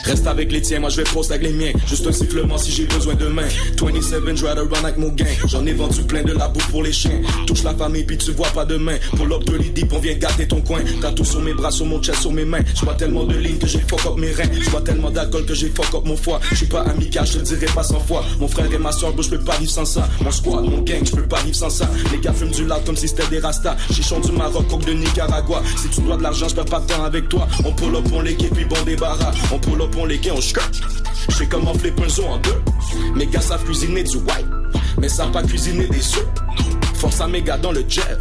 Reste 0.03 0.27
avec 0.27 0.51
les 0.51 0.61
tiens, 0.61 0.79
moi 0.79 0.89
je 0.89 0.97
vais 0.97 1.03
poster 1.03 1.35
avec 1.35 1.47
les 1.47 1.53
miens. 1.53 1.71
Juste 1.87 2.05
un 2.05 2.11
sifflement 2.11 2.57
si 2.57 2.69
j'ai 2.69 2.85
besoin 2.85 3.15
de 3.15 3.27
main. 3.27 3.47
27, 3.81 4.21
je 4.35 4.45
ride 4.45 4.59
run 4.59 4.83
avec 4.83 4.97
mon 4.97 5.07
gang. 5.07 5.27
J'en 5.47 5.65
ai 5.65 5.73
vendu 5.73 6.01
plein 6.03 6.21
de 6.23 6.33
la 6.33 6.49
bouffe 6.49 6.69
pour 6.69 6.83
les 6.83 6.91
chiens. 6.91 7.21
Touche 7.47 7.63
la 7.63 7.73
famille 7.73 8.03
puis 8.03 8.17
tu 8.17 8.31
vois 8.33 8.49
pas 8.49 8.65
de 8.65 8.75
main. 8.75 8.97
Pour 9.15 9.25
l'op 9.25 9.45
de 9.45 9.57
deep, 9.57 9.93
on 9.93 9.99
vient 9.99 10.15
gâter 10.15 10.47
ton 10.47 10.59
coin. 10.61 10.81
Tatou 11.01 11.23
sur 11.23 11.41
mes 11.41 11.53
bras, 11.53 11.71
sur 11.71 11.85
mon 11.85 12.01
chest, 12.01 12.19
sur 12.19 12.33
mes 12.33 12.43
mains. 12.43 12.63
Je 12.75 12.83
vois 12.83 12.95
tellement 12.95 13.23
de 13.23 13.37
lignes 13.37 13.57
que 13.57 13.67
j'ai 13.67 13.79
fuck 13.79 14.05
up 14.05 14.17
mes 14.17 14.31
reins. 14.31 14.49
Je 14.59 14.69
vois 14.69 14.81
tellement 14.81 15.11
d'alcool 15.11 15.45
que 15.45 15.53
j'ai 15.53 15.69
fuck 15.69 15.93
up 15.95 16.03
mon 16.03 16.17
foie. 16.17 16.41
Je 16.51 16.55
suis 16.55 16.65
pas 16.65 16.81
amical, 16.81 17.25
je 17.25 17.33
te 17.33 17.37
le 17.37 17.43
dirai 17.45 17.67
pas 17.73 17.83
sans 17.83 18.01
fois. 18.01 18.23
Mon 18.39 18.49
frère 18.49 18.71
et 18.71 18.77
ma 18.77 18.91
soeur, 18.91 19.13
je 19.17 19.29
peux 19.29 19.39
pas 19.39 19.57
vivre 19.57 19.71
sans 19.71 19.85
ça. 19.85 20.09
Mon 20.21 20.31
squad, 20.31 20.65
mon 20.65 20.81
gang, 20.81 21.05
je 21.05 21.11
peux 21.11 21.27
pas 21.27 21.41
vivre 21.41 21.55
sans 21.55 21.69
ça. 21.69 21.89
Les 22.11 22.19
gars 22.19 22.33
fument 22.33 22.51
du 22.51 22.65
loud 22.65 22.83
comme 22.85 22.97
si 22.97 23.07
c'était 23.07 23.27
des 23.27 23.39
rastas. 23.39 23.77
Chichon 23.91 24.19
du 24.19 24.33
Maroc, 24.33 24.67
coque 24.67 24.85
de 24.85 24.91
Nicaragua. 24.91 25.63
Si 25.77 25.87
tu 25.89 26.01
dois 26.01 26.17
de 26.17 26.23
l'argent, 26.23 26.49
je 26.49 26.64
avec 27.03 27.29
toi. 27.29 27.47
On 27.65 27.71
pull 27.71 27.95
up, 27.95 28.05
on 28.13 28.21
les 28.21 28.35
puis 28.35 28.65
bon 28.65 28.81
débarras. 28.85 29.31
On 29.51 29.59
pull 29.59 29.81
up, 29.81 29.95
on 29.97 30.05
les 30.05 30.19
on 30.31 30.41
skirt. 30.41 30.71
Je 31.29 31.35
sais 31.35 31.47
comment 31.47 31.73
flipper 31.73 32.03
un 32.03 32.09
zoo 32.09 32.25
en 32.25 32.37
deux. 32.37 32.61
Mes 33.15 33.27
gars 33.27 33.41
savent 33.41 33.63
cuisiner 33.63 34.03
du 34.03 34.17
white, 34.17 34.47
mais 34.99 35.09
savent 35.09 35.31
pas 35.31 35.43
cuisiner 35.43 35.87
des 35.87 35.97
œufs. 35.97 36.27
Force 36.95 37.21
à 37.21 37.27
mes 37.27 37.41
gars 37.41 37.57
dans 37.57 37.71
le 37.71 37.83
jet, 37.87 38.17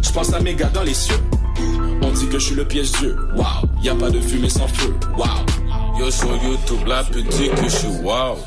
je 0.00 0.10
pense 0.10 0.32
à 0.32 0.40
mes 0.40 0.54
gars 0.54 0.70
dans 0.72 0.82
les 0.82 0.94
cieux. 0.94 1.18
On 2.02 2.10
dit 2.10 2.26
que 2.28 2.38
je 2.38 2.46
suis 2.46 2.54
le 2.54 2.64
piège 2.64 2.92
Dieu, 2.92 3.16
wow. 3.36 3.68
Y 3.82 3.90
pas 3.98 4.10
de 4.10 4.20
fumée 4.20 4.48
sans 4.48 4.68
feu, 4.68 4.94
wow. 5.16 5.98
Yo, 5.98 6.10
sur 6.10 6.34
YouTube, 6.42 6.86
la 6.86 7.02
dit 7.04 7.22
que 7.22 7.64
je 7.64 7.68
suis 7.68 7.88
wow. 8.02 8.38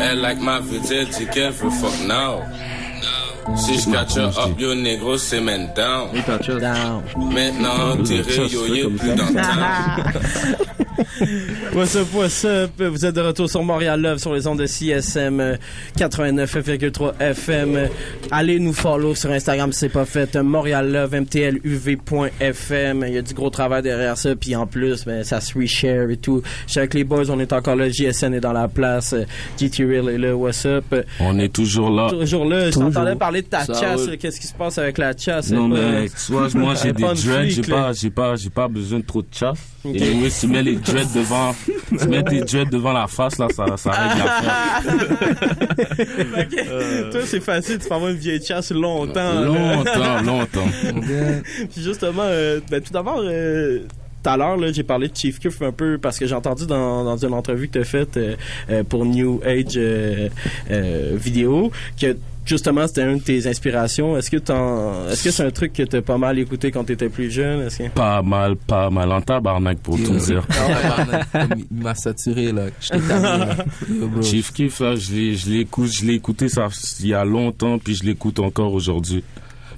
Elle 0.00 0.20
like 0.20 0.38
elle 0.90 1.08
dit 1.08 1.26
qu'elle 1.32 1.52
veut 1.52 1.70
fuck 1.70 2.06
now. 2.06 2.40
Si 3.56 3.78
je 3.78 3.90
catch 3.90 4.16
up, 4.18 4.34
yo 4.58 4.74
négro, 4.74 5.16
c'est 5.18 5.40
man 5.40 5.68
down. 5.74 6.08
Maintenant, 7.32 7.96
tiré, 8.04 8.46
yo, 8.48 8.66
y'a 8.66 8.84
plus 8.88 9.14
dans 9.14 9.26
le 9.28 9.34
temps. 9.34 10.18
What's 11.74 11.94
up, 11.94 12.08
what's 12.12 12.44
up? 12.44 12.70
Vous 12.76 13.04
êtes 13.06 13.14
de 13.14 13.20
retour 13.20 13.48
sur 13.48 13.62
Montréal 13.62 14.00
Love 14.00 14.18
sur 14.18 14.34
les 14.34 14.46
ondes 14.48 14.58
de 14.58 14.66
CSM 14.66 15.38
euh, 15.40 15.56
89,3 15.96 17.12
FM. 17.20 17.88
Allez 18.32 18.58
nous 18.58 18.72
follow 18.72 19.14
sur 19.14 19.30
Instagram 19.30 19.72
si 19.72 19.78
c'est 19.80 19.88
pas 19.88 20.04
fait. 20.04 20.34
Montréal 20.36 20.90
Love, 20.90 21.14
MTLUV.FM. 21.14 23.04
Il 23.06 23.14
y 23.14 23.18
a 23.18 23.22
du 23.22 23.32
gros 23.34 23.50
travail 23.50 23.82
derrière 23.82 24.16
ça. 24.18 24.34
Puis 24.34 24.56
en 24.56 24.66
plus, 24.66 25.04
ben, 25.04 25.22
ça 25.22 25.40
se 25.40 25.56
reshare 25.56 26.10
et 26.10 26.16
tout. 26.16 26.42
Avec 26.76 26.94
les 26.94 27.04
boys, 27.04 27.30
on 27.30 27.38
est 27.38 27.52
encore 27.52 27.76
là. 27.76 27.88
JSN 27.88 28.34
est 28.34 28.40
dans 28.40 28.52
la 28.52 28.66
place. 28.66 29.12
euh, 29.12 29.24
GT 29.58 29.84
Real 29.84 30.08
est 30.08 30.18
là. 30.18 30.34
What's 30.34 30.66
up? 30.66 30.94
On 31.20 31.38
est 31.38 31.52
toujours 31.52 31.90
là. 31.90 32.08
Toujours 32.10 32.44
là. 32.44 32.70
Je 32.70 32.76
t'entendais 32.78 33.14
parler 33.14 33.37
de 33.42 33.46
ta 33.46 33.64
Ça 33.64 33.74
chasse. 33.74 34.02
Qu'est-ce 34.20 34.40
qui 34.40 34.46
se 34.46 34.54
passe 34.54 34.78
avec 34.78 34.98
la 34.98 35.16
chasse? 35.16 35.50
Non, 35.50 35.68
pas- 35.70 35.76
mais 35.76 36.08
soit 36.08 36.54
moi 36.54 36.74
j'ai 36.74 36.92
des 36.92 37.02
pas 37.02 37.14
dreads, 37.14 37.50
j'ai 37.50 37.62
pas, 37.62 37.92
j'ai 37.92 38.10
pas, 38.10 38.36
j'ai 38.36 38.50
pas 38.50 38.68
besoin 38.68 38.98
de 39.00 39.04
trop 39.04 39.22
de 39.22 39.28
chasse. 39.32 39.58
Et 39.84 40.10
oui, 40.12 40.32
tu 40.38 40.46
mets 40.48 40.62
les 40.62 40.76
dreads 40.76 41.12
devant, 41.14 41.54
tu 41.98 42.08
mets 42.08 42.22
tes 42.24 42.40
dreads 42.42 42.70
devant 42.70 42.92
la 42.92 43.06
face, 43.06 43.38
là, 43.38 43.46
ça, 43.54 43.76
ça 43.76 43.90
règle 43.90 44.18
l'affaire. 44.24 44.82
Ok. 46.38 47.10
Toi, 47.12 47.20
c'est 47.24 47.40
facile, 47.40 47.78
tu 47.78 47.88
peux 47.88 47.94
avoir 47.94 48.10
une 48.10 48.16
vieille 48.16 48.44
chasse 48.44 48.70
longtemps. 48.70 49.40
Longtemps, 49.40 50.22
longtemps. 50.22 50.68
Puis 51.72 51.82
justement, 51.82 52.22
euh, 52.24 52.60
ben, 52.70 52.80
tout 52.80 52.92
d'abord, 52.92 53.20
euh, 53.24 53.80
tout 54.28 54.34
à 54.34 54.36
l'heure, 54.36 54.72
j'ai 54.74 54.82
parlé 54.82 55.08
de 55.08 55.16
Chief 55.16 55.38
Keef 55.38 55.62
un 55.62 55.72
peu 55.72 55.96
parce 55.96 56.18
que 56.18 56.26
j'ai 56.26 56.34
entendu 56.34 56.66
dans, 56.66 57.02
dans 57.02 57.16
une 57.16 57.32
entrevue 57.32 57.68
que 57.68 57.74
tu 57.74 57.78
as 57.78 57.84
faite 57.84 58.16
euh, 58.16 58.36
euh, 58.68 58.84
pour 58.84 59.06
New 59.06 59.40
Age 59.42 59.76
euh, 59.76 60.28
euh, 60.70 61.12
vidéo 61.16 61.72
que 61.98 62.14
justement 62.44 62.86
c'était 62.86 63.04
une 63.04 63.18
de 63.18 63.22
tes 63.22 63.46
inspirations. 63.46 64.18
Est-ce 64.18 64.30
que 64.30 64.36
est-ce 64.36 65.24
que 65.24 65.30
c'est 65.30 65.44
un 65.44 65.50
truc 65.50 65.72
que 65.72 65.82
t'as 65.82 66.02
pas 66.02 66.18
mal 66.18 66.38
écouté 66.38 66.70
quand 66.70 66.84
t'étais 66.84 67.08
plus 67.08 67.30
jeune? 67.30 67.62
Est-ce 67.62 67.78
que... 67.78 67.88
Pas 67.88 68.20
mal, 68.20 68.56
pas 68.56 68.90
mal 68.90 69.10
en 69.12 69.22
tabarnak 69.22 69.78
pour 69.78 69.96
tout 69.96 70.16
dire. 70.16 70.46
Il 71.70 71.82
m'a 71.82 71.94
saturé, 71.94 72.52
là. 72.52 72.66
Chief 74.22 74.52
Keef, 74.52 74.80
là, 74.80 74.94
je 74.96 75.50
l'écoute, 75.50 75.90
je 75.90 76.04
l'ai 76.04 76.14
écouté 76.14 76.50
ça 76.50 76.68
il 77.00 77.08
y 77.08 77.14
a 77.14 77.24
longtemps, 77.24 77.78
puis 77.78 77.94
je 77.94 78.04
l'écoute 78.04 78.40
encore 78.40 78.74
aujourd'hui. 78.74 79.24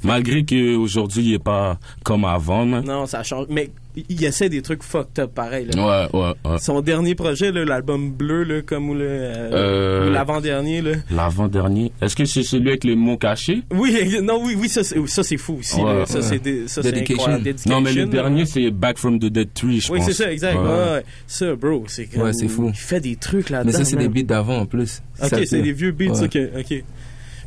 Malgré 0.02 0.44
que 0.44 0.76
aujourd'hui 0.76 1.24
il 1.24 1.34
est 1.34 1.38
pas 1.38 1.78
comme 2.04 2.24
avant, 2.24 2.64
man. 2.64 2.84
Non, 2.84 3.06
ça 3.06 3.22
change. 3.22 3.46
Mais 3.50 3.70
il, 3.96 4.04
il 4.08 4.24
essaie 4.24 4.48
des 4.48 4.62
trucs 4.62 4.82
fucked 4.82 5.18
up 5.18 5.32
pareil. 5.34 5.66
là. 5.74 6.08
Ouais, 6.12 6.18
ouais, 6.20 6.34
ouais. 6.52 6.58
Son 6.58 6.80
dernier 6.80 7.14
projet, 7.14 7.50
l'album 7.52 8.10
bleu, 8.10 8.44
là, 8.44 8.62
comme 8.62 8.90
ou 8.90 8.94
le, 8.94 9.00
euh, 9.04 9.50
Euh, 9.52 10.10
l'avant-dernier. 10.10 10.82
L'avant-dernier. 11.10 11.92
Est-ce 12.00 12.16
que 12.16 12.24
c'est 12.24 12.42
celui 12.42 12.68
avec 12.68 12.84
les 12.84 12.96
mots 12.96 13.16
cachés? 13.16 13.62
Oui, 13.72 13.96
non, 14.22 14.40
oui, 14.44 14.56
oui, 14.58 14.68
ça, 14.68 14.82
c'est, 14.84 15.36
fou 15.36 15.56
aussi. 15.60 15.80
Ouais, 15.80 16.00
là. 16.00 16.06
Ça, 16.06 16.18
ouais. 16.18 16.22
c'est, 16.22 16.38
des- 16.38 16.68
ça, 16.68 16.82
c'est 16.82 16.96
incroyable. 16.96 17.42
Dedication, 17.44 17.70
Non, 17.70 17.80
mais 17.80 17.92
le 17.92 18.06
dernier, 18.06 18.46
c'est 18.46 18.70
Back 18.70 18.98
from 18.98 19.18
the 19.18 19.26
Dead 19.26 19.52
Tree, 19.54 19.80
je 19.80 19.92
Oui, 19.92 19.98
pense. 19.98 20.08
c'est 20.08 20.14
ça, 20.24 20.32
exact. 20.32 20.56
Ouais. 20.56 20.62
Ouais, 20.62 20.68
ouais. 20.94 21.04
Ça, 21.26 21.54
bro, 21.54 21.84
c'est 21.88 22.06
comme- 22.06 22.22
Ouais, 22.22 22.32
c'est 22.32 22.48
fou. 22.48 22.68
Il 22.68 22.74
fait 22.76 23.00
des 23.00 23.16
trucs 23.16 23.50
là-dedans. 23.50 23.70
Mais 23.72 23.78
ça, 23.78 23.84
c'est 23.84 23.96
des 23.96 24.08
beats 24.08 24.22
d'avant 24.22 24.58
en 24.60 24.66
plus. 24.66 25.02
Ok, 25.22 25.28
Ça, 25.28 25.38
c'est 25.46 25.62
des 25.62 25.72
vieux 25.72 25.92
beats, 25.92 26.12
ouais. 26.12 26.24
ok, 26.24 26.38
ok. 26.60 26.84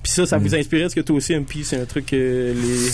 Puis 0.04 0.12
ça, 0.12 0.26
ça 0.26 0.38
vous 0.38 0.54
inspirait? 0.54 0.82
Est-ce 0.84 0.96
que 0.96 1.02
toi 1.02 1.16
aussi, 1.16 1.34
MP, 1.34 1.64
c'est 1.64 1.78
un 1.80 1.86
truc 1.86 2.08
que 2.08 2.16
les... 2.54 2.89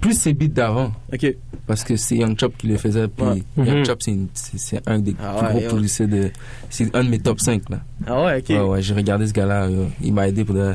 Plus 0.00 0.18
ces 0.18 0.32
beats 0.34 0.46
d'avant. 0.48 0.92
Ok. 1.12 1.34
Parce 1.66 1.82
que 1.82 1.96
c'est 1.96 2.16
Young 2.16 2.38
Chop 2.38 2.56
qui 2.56 2.68
les 2.68 2.78
faisait. 2.78 3.08
Puis 3.08 3.26
Ouais. 3.26 3.42
Young 3.66 3.78
Mhm. 3.78 3.86
Chop, 3.86 4.02
c'est 4.02 4.10
une- 4.12 4.28
c'est 4.34 4.58
c'est 4.58 4.80
un 4.88 4.98
des 5.00 5.16
Ah 5.20 5.34
plus 5.38 5.46
ouais, 5.46 5.60
gros 5.62 5.68
producteurs 5.70 6.06
de. 6.08 6.30
C'est 6.70 6.94
un 6.94 7.02
de 7.04 7.08
mes 7.08 7.18
top 7.18 7.40
5 7.40 7.68
là. 7.70 7.80
Ah 8.06 8.22
ouais, 8.24 8.38
ok. 8.38 8.48
Ouais, 8.50 8.58
ouais, 8.60 8.82
j'ai 8.82 8.94
regardé 8.94 9.26
ce 9.26 9.32
gars-là. 9.32 9.64
euh, 9.64 9.86
Il 10.02 10.12
m'a 10.12 10.28
aidé 10.28 10.44
pour 10.44 10.54
de. 10.54 10.74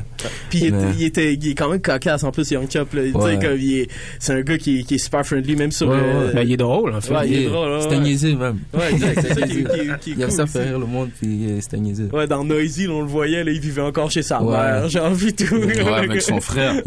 Puis 0.49 0.59
il, 0.65 0.73
Mais- 0.73 0.79
était- 0.89 0.97
il 0.97 1.03
était, 1.05 1.33
il 1.35 1.47
est 1.49 1.55
quand 1.55 1.69
même 1.69 1.79
cocasse 1.81 2.23
en 2.25 2.31
plus, 2.31 2.49
Young 2.51 2.67
Chop. 2.69 2.93
Là. 2.93 3.03
Tu 3.03 3.11
sais, 3.11 3.17
Ouais. 3.17 3.39
comme 3.41 3.57
il 3.57 3.79
est, 3.79 3.87
c'est 4.19 4.33
un 4.33 4.41
gars 4.41 4.57
qui, 4.57 4.79
est- 4.79 4.83
qui 4.83 4.95
est 4.95 4.97
super 4.97 5.25
friendly, 5.25 5.55
même 5.55 5.71
sur. 5.71 5.87
Ouais, 5.87 5.95
euh, 5.97 6.27
ouais. 6.27 6.33
Ben, 6.33 6.41
il 6.41 6.51
est 6.53 6.57
drôle, 6.57 6.93
en 6.93 6.99
fait. 6.99 7.13
Ouais, 7.13 7.27
il 7.29 7.33
est 7.33 7.37
Il 7.37 7.43
est- 7.43 7.49
drôle. 7.49 7.69
ouais, 7.71 7.81
c'est 7.81 7.95
un 7.95 7.99
niaiseux, 8.01 8.35
même. 8.35 8.59
Ouais, 8.73 8.91
exact. 8.91 9.21
C'est 9.21 9.33
ça 9.33 9.41
qui, 9.47 9.53
qui, 9.55 9.63
qui 10.01 10.11
Il 10.11 10.21
aime 10.21 10.27
cool 10.27 10.31
ça 10.31 10.45
faire 10.47 10.65
rire 10.67 10.79
le 10.79 10.85
monde, 10.87 11.09
puis 11.21 11.45
euh, 11.45 11.57
c'est 11.61 11.75
un 11.75 11.79
niaiseux. 11.79 12.09
Ouais, 12.11 12.27
dans 12.27 12.43
Noisy, 12.43 12.87
on 12.89 13.01
le 13.01 13.07
voyait, 13.07 13.43
là, 13.45 13.51
il 13.51 13.59
vivait 13.61 13.81
encore 13.81 14.11
chez 14.11 14.23
sa 14.23 14.41
Ouais. 14.43 14.51
mère. 14.57 14.89
J'ai 14.89 14.99
envie 14.99 15.31
de 15.31 15.45
tout. 15.45 15.55
Ouais. 15.55 15.79
avec 15.93 16.21
son 16.21 16.41
frère. 16.41 16.81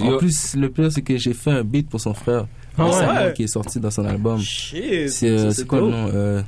En 0.00 0.10
Yo. 0.12 0.18
plus, 0.18 0.54
le 0.56 0.68
pire, 0.70 0.92
c'est 0.92 1.02
que 1.02 1.16
j'ai 1.16 1.32
fait 1.34 1.45
un 1.50 1.62
beat 1.64 1.88
pour 1.88 2.00
son 2.00 2.14
frère. 2.14 2.46
Ah 2.78 2.86
ouais? 2.86 3.32
Qui 3.34 3.44
est 3.44 3.46
sorti 3.46 3.80
dans 3.80 3.90
son 3.90 4.04
album. 4.04 4.38
Shit, 4.40 5.08
C'est 5.10 5.28
euh, 5.30 5.50
c'est 5.50 5.66
quoi 5.66 5.80
le 5.80 5.88
nom 5.88 6.10
euh, 6.14 6.42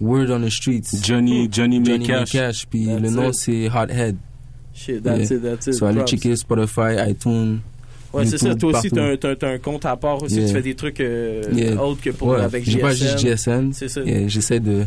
Word 0.00 0.30
on 0.30 0.40
the 0.40 0.50
Streets. 0.50 0.82
Johnny, 1.02 1.48
Johnny 1.50 1.80
May 1.80 1.98
Cash. 2.00 2.66
Puis 2.68 2.86
That's 2.86 3.00
le 3.00 3.10
nom, 3.10 3.32
c'est 3.32 3.68
Hothead. 3.68 4.16
Shit, 4.74 5.02
that's 5.02 5.30
it, 5.30 5.42
that's 5.42 5.66
it. 5.66 5.74
So, 5.74 5.86
allez 5.86 6.04
checker 6.06 6.36
Spotify, 6.36 6.96
iTunes. 7.08 7.58
Ouais, 8.12 8.24
c'est 8.24 8.38
ça. 8.38 8.54
Toi 8.54 8.78
aussi, 8.78 8.90
t'as 8.90 9.02
un, 9.04 9.16
un 9.54 9.58
compte 9.58 9.84
à 9.86 9.96
part 9.96 10.22
aussi. 10.22 10.36
Yeah. 10.36 10.46
Tu 10.46 10.52
fais 10.54 10.62
des 10.62 10.74
trucs 10.74 11.00
euh, 11.00 11.42
Yeah. 11.52 11.82
autres 11.82 12.00
que 12.00 12.10
pour 12.10 12.28
Ouais, 12.28 12.40
avec 12.40 12.64
J'ai 12.64 12.72
GSM. 12.72 12.80
pas 12.80 12.94
juste 12.94 13.18
GSM. 13.18 13.72
C'est 13.72 13.88
ça. 13.88 14.00
Et 14.06 14.28
J'essaie 14.28 14.60
de 14.60 14.84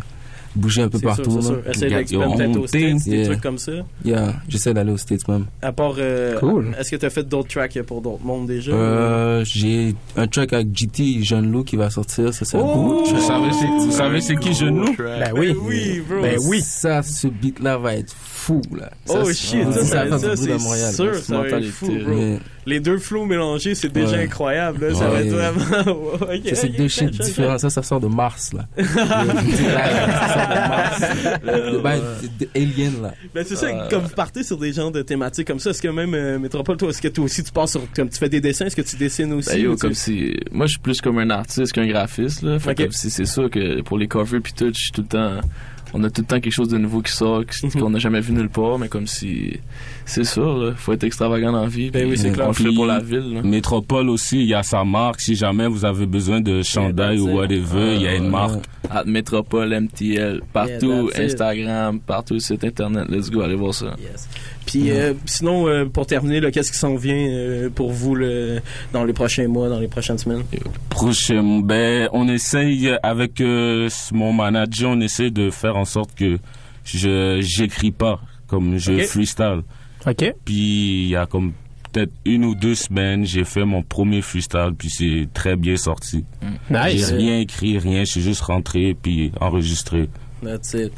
bouger 0.55 0.81
un 0.83 0.89
peu 0.89 0.97
C'est 0.97 1.05
sûr, 1.07 1.15
partout. 1.15 1.31
c'est 1.41 1.47
sûr. 1.47 1.55
là. 1.55 1.71
Essaye 1.71 1.89
d'expérimenter 1.89 2.43
peut-être 2.43 2.57
aux 2.57 2.67
States, 2.67 3.03
des 3.09 3.23
trucs 3.23 3.41
comme 3.41 3.57
ça. 3.57 3.71
Yeah, 4.05 4.33
j'essaie 4.49 4.73
d'aller 4.73 4.91
aux 4.91 4.97
States 4.97 5.27
même. 5.27 5.45
À 5.61 5.71
part. 5.71 5.95
euh, 5.97 6.37
Cool. 6.39 6.75
Est-ce 6.79 6.91
que 6.91 6.95
t'as 6.97 7.09
fait 7.09 7.23
d'autres 7.27 7.49
tracks 7.49 7.81
pour 7.83 8.01
d'autres 8.01 8.23
mondes 8.23 8.47
déjà? 8.47 8.71
Euh, 8.71 9.43
j'ai 9.45 9.95
un 10.17 10.27
track 10.27 10.53
avec 10.53 10.67
GT 10.75 11.23
Jeune 11.23 11.51
Loup 11.51 11.63
qui 11.63 11.75
va 11.75 11.89
sortir. 11.89 12.33
Ça, 12.33 12.45
c'est 12.45 12.57
un 12.57 12.61
Oh! 12.61 12.73
beau 12.75 13.03
track. 13.03 13.15
Vous 13.15 13.21
savez 13.27 13.51
c'est- 13.53 13.67
vous 13.67 13.91
savez 13.91 14.21
c'est 14.21 14.35
qui 14.37 14.53
Jeune 14.53 14.77
Loup? 14.79 14.95
Ben 14.97 15.31
oui. 15.35 15.55
oui, 15.63 16.01
bro. 16.07 16.21
Ben 16.21 16.37
oui. 16.47 16.61
Ça, 16.61 17.01
ce 17.03 17.27
beat-là 17.27 17.77
va 17.77 17.95
être 17.95 18.15
fou, 18.41 18.61
là. 18.75 18.89
Oh 19.07 19.31
shit, 19.31 19.71
ça, 19.71 20.09
ça, 20.09 20.17
ça, 20.19 20.35
c'est 20.35 20.57
sûr, 20.95 21.15
C'est 21.15 21.21
ça 21.21 21.37
va 21.41 21.47
être 21.47 21.65
fou, 21.67 21.87
bro. 21.87 22.15
Mais- 22.15 22.39
Les 22.67 22.79
deux 22.79 22.99
flows 22.99 23.25
mélangés, 23.25 23.73
c'est 23.73 23.91
déjà 23.91 24.17
Ouais. 24.17 24.23
incroyable, 24.25 24.87
là. 24.87 24.93
Ça 24.95 25.09
va 25.09 25.21
être 25.21 25.29
vraiment. 25.29 26.19
C'est 26.53 26.69
deux 26.69 26.87
shit 26.87 27.09
différents. 27.09 27.57
Ça, 27.57 27.69
ça 27.69 27.81
sort 27.83 27.99
de 27.99 28.07
Mars, 28.07 28.53
là. 28.53 28.67
Le 28.77 28.83
petit 28.83 29.63
live, 29.63 30.11
ça 30.19 30.27
sort 30.33 30.49
de 30.49 30.69
Mars. 30.69 31.71
Le 31.73 31.79
bail 31.81 32.01
de- 32.39 32.45
de 32.45 32.49
Alien, 32.55 33.01
là. 33.01 33.13
Ben 33.33 33.43
c'est 33.47 33.55
ça, 33.55 33.65
Euh, 33.67 33.89
comme 33.89 34.03
vous 34.03 34.09
partez 34.15 34.43
sur 34.43 34.57
des 34.57 34.73
genres 34.73 34.91
de 34.91 35.01
thématiques 35.01 35.47
comme 35.47 35.59
ça, 35.59 35.71
est-ce 35.71 35.81
que 35.81 35.87
même 35.87 36.13
euh, 36.13 36.37
Métropole, 36.39 36.77
toi, 36.77 36.89
est-ce 36.89 37.01
que 37.01 37.07
toi 37.07 37.25
aussi 37.25 37.43
tu 37.43 37.51
passes 37.51 37.71
sur, 37.71 37.81
comme 37.95 38.09
tu 38.09 38.17
fais 38.19 38.29
des 38.29 38.41
dessins, 38.41 38.65
est-ce 38.65 38.75
que 38.75 38.81
tu 38.81 38.95
dessines 38.95 39.33
aussi? 39.33 39.49
Ben 39.49 39.59
yo, 39.61 39.71
ou 39.71 39.75
tu- 39.75 39.81
comme 39.81 39.93
si 39.93 40.35
moi 40.51 40.65
je 40.67 40.71
suis 40.71 40.79
plus 40.79 41.01
comme 41.01 41.17
un 41.19 41.29
artiste 41.29 41.71
qu'un 41.73 41.87
graphiste 41.87 42.41
là. 42.43 42.59
Fait 42.59 42.75
comme 42.75 42.91
si 42.91 43.09
c'est 43.09 43.25
sûr 43.25 43.49
que 43.49 43.81
pour 43.81 43.97
les 43.97 44.07
covers 44.07 44.41
puis 44.41 44.53
tout, 44.53 44.67
je 44.73 44.79
suis 44.79 44.91
tout 44.91 45.01
le 45.01 45.07
temps 45.07 45.39
on 45.93 46.03
a 46.03 46.09
tout 46.09 46.21
le 46.21 46.27
temps 46.27 46.39
quelque 46.39 46.53
chose 46.53 46.69
de 46.69 46.77
nouveau 46.77 47.01
qui 47.01 47.11
sort 47.11 47.41
Mhm. 47.63 47.71
qu'on 47.81 47.89
n'a 47.89 47.99
jamais 47.99 48.21
vu 48.21 48.33
nulle 48.33 48.49
part 48.49 48.79
mais 48.79 48.87
comme 48.87 49.07
si 49.07 49.59
c'est 50.05 50.23
sûr 50.23 50.57
là, 50.57 50.73
faut 50.75 50.93
être 50.93 51.03
extravagant 51.03 51.51
dans 51.51 51.61
la 51.63 51.67
vie. 51.67 51.89
Ben 51.91 52.09
puis 52.09 52.19
On 52.41 52.47
le 52.47 52.53
fait 52.53 52.63
Puis, 52.63 52.75
pour 52.75 52.85
la 52.85 52.99
ville. 52.99 53.33
là. 53.35 53.41
Métropole 53.43 54.09
aussi, 54.09 54.39
il 54.41 54.47
y 54.47 54.53
a 54.53 54.63
sa 54.63 54.83
marque. 54.83 55.21
Si 55.21 55.35
jamais 55.35 55.67
vous 55.67 55.85
avez 55.85 56.05
besoin 56.05 56.41
de 56.41 56.61
chandail 56.61 57.19
ou 57.19 57.29
whatever, 57.35 57.95
il 57.95 58.01
y 58.01 58.07
a 58.07 58.15
une 58.15 58.29
marque. 58.29 58.63
À 58.89 59.03
Métropole, 59.05 59.71
MTL, 59.73 60.41
partout. 60.51 61.09
Instagram, 61.17 61.99
partout 61.99 62.39
site 62.39 62.63
internet. 62.63 63.05
Let's 63.09 63.29
go, 63.29 63.41
allez 63.41 63.55
voir 63.55 63.73
ça. 63.73 63.95
Puis 64.65 64.91
euh, 64.91 65.13
sinon, 65.25 65.67
euh, 65.67 65.85
pour 65.85 66.05
terminer, 66.05 66.39
là, 66.39 66.51
qu'est-ce 66.51 66.71
qui 66.71 66.77
s'en 66.77 66.95
vient 66.95 67.15
euh, 67.15 67.69
pour 67.69 67.91
vous 67.91 68.15
dans 68.93 69.03
les 69.03 69.13
prochains 69.13 69.47
mois, 69.47 69.69
dans 69.69 69.79
les 69.79 69.87
prochaines 69.87 70.17
semaines? 70.17 70.43
Prochain, 70.89 71.61
ben, 71.63 72.09
on 72.13 72.27
essaye 72.27 72.91
avec 73.03 73.41
euh, 73.41 73.89
mon 74.11 74.33
manager, 74.33 74.91
on 74.91 75.01
essaie 75.01 75.31
de 75.31 75.49
faire 75.49 75.75
en 75.77 75.85
sorte 75.85 76.13
que 76.15 76.37
je 76.83 77.39
j'écris 77.41 77.91
pas, 77.91 78.19
comme 78.47 78.77
je 78.77 78.93
Ok. 78.93 79.01
freestyle. 79.05 79.61
Ok. 80.05 80.33
Puis 80.45 81.03
il 81.03 81.07
y 81.09 81.15
a 81.15 81.25
comme 81.25 81.53
peut-être 81.91 82.13
une 82.25 82.45
ou 82.45 82.55
deux 82.55 82.75
semaines, 82.75 83.25
j'ai 83.25 83.43
fait 83.43 83.65
mon 83.65 83.83
premier 83.83 84.21
freestyle, 84.21 84.71
puis 84.77 84.89
c'est 84.89 85.27
très 85.33 85.55
bien 85.55 85.75
sorti. 85.75 86.23
Nice. 86.69 87.09
J'ai 87.09 87.15
rien 87.15 87.39
écrit, 87.39 87.77
rien, 87.77 88.05
je 88.05 88.11
suis 88.11 88.21
juste 88.21 88.41
rentré 88.41 88.95
puis 88.99 89.31
enregistré. 89.41 90.07
That's 90.43 90.73
it. 90.73 90.91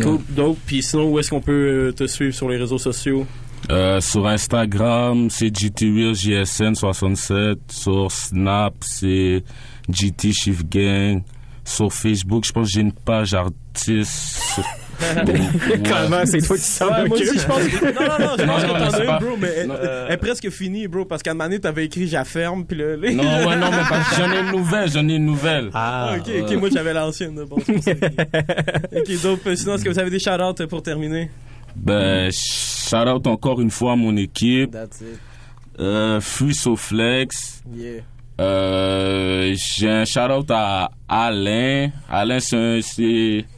Cool. 0.00 0.20
Donc, 0.30 0.58
puis 0.66 0.82
sinon, 0.82 1.10
où 1.10 1.18
est-ce 1.18 1.30
qu'on 1.30 1.40
peut 1.40 1.88
euh, 1.88 1.92
te 1.92 2.06
suivre 2.06 2.34
sur 2.34 2.48
les 2.48 2.56
réseaux 2.56 2.78
sociaux? 2.78 3.26
Euh, 3.70 4.00
sur 4.00 4.26
Instagram, 4.26 5.30
c'est 5.30 5.56
GT 5.56 6.14
JSN 6.14 6.74
67. 6.74 7.58
Sur 7.68 8.10
Snap, 8.10 8.74
c'est 8.80 9.44
GT 9.88 10.32
Gang. 10.68 11.22
Sur 11.64 11.92
Facebook, 11.92 12.44
je 12.44 12.52
pense 12.52 12.68
que 12.68 12.74
j'ai 12.74 12.80
une 12.80 12.92
page 12.92 13.34
artiste. 13.34 14.60
Comment 15.88 16.24
c'est 16.26 16.40
toi 16.40 16.56
qui 16.56 16.62
sors 16.62 16.90
Ouais, 16.90 17.02
le 17.02 17.08
moi 17.08 17.18
cul? 17.18 17.28
aussi, 17.28 17.38
je 17.38 17.46
pense 17.46 17.62
que, 17.68 17.84
non, 17.86 18.02
non, 18.02 18.18
non, 18.26 18.34
je 18.38 18.44
pense 18.44 18.62
non, 18.62 18.74
que 18.74 18.78
t'en 18.78 18.90
c'est 18.90 19.06
as 19.08 19.18
une, 19.18 19.26
bro, 19.26 19.36
mais 19.40 19.48
elle, 19.56 19.72
elle 20.08 20.14
est 20.14 20.16
presque 20.16 20.50
finie, 20.50 20.88
bro, 20.88 21.04
parce 21.04 21.22
qu'à 21.22 21.30
un 21.30 21.34
moment 21.34 21.44
donné, 21.44 21.60
t'avais 21.60 21.84
écrit 21.86 22.06
J'affirme, 22.08 22.64
puis 22.64 22.78
là... 22.78 22.96
Non, 22.96 23.02
ouais, 23.48 23.56
non, 23.56 23.70
mais 23.70 23.82
parce 23.88 24.10
que 24.10 24.16
j'en 24.16 24.32
ai 24.32 24.40
une 24.40 24.50
nouvelle, 24.56 24.90
j'en 24.90 25.08
ai 25.08 25.14
une 25.14 25.26
nouvelle. 25.26 25.70
Ah, 25.74 26.14
ok, 26.18 26.30
ok, 26.42 26.52
moi 26.58 26.68
j'avais 26.72 26.92
l'ancienne. 26.92 27.44
Bon, 27.48 27.56
c'est 27.64 27.72
pour 27.74 27.82
ça. 27.84 27.90
ok, 28.96 29.22
donc, 29.22 29.40
euh, 29.46 29.56
sinon, 29.56 29.74
est-ce 29.74 29.84
que 29.84 29.88
vous 29.90 29.98
avez 29.98 30.10
des 30.10 30.18
shout-outs 30.18 30.66
pour 30.68 30.82
terminer? 30.82 31.30
Ben, 31.76 32.30
shout 32.32 32.96
out 33.08 33.26
encore 33.26 33.60
une 33.60 33.70
fois 33.70 33.92
à 33.92 33.96
mon 33.96 34.16
équipe. 34.16 34.70
That's 34.72 35.00
it. 35.00 35.18
Euh, 35.80 36.20
Free 36.20 36.54
Flex. 36.76 37.62
Yeah. 37.74 38.02
Euh, 38.42 39.54
j'ai 39.56 39.88
un 39.88 40.04
shout-out 40.04 40.50
à 40.50 40.90
Alain. 41.08 41.90
Alain, 42.10 42.40
c'est 42.40 42.80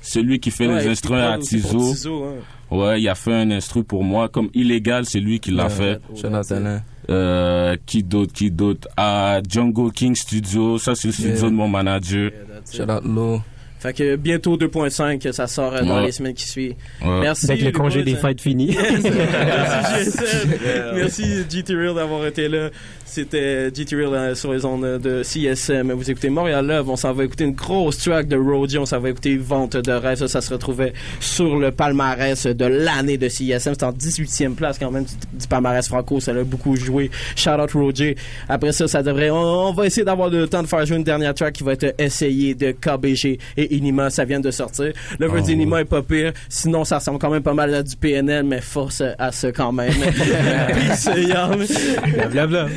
celui 0.02 0.38
qui 0.40 0.50
fait 0.50 0.66
Ouais, 0.66 0.82
les 0.82 0.88
instruments 0.88 1.32
à 1.32 1.38
Tizo. 1.38 2.24
Hein. 2.24 2.34
Ouais, 2.70 3.00
il 3.00 3.08
a 3.08 3.14
fait 3.14 3.32
un 3.32 3.50
instru 3.50 3.84
pour 3.84 4.02
moi. 4.04 4.28
Comme 4.28 4.48
illégal, 4.54 5.04
c'est 5.06 5.20
lui 5.20 5.38
qui 5.40 5.50
l'a 5.50 5.64
Ouais, 5.64 5.70
fait. 5.70 6.00
shout 6.20 6.26
out 6.28 6.52
à 6.52 6.56
Alain. 6.56 6.82
Euh, 7.10 7.76
qui 7.86 8.02
d'autre, 8.02 8.32
qui 8.32 8.50
d'autre? 8.50 8.88
À 8.96 9.40
Django 9.48 9.90
King 9.90 10.14
Studio. 10.14 10.78
Ça, 10.78 10.94
c'est 10.94 11.08
le 11.08 11.12
studio 11.12 11.32
Yeah. 11.34 11.42
de 11.50 11.54
mon 11.54 11.68
manager. 11.68 12.30
Shout 12.72 12.82
out 12.90 13.04
Lo. 13.04 13.40
Fait 13.84 13.92
que 13.92 14.16
bientôt 14.16 14.56
2.5, 14.56 15.30
ça 15.32 15.46
sort 15.46 15.74
euh, 15.74 15.82
dans 15.82 15.98
Ouais. 15.98 16.06
les 16.06 16.12
semaines 16.12 16.32
qui 16.32 16.48
suivent. 16.48 16.74
Ouais. 17.04 17.20
Merci. 17.20 17.44
Avec 17.50 17.60
le 17.60 17.66
les 17.66 17.72
congé 17.72 18.02
des 18.02 18.14
fêtes 18.16 18.40
fini. 18.40 18.74
Merci 19.04 20.10
GSM. 20.10 20.50
Merci 20.94 21.24
GT 21.50 21.74
Real 21.74 21.94
d'avoir 21.94 22.26
été 22.26 22.48
là. 22.48 22.70
C'était 23.04 23.68
GT 23.72 23.94
Real 23.96 24.14
euh, 24.14 24.34
sur 24.34 24.52
les 24.54 24.64
ondes 24.64 24.98
de 25.00 25.22
CSM. 25.22 25.92
Vous 25.92 26.10
écoutez 26.10 26.30
Montréal 26.30 26.66
Love. 26.66 26.88
On 26.88 26.96
s'en 26.96 27.12
va 27.12 27.24
écouter 27.24 27.44
une 27.44 27.52
grosse 27.52 27.98
track 27.98 28.26
de 28.26 28.36
Roadie. 28.36 28.78
On 28.78 28.86
s'en 28.86 28.98
va 29.00 29.10
écouter 29.10 29.36
Vente 29.36 29.76
de 29.76 29.92
rêve. 29.92 30.16
Ça, 30.18 30.28
ça 30.28 30.40
se 30.40 30.52
retrouvait 30.52 30.94
sur 31.20 31.58
le 31.58 31.70
palmarès 31.70 32.46
de 32.46 32.64
l'année 32.64 33.18
de 33.18 33.28
CSM. 33.28 33.74
C'est 33.78 33.82
en 33.82 33.92
18e 33.92 34.54
place 34.54 34.78
quand 34.78 34.90
même 34.90 35.04
du, 35.04 35.12
du 35.40 35.46
palmarès 35.46 35.86
franco. 35.86 36.20
Ça 36.20 36.32
l'a 36.32 36.42
beaucoup 36.44 36.74
joué. 36.74 37.10
Shout 37.36 37.50
out 37.50 37.70
Roger. 37.72 38.16
Après 38.48 38.72
ça, 38.72 38.88
ça 38.88 39.02
devrait. 39.02 39.28
On, 39.30 39.68
on 39.68 39.72
va 39.74 39.86
essayer 39.86 40.04
d'avoir 40.04 40.30
le 40.30 40.48
temps 40.48 40.62
de 40.62 40.68
faire 40.68 40.84
jouer 40.86 40.96
une 40.96 41.04
dernière 41.04 41.34
track 41.34 41.52
qui 41.54 41.64
va 41.64 41.72
être 41.74 41.94
essayée 41.98 42.54
de 42.54 42.72
KBG 42.72 43.38
et 43.58 43.73
Inima. 43.74 44.10
Ça 44.10 44.24
vient 44.24 44.40
de 44.40 44.50
sortir. 44.50 44.92
Le 45.18 45.28
Oh, 45.30 45.40
d'Inima 45.40 45.80
est 45.80 45.84
pas 45.84 46.02
pire. 46.02 46.32
Sinon, 46.48 46.84
ça 46.84 46.98
ressemble 46.98 47.18
quand 47.18 47.30
même 47.30 47.42
pas 47.42 47.54
mal 47.54 47.74
à 47.74 47.82
du 47.82 47.96
PNL, 47.96 48.44
mais 48.44 48.60
force 48.60 49.02
à 49.18 49.32
ça 49.32 49.50
quand 49.52 49.72
même. 49.72 49.92
Peace, 50.68 51.08
Young. 51.16 51.66
Blablabla. 52.14 52.68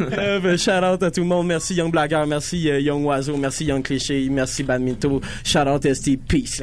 Euh, 0.00 0.40
ben, 0.40 0.56
shout 0.56 0.70
out 0.70 1.02
à 1.02 1.10
tout 1.10 1.20
le 1.20 1.26
monde. 1.26 1.46
Merci 1.46 1.74
Young 1.74 1.90
Blagger, 1.90 2.22
merci 2.26 2.70
euh, 2.70 2.80
Young 2.80 3.04
Oiseau, 3.04 3.36
merci 3.36 3.64
Young 3.66 3.82
Cliché, 3.82 4.28
merci 4.30 4.62
Badminto. 4.62 5.20
Shout 5.44 5.58
out 5.68 5.86
ST. 5.94 6.16
Peace. 6.26 6.62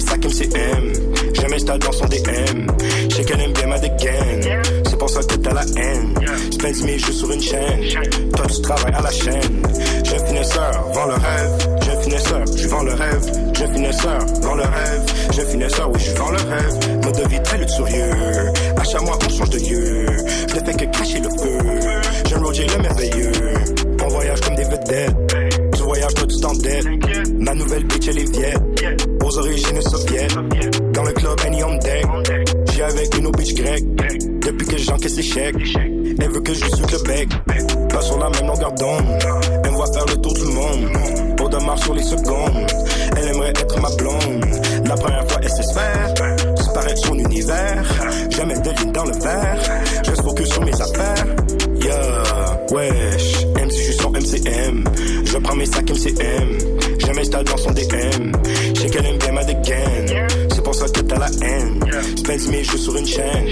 Je 0.00 0.04
mes 0.04 0.08
sacs 0.08 0.24
MCM. 0.24 0.92
Je 1.34 1.46
m'installe 1.46 1.78
dans 1.78 1.92
son 1.92 2.06
DM. 2.06 2.66
Je 3.10 3.22
qu'elle 3.22 3.40
aime 3.40 3.52
bien 3.52 3.66
ma 3.66 3.78
dégaine. 3.78 4.62
C'est 4.88 4.98
pour 4.98 5.10
ça 5.10 5.20
que 5.20 5.34
t'as 5.34 5.52
la 5.52 5.62
haine. 5.76 6.14
Spends 6.52 6.84
mes 6.86 6.98
jeux 6.98 7.12
sur 7.12 7.30
une 7.30 7.42
chaîne. 7.42 7.80
Toi, 8.34 8.46
tu 8.46 8.62
travailles 8.62 8.94
à 8.94 9.02
la 9.02 9.10
chaîne. 9.10 9.62
Jeune 10.04 10.26
finesseur, 10.26 10.72
vends 10.94 11.06
le 11.06 11.14
rêve. 11.14 11.82
Jeune 11.84 12.02
finesseur, 12.02 12.44
je 12.56 12.68
vends 12.68 12.82
le 12.82 12.94
rêve. 12.94 13.54
Jeune 13.54 13.74
finesseur, 13.74 14.18
vends 14.42 14.54
le 14.54 14.62
rêve. 14.62 15.02
Jeune 15.34 15.46
finesseur, 15.48 15.90
oui, 15.92 16.00
je 16.00 16.12
vends 16.16 16.30
le 16.30 16.38
rêve. 16.38 17.04
Mode 17.04 17.16
de 17.22 17.28
vie 17.28 17.42
très 17.42 17.58
luxurieux. 17.58 18.52
À 18.76 18.84
chaque 18.84 19.02
mois, 19.02 19.18
on 19.22 19.28
change 19.28 19.50
de 19.50 19.58
lieu. 19.58 20.06
Je 20.48 20.54
ne 20.54 20.64
fais 20.64 20.72
que 20.72 20.98
cacher 20.98 21.20
le 21.20 21.28
feu. 21.28 21.90
Jeune 22.28 22.44
Roger, 22.44 22.66
le 22.66 22.82
merveilleux. 22.82 23.32
On 24.02 24.08
voyage 24.08 24.40
comme 24.40 24.56
des 24.56 24.64
vedettes. 24.64 25.29
Ma 27.38 27.54
nouvelle 27.54 27.84
bitch, 27.84 28.08
elle 28.08 28.18
est 28.18 28.32
vieille. 28.32 28.54
Aux 29.22 29.38
origines 29.38 29.82
soviètes. 29.82 30.34
Dans 30.94 31.02
le 31.02 31.12
club, 31.12 31.38
Annie 31.44 31.62
on 31.62 31.76
deck. 31.76 32.06
J'ai 32.72 32.82
avec 32.82 33.18
une 33.18 33.30
bitch 33.32 33.54
grecque. 33.54 33.84
Depuis 34.40 34.66
que 34.66 34.78
j'encaisse 34.78 35.16
les 35.16 35.22
chèques. 35.22 35.56
Elle 36.18 36.30
veut 36.30 36.40
que 36.40 36.54
je 36.54 36.64
suce 36.64 36.92
le 36.92 37.06
bec. 37.06 37.28
Pas 37.90 38.00
sur 38.00 38.18
la 38.18 38.30
même 38.30 38.46
longueur 38.46 38.72
d'onde. 38.72 39.18
Elle 39.64 39.70
me 39.70 39.76
voit 39.76 39.92
faire 39.92 40.06
le 40.06 40.16
tour 40.16 40.32
du 40.32 40.44
monde. 40.44 41.36
Pour 41.36 41.50
de 41.50 41.58
sur 41.76 41.94
les 41.94 42.02
secondes. 42.02 42.66
Elle 43.16 43.28
aimerait 43.28 43.50
être 43.50 43.80
ma 43.80 43.90
blonde. 43.96 44.44
La 44.86 44.94
première 44.94 45.30
fois, 45.30 45.40
elle 45.42 45.50
sait 45.50 45.74
faire. 45.74 46.14
Disparaître 46.54 47.06
son 47.06 47.14
univers. 47.18 47.84
Jamais 48.30 48.58
de 48.58 48.70
ligne 48.80 48.92
dans 48.92 49.04
le 49.04 49.12
verre. 49.12 49.58
Je 50.04 50.22
focus 50.22 50.48
sur 50.48 50.64
mes 50.64 50.80
affaires. 50.80 51.26
Yeah, 51.82 52.66
wesh. 52.72 53.46
MC, 53.56 53.72
je 53.72 53.82
suis 53.82 53.94
son 53.94 54.10
MCM. 54.10 54.79
Je 55.32 55.38
prends 55.38 55.54
mes 55.54 55.66
sacs 55.66 55.88
MCM. 55.88 56.58
Je 56.98 57.12
m'installe 57.12 57.44
dans 57.44 57.56
son 57.56 57.70
DM. 57.70 58.32
Je 58.74 58.80
sais 58.80 58.90
qu'elle 58.90 59.06
aime 59.06 59.18
bien 59.18 59.32
ma 59.32 59.44
dégaine. 59.44 60.26
C'est 60.52 60.64
pour 60.64 60.74
ça 60.74 60.86
que 60.86 61.00
t'as 61.00 61.18
la 61.18 61.28
haine. 61.42 61.80
Spends 62.16 62.50
mes 62.50 62.64
jeux 62.64 62.78
sur 62.78 62.96
une 62.96 63.06
chaîne. 63.06 63.46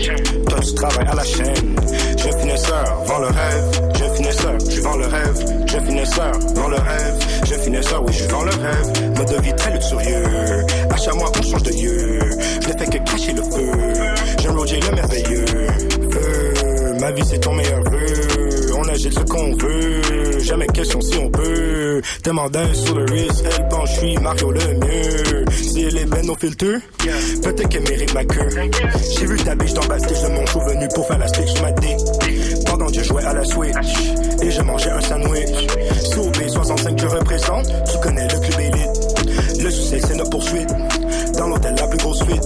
Toi, 0.49 0.59
tu 0.61 0.75
travailles 0.75 1.07
à 1.07 1.15
la 1.15 1.25
chaîne. 1.25 1.77
Je 2.17 2.39
finesseur, 2.39 3.05
vends 3.05 3.19
le 3.21 3.27
rêve. 3.27 3.93
Je 3.95 4.17
finesseur, 4.17 4.59
je 4.71 4.81
vends 4.81 4.97
le 4.97 5.07
rêve. 5.07 5.45
Je 5.67 5.79
finesseur, 5.87 6.33
vends 6.57 6.69
le 6.69 6.77
rêve. 6.77 7.27
Je 7.47 7.55
finesseur, 7.55 8.05
oui, 8.05 8.13
je 8.13 8.25
vends 8.25 8.43
le 8.43 8.51
rêve. 8.51 9.17
Mode 9.17 9.29
de 9.37 9.43
vie 9.43 9.55
très 9.57 9.73
luxurieux. 9.73 10.67
À 10.91 10.97
chaque 10.97 11.15
mois, 11.15 11.31
on 11.39 11.43
change 11.43 11.63
de 11.63 11.71
lieu. 11.71 12.19
Je 12.61 12.69
ne 12.69 12.79
fais 12.79 12.87
que 12.87 13.11
cacher 13.11 13.33
le 13.35 13.43
feu. 13.43 13.73
J'aime 14.41 14.59
Roger 14.59 14.81
le 14.81 14.97
merveilleux. 14.97 15.45
Ma 17.01 17.13
vie, 17.13 17.23
c'est 17.25 17.39
ton 17.39 17.55
meilleur 17.55 17.83
vœu. 17.85 18.48
On 18.81 18.89
agite 18.89 19.13
ce 19.13 19.21
qu'on 19.21 19.57
veut. 19.57 20.39
Jamais 20.41 20.67
question 20.69 21.01
si 21.01 21.17
on 21.19 21.29
peut. 21.31 22.01
Demande 22.23 22.57
un 22.57 22.75
sur 22.75 22.97
le 22.97 23.05
risque. 23.13 23.45
Elle 23.45 23.69
pense, 23.69 23.91
je 23.91 23.99
suis 23.99 24.17
Mario 24.19 24.51
le 24.53 24.61
mieux. 24.61 25.45
Si 25.51 25.83
elle 25.83 25.97
est 25.97 26.07
belle, 26.07 26.31
au 26.31 26.37
filtre. 26.37 26.67
Peut-être 27.43 27.69
qu'elle 27.69 27.83
mérite 27.83 28.15
ma 28.15 28.25
queue. 28.25 28.49
J'ai 29.19 29.27
vu 29.27 29.37
ta 29.39 29.55
biche 29.57 29.75
dans 29.75 29.83
le 29.83 29.89
backstage 29.89 30.23
de 30.23 30.29
mon 30.29 30.45
venu 30.67 30.89
pour 30.95 31.07
faire 31.09 31.19
la 31.19 31.27
speech 31.27 31.49
sur 31.49 31.63
ma. 31.63 31.73
Pendant 32.67 32.87
que 32.87 32.95
je 32.95 33.03
jouais 33.03 33.25
à 33.25 33.35
la 33.35 33.45
Switch. 33.45 33.75
Et 34.43 34.51
je 34.51 34.63
mangeais 34.63 34.91
un 34.91 35.01
sandwich. 35.01 35.67
Sous 36.13 36.31
B65 36.31 37.01
je 37.01 37.07
représente. 37.07 37.67
Tu 37.91 37.99
connais 38.01 38.29
le 38.29 38.39
club 38.39 38.61
élite. 38.61 39.63
Le 39.63 39.71
succès, 39.71 40.01
c'est 40.07 40.15
notre 40.15 40.31
poursuite. 40.31 40.69
Dans 41.37 41.49
l'hôtel, 41.49 41.75
la 41.77 41.89
plus 41.89 41.99
grosse 41.99 42.23
suite. 42.23 42.45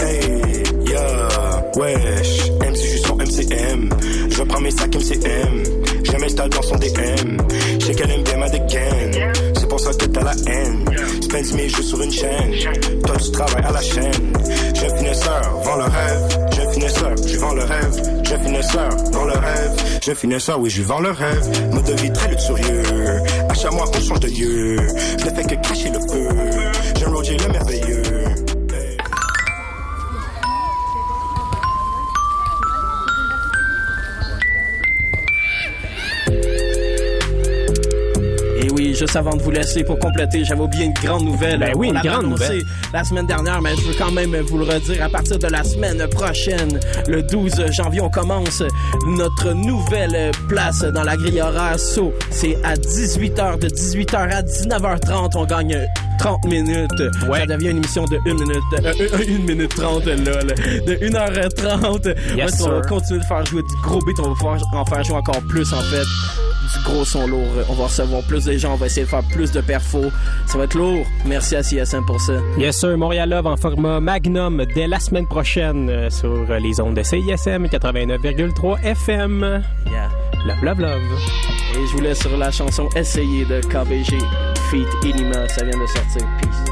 Hey, 0.00 0.62
yeah, 0.88 1.62
wesh. 1.76 2.50
MC, 2.60 2.76
je 2.76 2.96
suis 2.96 3.12
MCM. 3.12 3.88
Je 4.30 4.42
prends 4.42 4.60
mes 4.60 4.70
sacs 4.70 4.94
MCM. 4.94 5.49
Dans 6.50 6.62
son 6.62 6.76
DM. 6.76 7.36
Qu'elle 7.96 8.10
aime 8.12 8.22
bien 8.22 8.36
ma 8.36 8.48
dégaine. 8.48 9.32
C'est 9.58 9.68
pour 9.68 9.80
ça 9.80 9.90
que 9.92 10.04
t'as 10.06 10.22
la 10.22 10.32
haine. 10.46 10.84
Spends 11.22 11.56
mes 11.56 11.68
jeux 11.68 11.82
sur 11.82 12.00
une 12.00 12.12
chaîne. 12.12 12.54
Toi, 13.04 13.16
tu 13.16 13.30
travailles 13.32 13.64
à 13.64 13.72
la 13.72 13.82
chaîne. 13.82 14.32
Je 14.74 14.96
finesseur, 14.96 15.60
vends 15.64 15.76
le 15.76 15.84
rêve. 15.84 16.48
Je 16.52 16.72
finesseur, 16.72 17.14
je 17.26 17.38
vends 17.38 17.54
le 17.54 17.64
rêve. 17.64 18.22
Je 18.24 18.36
finesseur, 18.36 18.88
vends 19.12 19.24
le 19.24 19.32
rêve. 19.32 20.00
Je 20.02 20.14
finesseur, 20.14 20.60
oui, 20.60 20.70
je 20.70 20.82
vends 20.82 21.00
le 21.00 21.10
rêve. 21.10 21.72
Mode 21.72 21.84
de 21.84 21.92
vie 21.94 22.12
très 22.12 22.28
luxurieux. 22.28 22.82
Chaque 23.54 23.72
mois, 23.72 23.84
on 23.94 24.00
change 24.00 24.20
de 24.20 24.28
lieu. 24.28 24.76
Je 25.18 25.24
ne 25.24 25.30
fais 25.30 25.42
que 25.42 25.54
cacher 25.68 25.90
le 25.90 26.00
feu. 26.10 26.49
Juste 39.00 39.16
avant 39.16 39.34
de 39.34 39.40
vous 39.40 39.50
laisser 39.50 39.82
pour 39.82 39.98
compléter, 39.98 40.44
j'avais 40.44 40.60
oublié 40.60 40.84
une 40.84 40.92
grande 40.92 41.24
nouvelle. 41.24 41.58
Ben 41.60 41.72
oui, 41.74 41.90
On 41.90 41.94
une 41.94 42.02
grande 42.02 42.26
nouvelle. 42.26 42.62
La 42.92 43.02
semaine 43.02 43.26
dernière, 43.26 43.62
mais 43.62 43.74
je 43.76 43.88
veux 43.88 43.94
quand 43.94 44.12
même 44.12 44.36
vous 44.36 44.58
le 44.58 44.64
redire. 44.64 45.02
À 45.02 45.08
partir 45.08 45.38
de 45.38 45.46
la 45.46 45.64
semaine 45.64 46.06
prochaine, 46.10 46.78
le 47.08 47.22
12 47.22 47.70
janvier, 47.70 48.02
on 48.02 48.10
commence 48.10 48.62
notre 49.06 49.52
nouvelle 49.54 50.32
place 50.48 50.82
dans 50.82 51.02
la 51.02 51.16
grille 51.16 51.40
horaire 51.40 51.78
SO. 51.78 52.12
C'est 52.30 52.58
à 52.62 52.74
18h, 52.74 53.58
de 53.58 53.68
18h 53.68 54.16
à 54.16 54.42
19h30. 54.42 55.30
On 55.34 55.46
gagne 55.46 55.86
30 56.18 56.44
minutes. 56.44 57.02
Ça 57.32 57.46
devient 57.46 57.70
une 57.70 57.78
émission 57.78 58.04
de 58.04 58.18
1 58.26 58.34
minute, 58.34 58.58
euh, 58.84 58.92
1 59.14 59.46
minute 59.46 59.74
30, 59.76 60.04
lol. 60.04 60.46
De 60.86 60.94
1h30. 61.06 62.36
Yes, 62.36 62.60
on 62.60 62.68
va 62.70 62.82
continuer 62.82 63.20
de 63.20 63.24
faire 63.24 63.46
jouer 63.46 63.62
du 63.62 63.76
gros 63.82 64.00
beat. 64.04 64.20
On 64.20 64.28
va 64.28 64.34
pouvoir 64.34 64.58
en 64.74 64.84
faire 64.84 65.04
jouer 65.04 65.16
encore 65.16 65.40
plus, 65.48 65.72
en 65.72 65.80
fait. 65.80 66.04
Du 66.72 66.84
gros 66.84 67.04
son 67.04 67.26
lourd. 67.26 67.48
On 67.68 67.74
va 67.74 67.84
recevoir 67.84 68.22
plus 68.22 68.44
de 68.44 68.52
gens. 68.56 68.74
On 68.74 68.76
va 68.76 68.86
essayer 68.86 69.04
de 69.04 69.10
faire 69.10 69.22
plus 69.22 69.50
de 69.50 69.60
perfos. 69.60 70.10
Ça 70.46 70.58
va 70.58 70.64
être 70.64 70.74
lourd. 70.74 71.06
Merci 71.26 71.56
à 71.56 71.62
CSM 71.62 72.04
pour 72.06 72.20
ça. 72.20 72.34
Yes, 72.58 72.76
sir. 72.78 72.96
Montréal 72.96 73.30
Love 73.30 73.46
en 73.46 73.56
format 73.56 74.00
Magnum 74.00 74.64
dès 74.74 74.86
la 74.86 75.00
semaine 75.00 75.26
prochaine 75.26 75.88
euh, 75.90 76.10
sur 76.10 76.28
euh, 76.50 76.58
les 76.58 76.80
ondes 76.80 76.94
de 76.94 77.02
CISM 77.02 77.66
89,3 77.66 78.82
FM. 78.82 79.62
Yeah. 79.90 80.08
Love, 80.46 80.62
love, 80.62 80.80
love. 80.80 81.00
Et 81.74 81.86
je 81.86 81.92
vous 81.96 82.02
laisse 82.02 82.20
sur 82.20 82.36
la 82.36 82.50
chanson 82.50 82.88
Essayer 82.96 83.44
de 83.44 83.60
KBG. 83.60 84.18
Feat 84.70 84.88
Inima. 85.04 85.48
Ça 85.48 85.64
vient 85.64 85.78
de 85.78 85.86
sortir. 85.86 86.26
Peace. 86.40 86.69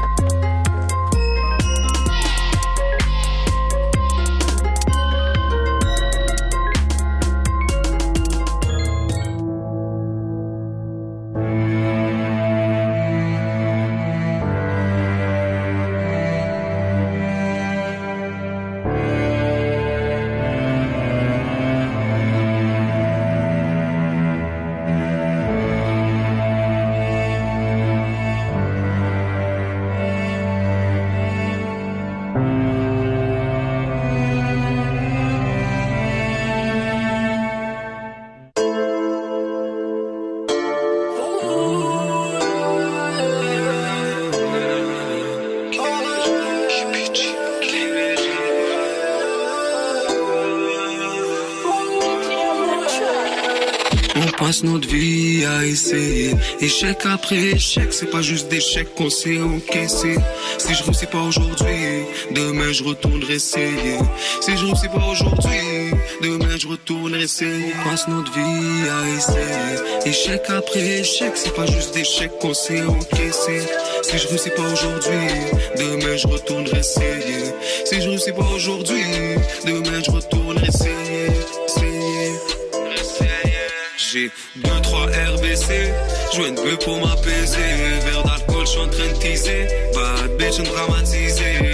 Passe 54.59 54.63
notre 54.63 54.87
vie 54.87 55.45
à 55.45 55.65
essayer. 55.65 56.35
Échec 56.59 56.97
après 57.05 57.51
échec, 57.53 57.87
c'est 57.91 58.09
pas 58.09 58.21
juste 58.21 58.49
des 58.49 58.59
chèques 58.59 58.93
qu'on 58.95 59.09
sait 59.09 59.39
encaisser. 59.39 60.15
Si 60.57 60.73
je 60.73 60.83
réussis 60.83 61.05
pas 61.05 61.21
aujourd'hui, 61.21 62.05
demain 62.31 62.71
je 62.71 62.83
retournerai 62.83 63.35
essayer. 63.35 63.99
Si 64.41 64.57
je 64.57 64.65
réussis 64.65 64.87
pas 64.89 65.05
aujourd'hui, 65.11 65.91
demain 66.21 66.57
je 66.57 66.67
retournerai 66.67 67.23
essayer. 67.23 67.73
On 67.85 67.89
passe 67.89 68.07
notre 68.07 68.31
vie 68.33 68.89
à 68.89 69.17
essayer. 69.17 70.05
Échec 70.05 70.41
après 70.49 70.99
échec, 70.99 71.31
c'est 71.35 71.55
pas 71.55 71.65
juste 71.65 71.93
des 71.93 72.03
chèques 72.03 72.37
qu'on 72.39 72.53
sait 72.53 72.81
encaisser. 72.83 73.61
Si 74.03 74.17
je 74.17 74.27
réussis 74.27 74.51
pas 74.51 74.71
aujourd'hui, 74.71 75.27
demain 75.77 76.17
je 76.17 76.27
retournerai 76.27 76.79
essayer. 76.79 77.53
Si 77.85 78.01
je 78.01 78.09
réussis 78.09 78.31
pas 78.31 78.49
aujourd'hui, 78.55 79.03
demain 79.65 80.01
je 80.05 80.11
retournerai 80.11 80.67
essayer. 80.67 81.09
J'ai 84.11 84.31
2-3 84.31 84.38
RBC, 84.38 84.38
je 84.38 84.38
une 86.45 86.55
peu 86.55 86.77
pour 86.83 86.99
m'apaiser. 86.99 87.57
Verre 88.05 88.23
d'alcool, 88.23 88.65
je 88.65 88.71
suis 88.71 88.79
en 88.79 88.87
train 88.87 89.07
de 89.07 89.19
teaser. 89.19 89.67
Bad 89.93 90.37
bitch, 90.37 90.59
en 90.59 90.63
dramatisé. 90.63 91.68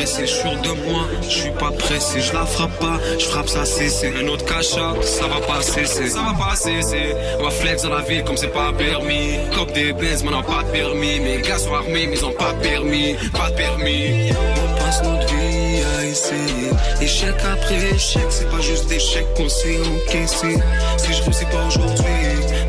Je 0.00 0.06
suis 0.06 0.28
sûr 0.28 0.50
de 0.62 0.88
moi, 0.88 1.06
je 1.22 1.28
suis 1.28 1.50
pas 1.50 1.70
pressé, 1.70 2.20
je 2.20 2.32
la 2.32 2.44
frappe 2.44 2.78
pas, 2.78 2.98
je 3.18 3.24
frappe 3.24 3.48
ça 3.48 3.64
c'est 3.64 4.08
un 4.08 4.26
autre 4.28 4.44
cacha, 4.44 4.94
ça 5.02 5.26
va 5.26 5.40
pas 5.46 5.62
cesser, 5.62 6.08
ça 6.08 6.20
va 6.22 6.34
pas 6.46 6.56
cesser. 6.56 7.14
On 7.38 7.44
va 7.44 7.50
flex 7.50 7.82
dans 7.82 7.90
la 7.90 8.02
ville 8.02 8.24
comme 8.24 8.36
c'est 8.36 8.48
pas 8.48 8.72
permis, 8.72 9.38
cop 9.54 9.72
des 9.72 9.92
bains, 9.92 10.16
mais 10.24 10.34
on 10.34 10.42
pas 10.42 10.62
de 10.62 10.70
permis, 10.72 11.20
mes 11.20 11.40
gars 11.42 11.58
sont 11.58 11.74
armés, 11.74 12.06
mais 12.06 12.16
ils 12.16 12.24
ont 12.24 12.32
pas 12.32 12.54
permis, 12.54 13.16
pas 13.32 13.50
de 13.50 13.56
permis. 13.56 14.32
On 14.32 14.78
passe 14.78 15.02
notre 15.02 15.26
vie 15.26 15.82
à 15.98 16.04
essayer, 16.04 16.70
échec 17.00 17.34
après 17.52 17.94
échec, 17.94 18.26
c'est 18.30 18.50
pas 18.50 18.60
juste 18.60 18.88
des 18.88 18.98
qu'on 19.36 19.48
sait 19.48 19.78
encaisser. 19.78 20.56
Si 20.96 21.12
je 21.12 21.22
réussis 21.22 21.44
pas 21.46 21.66
aujourd'hui, 21.66 22.04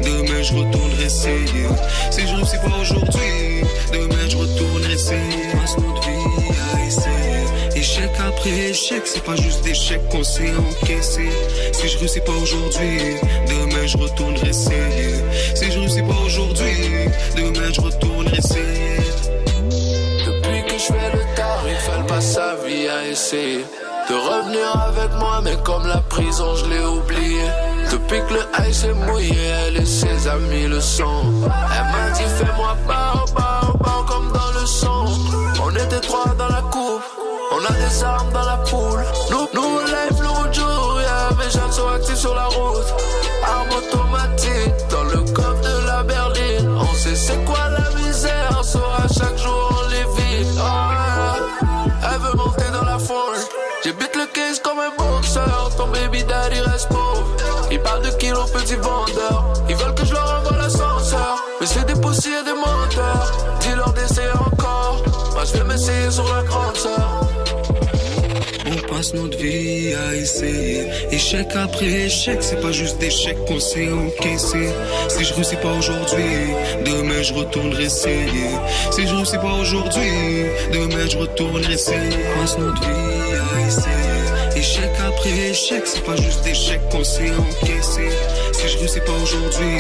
demain 0.04 0.42
je 0.42 0.54
retournerai 0.54 1.06
essayer. 1.06 1.68
Si 2.12 2.22
je 2.28 2.36
réussis 2.36 2.58
pas 2.58 2.78
aujourd'hui, 2.80 3.64
demain 3.92 4.05
échec 7.86 8.12
après 8.20 8.70
échec, 8.72 9.02
c'est 9.06 9.24
pas 9.24 9.36
juste 9.36 9.64
des 9.64 9.76
chèques 9.76 10.10
qu'on 10.10 10.24
sait 10.24 10.52
encaisser. 10.58 11.30
Si 11.72 11.88
je 11.88 11.98
réussis 12.00 12.22
pas 12.22 12.32
aujourd'hui, 12.32 12.98
demain 13.48 13.86
je 13.86 13.98
retournerai 13.98 14.50
essayer. 14.50 15.16
Si 15.54 15.72
je 15.72 15.80
réussis 15.80 16.02
pas 16.02 16.20
aujourd'hui, 16.26 16.78
demain 17.38 17.70
je 17.72 17.82
retournerai 17.82 18.38
essayer. 18.38 18.98
Depuis 20.28 20.62
que 20.68 20.78
je 20.80 20.88
fais 20.94 21.12
le 21.14 21.24
tard, 21.36 21.64
il 21.68 21.76
fait 21.76 22.08
pas 22.08 22.22
sa 22.22 22.56
vie 22.66 22.88
à 22.88 23.08
essayer 23.08 23.64
de 24.10 24.16
revenir 24.16 24.68
avec 24.90 25.12
moi, 25.20 25.42
mais 25.44 25.58
comme 25.64 25.86
la 25.88 26.02
prison, 26.16 26.56
je 26.56 26.66
l'ai 26.66 26.86
oublié. 26.86 27.46
Depuis 27.92 28.20
que 28.28 28.34
le 28.34 28.68
ice 28.68 28.84
est 28.84 28.94
mouillé, 28.94 29.46
elle 29.68 29.78
et 29.78 29.86
ses 29.86 30.28
amis 30.28 30.68
le 30.68 30.82
sont. 30.82 31.24
Elle 31.76 31.88
m'a 31.94 32.10
dit 32.18 32.30
fais-moi 32.38 32.76
bao, 32.88 33.26
bao, 33.36 33.78
bao 33.78 34.04
comme 34.08 34.32
dans 34.32 34.60
le 34.60 34.66
son. 34.66 35.06
On 35.64 35.72
était 35.72 36.00
trois 36.00 36.34
dans 36.38 36.45
des 37.96 38.04
armes 38.04 38.32
dans 38.34 38.46
la 38.46 38.58
poule. 38.58 39.04
Nous, 39.32 39.48
nouveau 39.54 39.82
life, 39.82 40.20
nouveau 40.22 40.52
jour, 40.52 41.02
yeah, 41.02 41.30
mes 41.38 41.52
jeunes 41.52 41.72
sont 41.72 41.88
actifs 41.88 42.18
sur 42.18 42.36
la 42.36 42.46
route. 42.46 42.94
Arme 43.44 43.70
automatique 43.78 44.74
dans 44.90 45.04
le 45.04 45.22
coffre 45.32 45.62
de 45.62 45.88
la 45.88 46.04
berline. 46.04 46.70
On 46.78 46.94
sait 46.96 47.16
c'est 47.16 47.44
quoi 47.46 47.70
la 47.70 47.90
misère, 48.00 48.58
on 48.60 48.64
saura 48.64 49.04
chaque 49.08 49.38
jour 49.38 49.70
on 49.72 49.90
les 49.90 50.06
vit. 50.16 50.48
Oh. 50.58 51.66
Elle 52.04 52.20
veut 52.20 52.38
monter 52.38 52.66
dans 52.74 52.86
la 52.86 53.00
foule. 53.00 53.40
J'habite 53.84 54.16
le 54.16 54.26
case 54.34 54.60
comme 54.60 54.80
un 54.80 54.92
boxeur. 54.98 55.72
Ton 55.78 55.88
baby 55.88 56.24
daddy 56.24 56.60
reste 56.62 56.90
pauvre. 56.90 57.26
Ils 57.72 57.80
parlent 57.80 58.04
de 58.04 58.12
kilos, 58.12 58.50
petits 58.52 58.76
vendeurs. 58.76 59.54
Ils 59.70 59.76
veulent 59.76 59.96
que 59.96 60.06
je 60.06 60.14
leur 60.14 60.40
envoie 60.40 60.58
l'ascenseur. 60.58 61.44
Mais 61.60 61.68
c'est 61.68 61.86
des 61.86 62.00
poussies 62.00 62.30
et 62.30 62.44
des 62.44 62.54
menteurs. 62.54 63.32
Dis-leur 63.60 63.92
d'essayer 63.94 64.32
encore. 64.32 65.04
Moi, 65.34 65.44
je 65.46 65.58
vais 65.58 65.64
m'essayer 65.64 66.10
sur 66.10 66.26
la 66.34 66.44
grande 66.44 66.76
sœur. 66.76 67.25
Passe 69.06 69.14
notre 69.14 69.38
vie 69.38 69.94
à 69.94 70.16
essayer. 70.16 70.88
Échec 71.12 71.48
après 71.54 72.06
échec, 72.08 72.38
c'est 72.42 72.60
pas 72.60 72.72
juste 72.72 72.98
des 72.98 73.12
chèques 73.12 73.38
qu'on 73.46 73.60
sait 73.60 73.88
encaisser. 73.92 74.70
Si 75.10 75.24
je 75.24 75.34
réussis 75.36 75.58
pas 75.58 75.74
aujourd'hui, 75.74 76.24
demain 76.84 77.22
je 77.22 77.34
retournerai 77.36 77.84
essayer. 77.84 78.50
Si 78.90 79.06
je 79.06 79.14
réussis 79.14 79.38
pas 79.38 79.54
aujourd'hui, 79.62 80.10
demain 80.74 81.08
je 81.08 81.18
retournerai 81.18 81.74
essayer. 81.74 82.18
Passe 82.36 82.58
notre 82.58 82.82
vie 82.82 83.36
à 83.54 83.68
essayer. 83.68 84.60
Échec 84.60 84.92
après 85.08 85.50
échec, 85.50 85.84
c'est 85.86 86.04
pas 86.04 86.16
juste 86.16 86.44
des 86.44 86.56
chèques 86.56 86.90
qu'on 86.90 87.04
sait 87.04 87.30
encaisser. 87.30 88.10
Si 88.54 88.68
je 88.70 88.78
réussis 88.80 89.02
pas 89.02 89.18
aujourd'hui, 89.22 89.78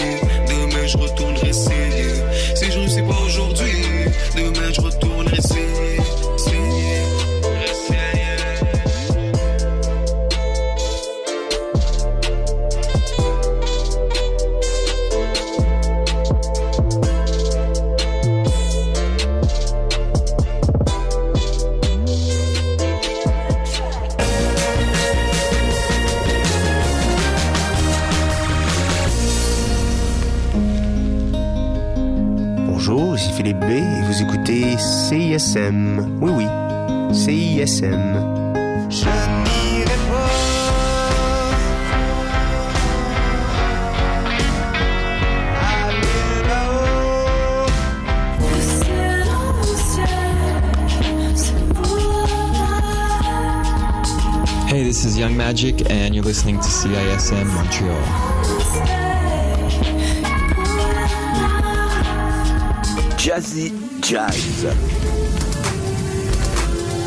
demain 0.47 0.85
je 0.85 0.97
retournerai 0.97 1.49
essayer. 1.49 2.13
Si 2.53 2.71
je 2.71 2.77
réussis 2.77 3.01
pas 3.01 3.17
aujourd'hui, 3.25 3.81
demain 4.35 4.71
je 4.71 4.81
retournerai 4.81 5.37
essayer. 5.37 5.74
Bonjour, 32.87 33.15
ici 33.15 33.31
Philippe 33.31 33.61
B 33.61 33.71
et 33.71 34.01
vous 34.03 34.21
écoutez 34.21 34.77
CISM. 34.77 36.19
Oui, 36.21 36.31
oui, 36.35 36.45
CISM. 37.15 38.21
Je 38.91 39.05
n'irai 39.05 39.97
pas. 40.07 40.29
à 45.61 45.89
là-haut. 46.47 47.65
Le 48.39 48.59
ciel 48.61 49.25
en 49.33 49.63
ciel, 49.63 50.19
c'est 51.33 51.65
pour 51.73 51.87
Hey, 54.67 54.83
this 54.83 55.05
is 55.05 55.17
Young 55.17 55.35
Magic, 55.35 55.89
and 55.89 56.13
you're 56.13 56.23
listening 56.23 56.57
to 56.57 56.67
CISM 56.67 57.47
Montreal. 57.47 58.64
Jazzy 63.25 63.73
Jazz. 64.03 64.67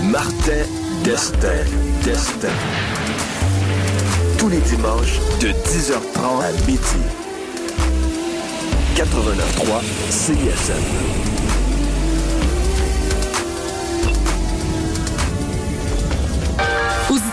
Martin 0.02 0.66
Destin. 1.04 1.64
Destin. 2.02 2.48
Tous 4.36 4.48
les 4.48 4.58
dimanches 4.58 5.20
de 5.40 5.50
10h30 5.50 6.42
à 6.42 6.50
midi. 6.66 6.80
89.3 8.96 9.80
CISM. 10.10 11.37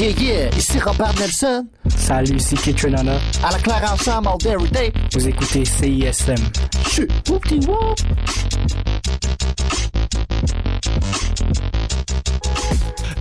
Yeah, 0.00 0.18
yeah, 0.18 0.48
ici 0.56 0.78
Robert 0.78 1.12
Nelson. 1.18 1.66
Salut, 1.94 2.36
ici 2.36 2.54
Kitrenana. 2.54 3.20
À 3.44 3.50
la 3.50 3.58
claire 3.58 3.92
ensemble, 3.92 4.28
all 4.28 4.38
day, 4.38 4.52
every 4.52 4.70
day. 4.70 4.92
Vous 5.12 5.28
écoutez 5.28 5.66
CISM. 5.66 6.36
Chut. 6.88 7.10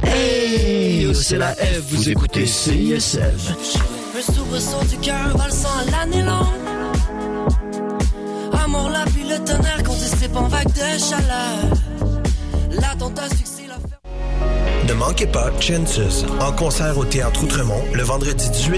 Hey, 0.03 1.13
c'est 1.13 1.38
la 1.38 1.53
F, 1.53 1.82
vous 1.89 2.09
écoutez 2.09 2.45
CISM. 2.45 3.19
Un 4.17 4.34
soubresaut 4.34 4.86
du 4.89 4.97
cœur 4.99 5.36
valsant 5.36 5.67
l'année 5.91 6.23
longue. 6.23 6.47
Amour, 8.63 8.89
la 8.89 9.03
pluie, 9.03 9.27
le 9.27 9.43
tonnerre 9.43 9.84
qu'on 9.84 9.95
dissipe 9.95 10.34
en 10.34 10.47
vague 10.47 10.71
de 10.71 10.97
chaleur. 10.97 11.59
L'attentat 12.71 13.27
succès, 13.27 13.49
la 13.49 13.59
Ne 14.89 14.95
manquez 14.95 15.27
pas 15.27 15.51
Chances 15.59 16.25
en 16.39 16.51
concert 16.51 16.97
au 16.97 17.05
Théâtre 17.05 17.43
Outremont 17.43 17.83
le 17.93 18.01
vendredi 18.01 18.49
18 18.49 18.77